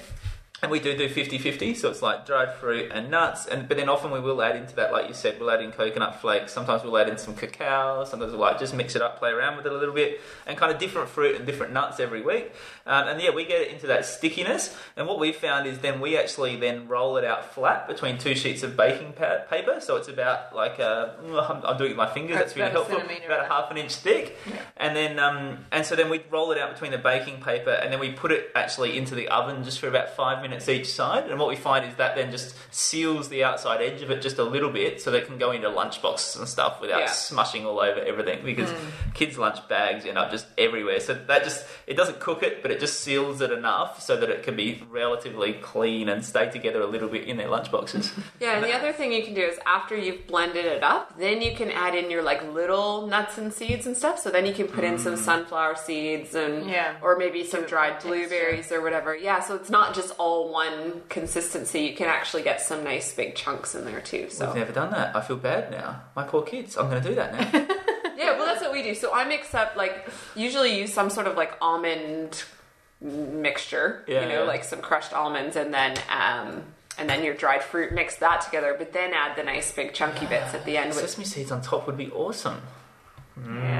And 0.62 0.70
we 0.70 0.80
do 0.80 0.96
do 0.96 1.06
50-50, 1.06 1.76
so 1.76 1.90
it's 1.90 2.00
like 2.00 2.24
dried 2.24 2.54
fruit 2.54 2.90
and 2.90 3.10
nuts. 3.10 3.44
And 3.44 3.68
but 3.68 3.76
then 3.76 3.90
often 3.90 4.10
we 4.10 4.20
will 4.20 4.40
add 4.40 4.56
into 4.56 4.74
that, 4.76 4.90
like 4.90 5.06
you 5.06 5.12
said, 5.12 5.38
we'll 5.38 5.50
add 5.50 5.60
in 5.60 5.70
coconut 5.70 6.18
flakes. 6.22 6.50
Sometimes 6.50 6.82
we'll 6.82 6.96
add 6.96 7.10
in 7.10 7.18
some 7.18 7.36
cacao. 7.36 8.06
Sometimes 8.06 8.32
we'll 8.32 8.40
like 8.40 8.58
just 8.58 8.74
mix 8.74 8.96
it 8.96 9.02
up, 9.02 9.18
play 9.18 9.32
around 9.32 9.58
with 9.58 9.66
it 9.66 9.72
a 9.72 9.76
little 9.76 9.94
bit, 9.94 10.18
and 10.46 10.56
kind 10.56 10.72
of 10.72 10.78
different 10.78 11.10
fruit 11.10 11.36
and 11.36 11.44
different 11.44 11.74
nuts 11.74 12.00
every 12.00 12.22
week. 12.22 12.52
Um, 12.86 13.06
and 13.06 13.20
yeah, 13.20 13.34
we 13.34 13.44
get 13.44 13.60
it 13.60 13.70
into 13.70 13.86
that 13.88 14.06
stickiness. 14.06 14.74
And 14.96 15.06
what 15.06 15.18
we 15.18 15.30
found 15.30 15.66
is 15.66 15.80
then 15.80 16.00
we 16.00 16.16
actually 16.16 16.56
then 16.56 16.88
roll 16.88 17.18
it 17.18 17.24
out 17.24 17.52
flat 17.52 17.86
between 17.86 18.16
two 18.16 18.34
sheets 18.34 18.62
of 18.62 18.78
baking 18.78 19.12
pa- 19.12 19.42
paper. 19.50 19.78
So 19.80 19.96
it's 19.96 20.08
about 20.08 20.56
like 20.56 20.78
a, 20.78 21.16
I'm, 21.22 21.66
I'm 21.66 21.76
doing 21.76 21.90
it 21.90 21.96
with 21.96 21.98
my 21.98 22.08
fingers. 22.08 22.38
That's, 22.38 22.54
That's 22.54 22.56
really 22.56 22.70
helpful. 22.70 22.96
About 23.26 23.44
a 23.44 23.48
half 23.48 23.70
an 23.70 23.76
inch 23.76 23.94
thick, 23.94 24.38
and 24.78 24.96
then 24.96 25.18
um, 25.18 25.66
and 25.70 25.84
so 25.84 25.96
then 25.96 26.08
we 26.08 26.22
roll 26.30 26.50
it 26.52 26.58
out 26.58 26.72
between 26.72 26.92
the 26.92 26.98
baking 26.98 27.42
paper, 27.42 27.70
and 27.70 27.92
then 27.92 28.00
we 28.00 28.12
put 28.12 28.32
it 28.32 28.50
actually 28.54 28.96
into 28.96 29.14
the 29.14 29.28
oven 29.28 29.62
just 29.62 29.80
for 29.80 29.88
about 29.88 30.16
five 30.16 30.38
minutes 30.38 30.45
each 30.52 30.92
side. 30.92 31.30
And 31.30 31.38
what 31.38 31.48
we 31.48 31.56
find 31.56 31.84
is 31.84 31.96
that 31.96 32.16
then 32.16 32.30
just 32.30 32.56
seals 32.74 33.28
the 33.28 33.44
outside 33.44 33.80
edge 33.82 34.02
of 34.02 34.10
it 34.10 34.22
just 34.22 34.38
a 34.38 34.44
little 34.44 34.70
bit, 34.70 35.00
so 35.00 35.10
they 35.10 35.20
can 35.20 35.38
go 35.38 35.50
into 35.52 35.68
lunchboxes 35.68 36.38
and 36.38 36.48
stuff 36.48 36.80
without 36.80 37.00
Yeah. 37.00 37.06
smushing 37.08 37.64
all 37.64 37.80
over 37.80 38.00
everything. 38.00 38.44
Because 38.44 38.70
hmm. 38.70 39.10
kids' 39.14 39.38
lunch 39.38 39.66
bags 39.68 40.04
end 40.04 40.18
up 40.18 40.30
just 40.30 40.46
everywhere. 40.58 41.00
So 41.00 41.14
that 41.14 41.44
just 41.44 41.64
it 41.86 41.96
doesn't 41.96 42.20
cook 42.20 42.42
it, 42.42 42.62
but 42.62 42.70
it 42.70 42.80
just 42.80 43.00
seals 43.00 43.40
it 43.40 43.50
enough 43.50 44.02
so 44.02 44.16
that 44.16 44.28
it 44.30 44.42
can 44.42 44.56
be 44.56 44.82
relatively 44.90 45.54
clean 45.54 46.08
and 46.08 46.24
stay 46.24 46.50
together 46.50 46.80
a 46.80 46.86
little 46.86 47.08
bit 47.08 47.24
in 47.24 47.36
their 47.36 47.48
lunchboxes. 47.48 48.10
Yeah, 48.40 48.56
and 48.56 48.64
the 48.64 48.72
other 48.72 48.92
thing 48.92 49.12
you 49.12 49.24
can 49.24 49.34
do 49.34 49.40
is 49.40 49.58
after 49.66 49.96
you've 49.96 50.26
blended 50.26 50.66
it 50.66 50.82
up, 50.82 51.18
then 51.18 51.40
you 51.40 51.54
can 51.56 51.70
add 51.70 51.94
in 51.94 52.10
your 52.10 52.22
like 52.22 52.42
little 52.52 53.06
nuts 53.06 53.38
and 53.38 53.52
seeds 53.52 53.86
and 53.86 53.96
stuff. 53.96 54.18
So 54.18 54.30
then 54.30 54.44
you 54.44 54.52
can 54.52 54.66
put 54.68 54.84
in 54.84 54.98
some 54.98 55.14
mm. 55.14 55.18
sunflower 55.18 55.76
seeds 55.76 56.34
and 56.34 56.68
Yeah. 56.68 56.96
or 57.02 57.16
maybe 57.16 57.44
some 57.44 57.64
dried 57.64 58.00
blueberries 58.02 58.70
or 58.70 58.82
whatever. 58.82 59.16
Yeah, 59.16 59.40
so 59.40 59.54
it's 59.54 59.70
not 59.70 59.94
just 59.94 60.14
all 60.18 60.35
one 60.42 61.02
consistency. 61.08 61.80
You 61.80 61.94
can 61.96 62.08
actually 62.08 62.42
get 62.42 62.60
some 62.60 62.84
nice 62.84 63.12
big 63.14 63.34
chunks 63.34 63.74
in 63.74 63.84
there 63.84 64.00
too. 64.00 64.28
So 64.30 64.48
I've 64.48 64.54
never 64.56 64.72
done 64.72 64.90
that. 64.92 65.14
I 65.16 65.20
feel 65.20 65.36
bad 65.36 65.70
now. 65.70 66.02
My 66.14 66.24
poor 66.24 66.42
kids. 66.42 66.76
I'm 66.76 66.88
going 66.90 67.02
to 67.02 67.08
do 67.08 67.14
that 67.16 67.32
now. 67.32 67.50
yeah, 68.16 68.36
well 68.36 68.46
that's 68.46 68.60
what 68.60 68.72
we 68.72 68.82
do. 68.82 68.94
So 68.94 69.12
I 69.12 69.24
mix 69.24 69.54
up 69.54 69.76
like 69.76 70.08
usually 70.34 70.78
use 70.78 70.92
some 70.92 71.10
sort 71.10 71.26
of 71.26 71.36
like 71.36 71.56
almond 71.60 72.44
mixture, 73.00 74.04
Yeah, 74.08 74.22
you 74.22 74.28
know, 74.28 74.40
yeah. 74.42 74.48
like 74.48 74.64
some 74.64 74.80
crushed 74.80 75.12
almonds 75.12 75.56
and 75.56 75.72
then 75.72 75.96
um 76.10 76.62
and 76.98 77.10
then 77.10 77.22
your 77.24 77.34
dried 77.34 77.62
fruit 77.62 77.92
mix 77.92 78.16
that 78.16 78.40
together, 78.40 78.74
but 78.78 78.92
then 78.94 79.12
add 79.12 79.36
the 79.36 79.42
nice 79.42 79.70
big 79.70 79.92
chunky 79.92 80.24
bits 80.26 80.54
at 80.54 80.64
the 80.64 80.78
end 80.78 80.88
with 80.90 81.00
Sesame 81.00 81.26
seeds 81.26 81.52
on 81.52 81.60
top 81.60 81.86
would 81.86 81.98
be 81.98 82.10
awesome. 82.10 82.62
Yeah. 83.36 83.75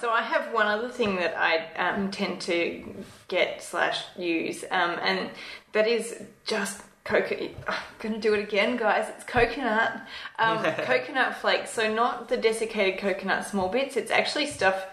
So 0.00 0.10
I 0.10 0.22
have 0.22 0.52
one 0.52 0.66
other 0.66 0.88
thing 0.88 1.16
that 1.16 1.34
I 1.36 1.72
um, 1.76 2.10
tend 2.10 2.40
to 2.42 2.84
get 3.28 3.62
slash 3.62 4.04
use, 4.16 4.64
um, 4.70 4.98
and 5.02 5.30
that 5.72 5.86
is 5.86 6.22
just 6.46 6.82
coconut. 7.04 7.50
I'm 7.68 7.74
gonna 8.00 8.18
do 8.18 8.34
it 8.34 8.40
again, 8.40 8.76
guys. 8.76 9.08
It's 9.14 9.24
coconut, 9.24 10.06
um, 10.38 10.62
coconut 10.78 11.36
flakes. 11.36 11.70
So 11.70 11.92
not 11.92 12.28
the 12.28 12.36
desiccated 12.36 12.98
coconut 12.98 13.46
small 13.46 13.68
bits. 13.68 13.96
It's 13.96 14.10
actually 14.10 14.46
stuff. 14.46 14.86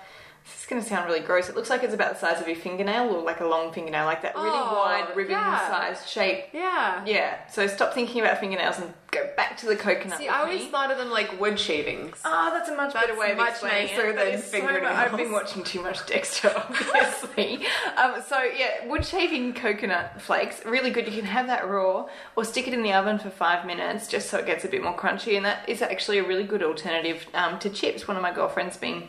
This 0.43 0.61
is 0.61 0.65
going 0.67 0.81
to 0.81 0.87
sound 0.87 1.05
really 1.07 1.19
gross. 1.19 1.49
It 1.49 1.55
looks 1.55 1.69
like 1.69 1.83
it's 1.83 1.93
about 1.93 2.13
the 2.13 2.19
size 2.19 2.41
of 2.41 2.47
your 2.47 2.55
fingernail, 2.57 3.09
or 3.13 3.21
like 3.23 3.39
a 3.41 3.45
long 3.45 3.71
fingernail, 3.71 4.05
like 4.05 4.21
that 4.23 4.35
really 4.35 4.49
Oh, 4.51 4.73
wide 4.83 5.05
yeah. 5.09 5.15
ribbon-sized 5.15 6.09
shape. 6.09 6.45
Yeah. 6.53 7.03
Yeah. 7.05 7.47
So 7.49 7.67
stop 7.67 7.93
thinking 7.93 8.21
about 8.21 8.39
fingernails 8.39 8.79
and 8.79 8.91
go 9.11 9.29
back 9.37 9.57
to 9.57 9.65
the 9.67 9.75
coconut. 9.75 10.17
See, 10.17 10.25
with 10.25 10.33
I 10.33 10.39
always 10.41 10.61
me. 10.61 10.67
thought 10.69 10.89
of 10.91 10.97
them 10.97 11.11
like 11.11 11.39
wood 11.39 11.59
shavings. 11.59 12.17
Oh, 12.25 12.49
that's 12.53 12.69
a 12.69 12.75
much 12.75 12.93
better 12.93 13.17
way 13.17 13.31
of 13.31 13.37
much 13.37 13.51
explaining 13.51 13.87
nicer 13.95 14.09
it. 14.09 14.15
That 14.15 14.25
than 14.25 14.33
is 14.35 14.43
so 14.45 14.57
much- 14.61 14.67
fingernails. 14.71 14.97
I've 14.97 15.17
been 15.17 15.31
watching 15.31 15.63
too 15.63 15.81
much 15.81 16.05
Dexter, 16.07 16.51
obviously. 16.55 17.67
um, 17.97 18.21
so 18.27 18.41
yeah, 18.43 18.87
wood 18.87 19.05
shaving 19.05 19.53
coconut 19.53 20.21
flakes, 20.21 20.65
really 20.65 20.89
good. 20.89 21.05
You 21.07 21.13
can 21.21 21.25
have 21.25 21.47
that 21.47 21.69
raw, 21.69 22.07
or 22.35 22.43
stick 22.45 22.67
it 22.67 22.73
in 22.73 22.81
the 22.83 22.93
oven 22.93 23.19
for 23.19 23.29
five 23.29 23.65
minutes, 23.65 24.07
just 24.07 24.29
so 24.29 24.37
it 24.39 24.45
gets 24.45 24.65
a 24.65 24.67
bit 24.67 24.81
more 24.83 24.95
crunchy. 24.97 25.35
And 25.37 25.45
that 25.45 25.67
is 25.69 25.81
actually 25.81 26.17
a 26.17 26.23
really 26.23 26.43
good 26.43 26.63
alternative 26.63 27.27
um, 27.35 27.59
to 27.59 27.69
chips. 27.69 28.07
One 28.07 28.17
of 28.17 28.23
my 28.23 28.33
girlfriends 28.33 28.77
been 28.77 29.07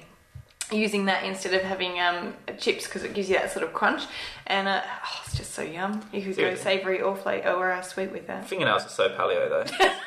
using 0.72 1.06
that 1.06 1.24
instead 1.24 1.54
of 1.54 1.62
having 1.62 2.00
um, 2.00 2.34
chips 2.58 2.86
because 2.86 3.04
it 3.04 3.14
gives 3.14 3.28
you 3.28 3.36
that 3.36 3.50
sort 3.50 3.64
of 3.64 3.72
crunch, 3.72 4.02
and 4.46 4.68
uh, 4.68 4.82
oh, 4.84 5.22
it's 5.26 5.36
just 5.36 5.52
so 5.52 5.62
yum. 5.62 6.02
You 6.12 6.22
could 6.22 6.36
go 6.36 6.54
savoury 6.54 7.00
or 7.00 7.16
flake 7.16 7.46
or 7.46 7.72
uh, 7.72 7.82
sweet 7.82 8.12
with 8.12 8.26
that. 8.26 8.48
Fingernails 8.48 8.86
are 8.86 8.88
so 8.88 9.08
paleo 9.10 9.48
though. 9.48 9.88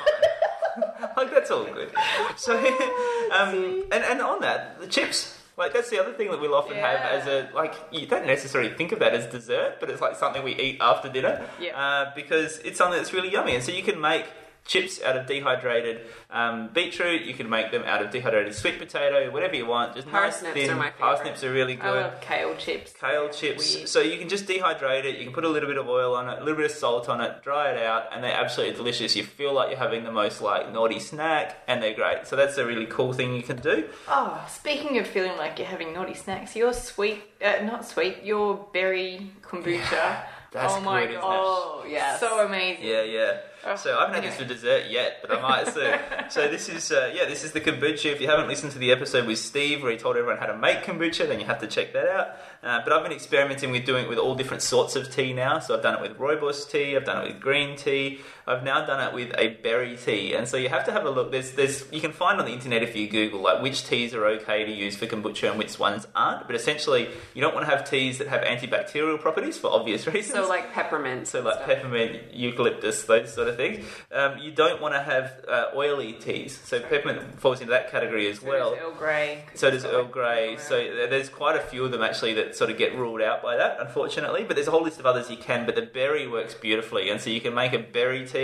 Like 1.16 1.30
that's 1.30 1.50
all 1.50 1.64
good. 1.64 1.90
So, 2.36 2.56
um, 3.32 3.84
and 3.90 4.04
and 4.04 4.20
on 4.20 4.40
that, 4.40 4.80
the 4.80 4.86
chips. 4.86 5.32
Like 5.56 5.72
that's 5.72 5.88
the 5.88 5.98
other 5.98 6.12
thing 6.12 6.30
that 6.30 6.38
we'll 6.38 6.54
often 6.54 6.76
have 6.76 7.00
as 7.00 7.26
a 7.26 7.48
like 7.54 7.74
you 7.90 8.06
don't 8.06 8.26
necessarily 8.26 8.74
think 8.74 8.92
of 8.92 8.98
that 8.98 9.14
as 9.14 9.24
dessert, 9.24 9.76
but 9.80 9.88
it's 9.88 10.02
like 10.02 10.16
something 10.16 10.42
we 10.42 10.54
eat 10.54 10.76
after 10.82 11.08
dinner. 11.08 11.46
Yeah. 11.58 11.78
Uh, 11.78 12.12
because 12.14 12.58
it's 12.58 12.76
something 12.76 12.98
that's 12.98 13.14
really 13.14 13.32
yummy, 13.32 13.54
and 13.54 13.64
so 13.64 13.72
you 13.72 13.82
can 13.82 13.98
make 13.98 14.26
chips 14.66 15.00
out 15.02 15.16
of 15.16 15.26
dehydrated 15.26 16.02
um, 16.30 16.68
beetroot. 16.72 17.22
You 17.22 17.34
can 17.34 17.48
make 17.48 17.70
them 17.70 17.82
out 17.84 18.02
of 18.02 18.10
dehydrated 18.10 18.54
sweet 18.54 18.78
potato, 18.78 19.30
whatever 19.30 19.54
you 19.54 19.66
want. 19.66 19.94
Just 19.94 20.06
nice 20.06 20.40
Parsnips 20.40 20.54
thin. 20.54 20.70
are 20.70 20.76
my 20.76 20.90
favourite. 20.90 21.16
Parsnips 21.16 21.44
are 21.44 21.52
really 21.52 21.74
good. 21.74 21.84
I 21.86 22.02
love 22.02 22.20
kale 22.20 22.54
chips. 22.56 22.92
kale 22.98 23.28
chips. 23.28 23.76
Weird. 23.76 23.88
So 23.88 24.00
you 24.00 24.18
can 24.18 24.28
just 24.28 24.46
dehydrate 24.46 25.04
it. 25.04 25.18
You 25.18 25.24
can 25.24 25.32
put 25.32 25.44
a 25.44 25.48
little 25.48 25.68
bit 25.68 25.78
of 25.78 25.88
oil 25.88 26.14
on 26.14 26.28
it, 26.28 26.40
a 26.40 26.44
little 26.44 26.56
bit 26.56 26.70
of 26.70 26.76
salt 26.76 27.08
on 27.08 27.20
it, 27.20 27.42
dry 27.42 27.70
it 27.70 27.82
out, 27.82 28.04
and 28.12 28.22
they're 28.22 28.32
absolutely 28.32 28.76
delicious. 28.76 29.16
You 29.16 29.24
feel 29.24 29.52
like 29.52 29.70
you're 29.70 29.78
having 29.78 30.04
the 30.04 30.12
most 30.12 30.40
like 30.42 30.72
naughty 30.72 30.98
snack, 31.00 31.56
and 31.68 31.82
they're 31.82 31.94
great. 31.94 32.26
So 32.26 32.36
that's 32.36 32.58
a 32.58 32.66
really 32.66 32.86
cool 32.86 33.12
thing 33.12 33.34
you 33.34 33.42
can 33.42 33.58
do. 33.58 33.88
Oh, 34.08 34.44
speaking 34.50 34.98
of 34.98 35.06
feeling 35.06 35.36
like 35.36 35.58
you're 35.58 35.68
having 35.68 35.92
naughty 35.92 36.14
snacks, 36.14 36.56
your 36.56 36.72
sweet, 36.72 37.22
uh, 37.44 37.64
not 37.64 37.86
sweet, 37.86 38.22
your 38.24 38.66
berry 38.72 39.30
kombucha. 39.42 40.24
That's 40.56 40.74
oh 40.74 40.80
my 40.80 41.02
good, 41.02 41.10
isn't 41.10 41.20
god. 41.22 41.40
Oh, 41.42 41.84
yes. 41.86 42.18
So 42.20 42.46
amazing. 42.46 42.86
Yeah, 42.86 43.02
yeah. 43.02 43.76
so 43.76 43.96
I 43.96 44.06
haven't 44.06 44.14
had 44.14 44.24
this 44.24 44.38
for 44.38 44.44
dessert 44.44 44.84
yet, 44.88 45.18
but 45.20 45.36
I 45.36 45.42
might 45.42 45.68
soon. 45.68 45.98
so 46.30 46.48
this 46.48 46.68
is 46.68 46.90
uh, 46.90 47.12
yeah, 47.14 47.26
this 47.26 47.44
is 47.44 47.52
the 47.52 47.60
kombucha. 47.60 48.12
If 48.12 48.20
you 48.20 48.26
haven't 48.26 48.48
listened 48.48 48.72
to 48.72 48.78
the 48.78 48.90
episode 48.90 49.26
with 49.26 49.38
Steve 49.38 49.82
where 49.82 49.92
he 49.92 49.98
told 49.98 50.16
everyone 50.16 50.38
how 50.38 50.46
to 50.46 50.56
make 50.56 50.78
kombucha, 50.84 51.28
then 51.28 51.40
you 51.40 51.46
have 51.46 51.60
to 51.60 51.66
check 51.66 51.92
that 51.92 52.08
out. 52.08 52.28
Uh, 52.62 52.80
but 52.82 52.92
I've 52.92 53.02
been 53.02 53.12
experimenting 53.12 53.70
with 53.70 53.84
doing 53.84 54.04
it 54.04 54.08
with 54.08 54.18
all 54.18 54.34
different 54.34 54.62
sorts 54.62 54.96
of 54.96 55.14
tea 55.14 55.32
now. 55.32 55.58
So 55.58 55.76
I've 55.76 55.82
done 55.82 55.94
it 55.94 56.00
with 56.00 56.18
rooibos 56.18 56.70
tea, 56.70 56.96
I've 56.96 57.04
done 57.04 57.24
it 57.24 57.34
with 57.34 57.40
green 57.40 57.76
tea, 57.76 58.20
I've 58.46 58.62
now 58.62 58.84
done 58.86 59.00
it 59.08 59.14
with 59.14 59.34
a 59.36 59.48
berry 59.62 59.96
tea. 59.96 60.34
And 60.34 60.46
so 60.46 60.56
you 60.56 60.68
have 60.68 60.84
to 60.86 60.92
have 60.92 61.04
a 61.04 61.10
look. 61.10 61.32
There's 61.32 61.52
there's 61.52 61.84
you 61.92 62.00
can 62.00 62.12
find 62.12 62.38
on 62.38 62.46
the 62.46 62.52
internet 62.52 62.82
if 62.82 62.94
you 62.94 63.08
Google 63.08 63.42
like 63.42 63.60
which 63.62 63.84
teas 63.86 64.14
are 64.14 64.24
okay 64.26 64.64
to 64.64 64.70
use 64.72 64.96
for 64.96 65.06
kombucha 65.06 65.50
and 65.50 65.58
which 65.58 65.78
ones 65.78 66.06
aren't. 66.14 66.46
But 66.46 66.54
essentially, 66.56 67.08
you 67.34 67.40
don't 67.42 67.54
want 67.54 67.66
to 67.66 67.70
have 67.74 67.88
teas 67.88 68.18
that 68.18 68.28
have 68.28 68.42
antibacterial 68.42 69.20
properties 69.20 69.58
for 69.58 69.70
obvious 69.72 70.06
reasons. 70.14 70.34
So 70.34 70.48
like 70.48 70.72
peppermint. 70.72 71.26
So 71.26 71.40
like 71.42 71.54
stuff. 71.54 71.66
peppermint, 71.66 72.34
eucalyptus, 72.34 73.02
those 73.04 73.32
sort 73.34 73.48
of 73.48 73.56
things. 73.56 73.84
Um, 74.12 74.38
you 74.38 74.52
don't 74.52 74.80
want 74.80 74.94
to 74.94 75.02
have 75.02 75.32
uh, 75.48 75.66
oily 75.74 76.12
teas. 76.12 76.56
So 76.64 76.80
peppermint 76.80 77.40
falls 77.40 77.60
into 77.60 77.72
that 77.72 77.90
category 77.90 78.28
as 78.30 78.38
So 78.40 78.46
well. 78.48 78.70
does 78.74 78.78
Earl 78.84 78.92
Grey. 78.92 79.44
So 79.54 79.70
does 79.70 79.84
Earl 79.84 80.04
Grey. 80.04 80.56
So 80.58 80.76
there's 81.10 81.28
quite 81.28 81.56
a 81.56 81.60
few 81.60 81.84
of 81.84 81.90
them 81.90 82.02
actually 82.02 82.34
that 82.34 82.54
sort 82.56 82.70
of 82.70 82.78
get 82.78 82.94
ruled 82.96 83.22
out 83.22 83.42
by 83.42 83.56
that, 83.56 83.78
unfortunately. 83.80 84.44
But 84.44 84.54
there's 84.56 84.68
a 84.68 84.70
whole 84.70 84.82
list 84.84 85.00
of 85.00 85.06
others 85.06 85.30
you 85.30 85.36
can. 85.36 85.66
But 85.66 85.74
the 85.74 85.82
berry 85.82 86.26
works 86.28 86.54
beautifully, 86.54 87.10
and 87.10 87.20
so 87.20 87.30
you 87.30 87.40
can 87.40 87.54
make 87.54 87.72
a 87.72 87.78
berry 87.78 88.26
tea, 88.26 88.35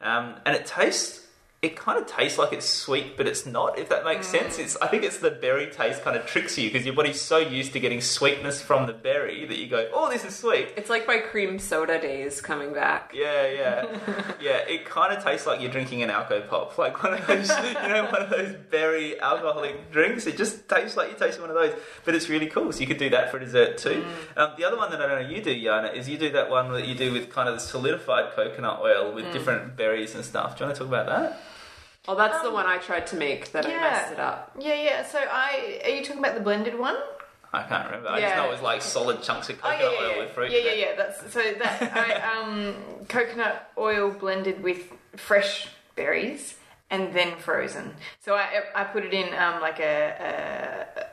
um, 0.00 0.36
and 0.46 0.56
it 0.56 0.66
tastes. 0.66 1.21
It 1.62 1.76
kind 1.76 1.96
of 1.96 2.08
tastes 2.08 2.38
like 2.38 2.52
it's 2.52 2.68
sweet, 2.68 3.16
but 3.16 3.28
it's 3.28 3.46
not. 3.46 3.78
If 3.78 3.88
that 3.90 4.04
makes 4.04 4.26
mm. 4.26 4.32
sense, 4.32 4.58
it's. 4.58 4.76
I 4.78 4.88
think 4.88 5.04
it's 5.04 5.18
the 5.18 5.30
berry 5.30 5.70
taste 5.70 6.02
kind 6.02 6.16
of 6.16 6.26
tricks 6.26 6.58
you 6.58 6.68
because 6.68 6.84
your 6.84 6.96
body's 6.96 7.20
so 7.20 7.38
used 7.38 7.72
to 7.74 7.78
getting 7.78 8.00
sweetness 8.00 8.60
from 8.60 8.88
the 8.88 8.92
berry 8.92 9.46
that 9.46 9.56
you 9.56 9.68
go, 9.68 9.88
"Oh, 9.94 10.10
this 10.10 10.24
is 10.24 10.34
sweet." 10.34 10.70
It's 10.76 10.90
like 10.90 11.06
my 11.06 11.18
cream 11.18 11.60
soda 11.60 12.00
days 12.00 12.40
coming 12.40 12.74
back. 12.74 13.12
Yeah, 13.14 13.46
yeah, 13.46 13.86
yeah. 14.40 14.56
It 14.66 14.84
kind 14.84 15.16
of 15.16 15.22
tastes 15.22 15.46
like 15.46 15.60
you're 15.60 15.70
drinking 15.70 16.02
an 16.02 16.10
alco 16.10 16.48
pop, 16.48 16.76
like 16.78 17.00
one 17.00 17.14
of 17.14 17.24
those, 17.28 17.48
you 17.64 17.88
know, 17.88 18.08
one 18.10 18.22
of 18.22 18.30
those 18.30 18.56
berry 18.68 19.20
alcoholic 19.20 19.92
drinks. 19.92 20.26
It 20.26 20.36
just 20.36 20.68
tastes 20.68 20.96
like 20.96 21.10
you're 21.10 21.18
tasting 21.20 21.42
one 21.42 21.50
of 21.50 21.54
those, 21.56 21.80
but 22.04 22.16
it's 22.16 22.28
really 22.28 22.48
cool. 22.48 22.72
So 22.72 22.80
you 22.80 22.88
could 22.88 22.98
do 22.98 23.10
that 23.10 23.30
for 23.30 23.38
dessert 23.38 23.78
too. 23.78 24.04
Mm. 24.34 24.36
Um, 24.36 24.50
the 24.58 24.64
other 24.64 24.76
one 24.76 24.90
that 24.90 25.00
I 25.00 25.06
don't 25.06 25.22
know 25.22 25.28
you 25.28 25.40
do, 25.40 25.54
Yana, 25.54 25.94
is 25.94 26.08
you 26.08 26.18
do 26.18 26.30
that 26.30 26.50
one 26.50 26.72
that 26.72 26.88
you 26.88 26.96
do 26.96 27.12
with 27.12 27.30
kind 27.30 27.48
of 27.48 27.54
the 27.54 27.60
solidified 27.60 28.32
coconut 28.34 28.80
oil 28.82 29.14
with 29.14 29.26
mm. 29.26 29.32
different 29.32 29.76
berries 29.76 30.16
and 30.16 30.24
stuff. 30.24 30.58
Do 30.58 30.64
you 30.64 30.66
want 30.66 30.76
to 30.76 30.80
talk 30.80 30.88
about 30.88 31.06
that? 31.06 31.40
Well, 32.06 32.16
that's 32.16 32.40
the 32.42 32.48
Um, 32.48 32.54
one 32.54 32.66
I 32.66 32.78
tried 32.78 33.06
to 33.08 33.16
make 33.16 33.52
that 33.52 33.64
I 33.64 33.68
messed 33.70 34.12
it 34.12 34.18
up. 34.20 34.52
Yeah, 34.58 34.74
yeah. 34.74 35.04
So 35.04 35.18
I 35.20 35.80
are 35.84 35.90
you 35.90 36.02
talking 36.02 36.18
about 36.18 36.34
the 36.34 36.40
blended 36.40 36.78
one? 36.78 36.96
I 37.52 37.62
can't 37.64 37.84
remember. 37.86 38.08
I 38.08 38.20
just 38.20 38.34
Yeah. 38.34 38.36
know 38.42 38.48
it 38.48 38.52
was 38.52 38.62
like 38.62 38.82
solid 38.82 39.22
chunks 39.22 39.48
of 39.50 39.58
Oh 39.62 39.68
coconut 39.70 39.80
yeah, 39.80 39.90
yeah, 40.00 40.06
oil 40.06 40.12
yeah. 40.16 40.18
with 40.22 40.30
fruit. 40.32 40.50
yeah, 40.50 40.58
yeah, 40.58 40.72
yeah. 40.72 40.96
That's 40.96 41.32
so 41.32 41.40
that 41.60 41.92
I 41.96 42.36
um 42.40 42.74
coconut 43.08 43.70
oil 43.78 44.10
blended 44.10 44.62
with 44.62 44.90
fresh 45.16 45.68
berries 45.94 46.56
and 46.90 47.12
then 47.14 47.36
frozen. 47.38 47.94
So 48.24 48.34
I 48.34 48.62
I 48.74 48.84
put 48.84 49.04
it 49.04 49.12
in 49.14 49.32
um 49.34 49.60
like 49.60 49.78
a, 49.80 50.86
A 50.98 51.06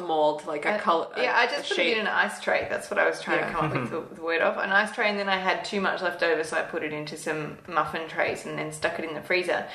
mold, 0.00 0.46
like 0.46 0.64
a, 0.64 0.76
a, 0.76 0.78
color. 0.78 1.08
Uh, 1.16 1.20
yeah 1.22 1.36
I 1.36 1.46
just 1.46 1.68
put 1.68 1.76
shape. 1.76 1.96
it 1.96 1.98
in 1.98 2.06
an 2.06 2.12
ice 2.12 2.40
tray. 2.40 2.66
That's 2.68 2.90
what 2.90 2.98
I 2.98 3.08
was 3.08 3.20
trying 3.20 3.40
Yeah. 3.40 3.48
to 3.48 3.52
come 3.54 3.64
up 3.66 3.74
with 3.74 3.90
the, 3.90 4.14
the 4.16 4.22
word 4.22 4.40
of 4.40 4.56
an 4.58 4.70
ice 4.70 4.92
tray. 4.94 5.08
And 5.08 5.18
then 5.18 5.28
I 5.28 5.38
had 5.38 5.64
too 5.64 5.80
much 5.80 6.02
left 6.02 6.22
over, 6.22 6.42
so 6.44 6.56
I 6.56 6.62
put 6.62 6.82
it 6.82 6.92
into 6.92 7.16
some 7.16 7.58
muffin 7.68 8.08
trays 8.08 8.46
and 8.46 8.58
then 8.58 8.72
stuck 8.72 8.98
it 8.98 9.04
in 9.04 9.14
the 9.14 9.22
freezer. 9.22 9.66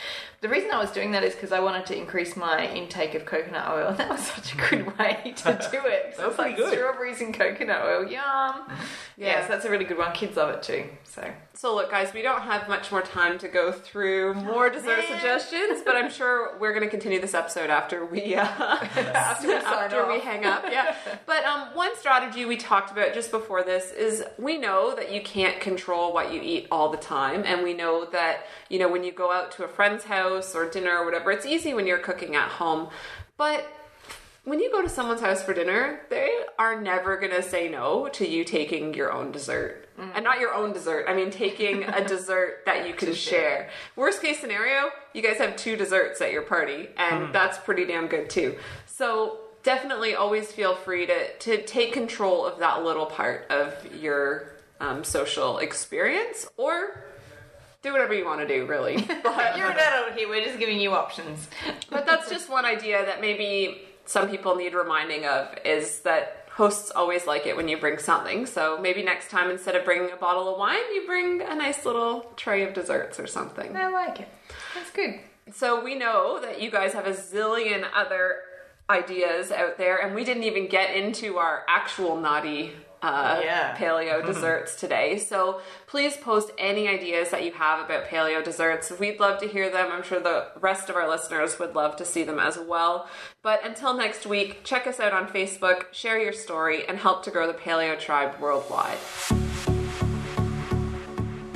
The 0.41 0.49
reason 0.49 0.71
I 0.71 0.79
was 0.79 0.89
doing 0.89 1.11
that 1.11 1.23
is 1.23 1.35
because 1.35 1.51
I 1.51 1.59
wanted 1.59 1.85
to 1.85 1.95
increase 1.95 2.35
my 2.35 2.67
intake 2.73 3.13
of 3.13 3.25
coconut 3.25 3.69
oil. 3.69 3.89
And 3.89 3.97
that 3.99 4.09
was 4.09 4.21
such 4.21 4.53
a 4.55 4.57
good 4.57 4.97
way 4.99 5.33
to 5.37 5.69
do 5.71 5.79
it. 5.85 6.15
So 6.17 6.29
it's 6.29 6.39
like 6.39 6.57
good. 6.57 6.73
strawberries 6.73 7.21
and 7.21 7.31
coconut 7.31 7.81
oil. 7.85 8.01
Yum. 8.01 8.11
Yeah. 8.11 8.65
Yeah, 9.17 9.41
so 9.43 9.49
that's 9.49 9.65
a 9.65 9.69
really 9.69 9.85
good 9.85 9.99
one. 9.99 10.11
Kids 10.13 10.35
love 10.37 10.49
it 10.49 10.63
too. 10.63 10.85
So 11.03 11.31
So 11.53 11.75
look, 11.75 11.91
guys, 11.91 12.11
we 12.11 12.23
don't 12.23 12.41
have 12.41 12.67
much 12.67 12.91
more 12.91 13.03
time 13.03 13.37
to 13.37 13.47
go 13.47 13.71
through 13.71 14.33
more 14.33 14.71
dessert 14.71 15.03
suggestions, 15.07 15.81
but 15.85 15.95
I'm 15.95 16.09
sure 16.09 16.57
we're 16.57 16.71
going 16.71 16.85
to 16.85 16.89
continue 16.89 17.21
this 17.21 17.35
episode 17.35 17.69
after 17.69 18.03
we 18.03 18.33
uh, 18.33 18.41
After 18.47 19.47
we 19.47 19.53
after 19.53 20.07
we 20.07 20.19
hang 20.21 20.45
up. 20.45 20.63
Yeah. 20.71 20.95
But 21.27 21.45
um, 21.45 21.67
one 21.75 21.95
strategy 21.97 22.45
we 22.45 22.57
talked 22.57 22.91
about 22.91 23.13
just 23.13 23.29
before 23.31 23.63
this 23.63 23.91
is 23.91 24.23
we 24.39 24.57
know 24.57 24.95
that 24.95 25.11
you 25.11 25.21
can't 25.21 25.61
control 25.61 26.13
what 26.13 26.33
you 26.33 26.41
eat 26.41 26.67
all 26.71 26.89
the 26.89 26.97
time, 26.97 27.43
and 27.45 27.63
we 27.63 27.73
know 27.73 28.05
that 28.05 28.47
you 28.69 28.79
know 28.79 28.89
when 28.89 29.03
you 29.03 29.11
go 29.11 29.31
out 29.31 29.51
to 29.53 29.63
a 29.63 29.67
friend's 29.67 30.05
house 30.05 30.30
or 30.55 30.69
dinner 30.69 30.97
or 30.99 31.05
whatever, 31.05 31.31
it's 31.31 31.45
easy 31.45 31.73
when 31.73 31.87
you're 31.87 31.99
cooking 31.99 32.35
at 32.35 32.49
home, 32.49 32.89
but 33.37 33.67
when 34.43 34.59
you 34.59 34.71
go 34.71 34.81
to 34.81 34.89
someone's 34.89 35.21
house 35.21 35.43
for 35.43 35.53
dinner, 35.53 36.01
they 36.09 36.31
are 36.57 36.81
never 36.81 37.17
going 37.17 37.31
to 37.31 37.43
say 37.43 37.69
no 37.69 38.07
to 38.09 38.27
you 38.27 38.43
taking 38.43 38.93
your 38.93 39.11
own 39.11 39.31
dessert. 39.31 39.87
And 40.15 40.23
not 40.23 40.39
your 40.39 40.55
own 40.55 40.73
dessert, 40.73 41.05
I 41.07 41.13
mean 41.13 41.29
taking 41.29 41.83
a 41.83 42.03
dessert 42.07 42.63
that 42.65 42.87
you 42.87 42.95
can 42.95 43.13
share. 43.13 43.69
Worst 43.95 44.19
case 44.19 44.39
scenario, 44.39 44.89
you 45.13 45.21
guys 45.21 45.37
have 45.37 45.55
two 45.55 45.75
desserts 45.75 46.21
at 46.21 46.31
your 46.31 46.41
party, 46.41 46.89
and 46.97 47.33
that's 47.35 47.59
pretty 47.59 47.85
damn 47.85 48.07
good 48.07 48.27
too. 48.27 48.57
So 48.87 49.37
definitely 49.61 50.15
always 50.15 50.51
feel 50.51 50.75
free 50.75 51.05
to, 51.05 51.37
to 51.37 51.63
take 51.63 51.93
control 51.93 52.47
of 52.47 52.57
that 52.59 52.83
little 52.83 53.05
part 53.05 53.45
of 53.51 53.73
your 53.95 54.53
um, 54.79 55.03
social 55.03 55.59
experience 55.59 56.47
or 56.57 57.03
do 57.81 57.91
whatever 57.91 58.13
you 58.13 58.25
want 58.25 58.41
to 58.41 58.47
do, 58.47 58.65
really. 58.65 58.97
But- 59.23 59.57
you're 59.57 59.69
an 59.69 59.77
adult 59.77 60.17
here. 60.17 60.29
We're 60.29 60.45
just 60.45 60.59
giving 60.59 60.79
you 60.79 60.93
options. 60.93 61.47
but 61.89 62.05
that's 62.05 62.29
just 62.29 62.49
one 62.49 62.65
idea 62.65 63.05
that 63.05 63.21
maybe 63.21 63.81
some 64.05 64.29
people 64.29 64.55
need 64.55 64.73
reminding 64.73 65.25
of 65.25 65.55
is 65.65 66.01
that 66.01 66.49
hosts 66.51 66.91
always 66.93 67.25
like 67.25 67.45
it 67.45 67.55
when 67.55 67.67
you 67.67 67.77
bring 67.77 67.97
something. 67.97 68.45
So 68.45 68.77
maybe 68.79 69.03
next 69.03 69.29
time 69.29 69.49
instead 69.49 69.75
of 69.75 69.85
bringing 69.85 70.11
a 70.11 70.17
bottle 70.17 70.51
of 70.51 70.59
wine, 70.59 70.83
you 70.93 71.03
bring 71.05 71.41
a 71.41 71.55
nice 71.55 71.85
little 71.85 72.31
tray 72.35 72.63
of 72.63 72.73
desserts 72.73 73.19
or 73.19 73.27
something. 73.27 73.75
I 73.75 73.87
like 73.87 74.19
it. 74.19 74.27
That's 74.75 74.91
good. 74.91 75.19
So 75.53 75.83
we 75.83 75.95
know 75.95 76.39
that 76.41 76.61
you 76.61 76.69
guys 76.69 76.93
have 76.93 77.07
a 77.07 77.13
zillion 77.13 77.85
other 77.95 78.39
ideas 78.89 79.51
out 79.51 79.77
there, 79.77 79.97
and 79.97 80.13
we 80.13 80.23
didn't 80.25 80.43
even 80.43 80.67
get 80.67 80.95
into 80.95 81.37
our 81.37 81.63
actual 81.67 82.17
naughty 82.17 82.73
uh, 83.01 83.41
Yeah. 83.43 83.75
paleo 83.77 84.25
desserts 84.31 84.75
today. 84.75 85.17
So 85.17 85.61
please 85.87 86.17
post 86.17 86.51
any 86.57 86.87
ideas 86.87 87.29
that 87.31 87.43
you 87.43 87.51
have 87.53 87.83
about 87.83 88.05
paleo 88.05 88.43
desserts. 88.43 88.91
We'd 88.99 89.19
love 89.19 89.39
to 89.41 89.47
hear 89.47 89.69
them. 89.69 89.89
I'm 89.91 90.03
sure 90.03 90.19
the 90.19 90.47
rest 90.59 90.89
of 90.89 90.95
our 90.95 91.09
listeners 91.09 91.59
would 91.59 91.75
love 91.75 91.95
to 91.97 92.05
see 92.05 92.23
them 92.23 92.39
as 92.39 92.57
well. 92.59 93.07
But 93.41 93.65
until 93.65 93.93
next 93.93 94.25
week, 94.25 94.63
check 94.63 94.85
us 94.87 94.99
out 94.99 95.13
on 95.13 95.27
Facebook, 95.27 95.85
share 95.91 96.19
your 96.21 96.33
story, 96.33 96.85
and 96.87 96.97
help 96.97 97.23
to 97.23 97.31
grow 97.31 97.47
the 97.47 97.53
paleo 97.53 97.99
tribe 97.99 98.39
worldwide. 98.39 98.99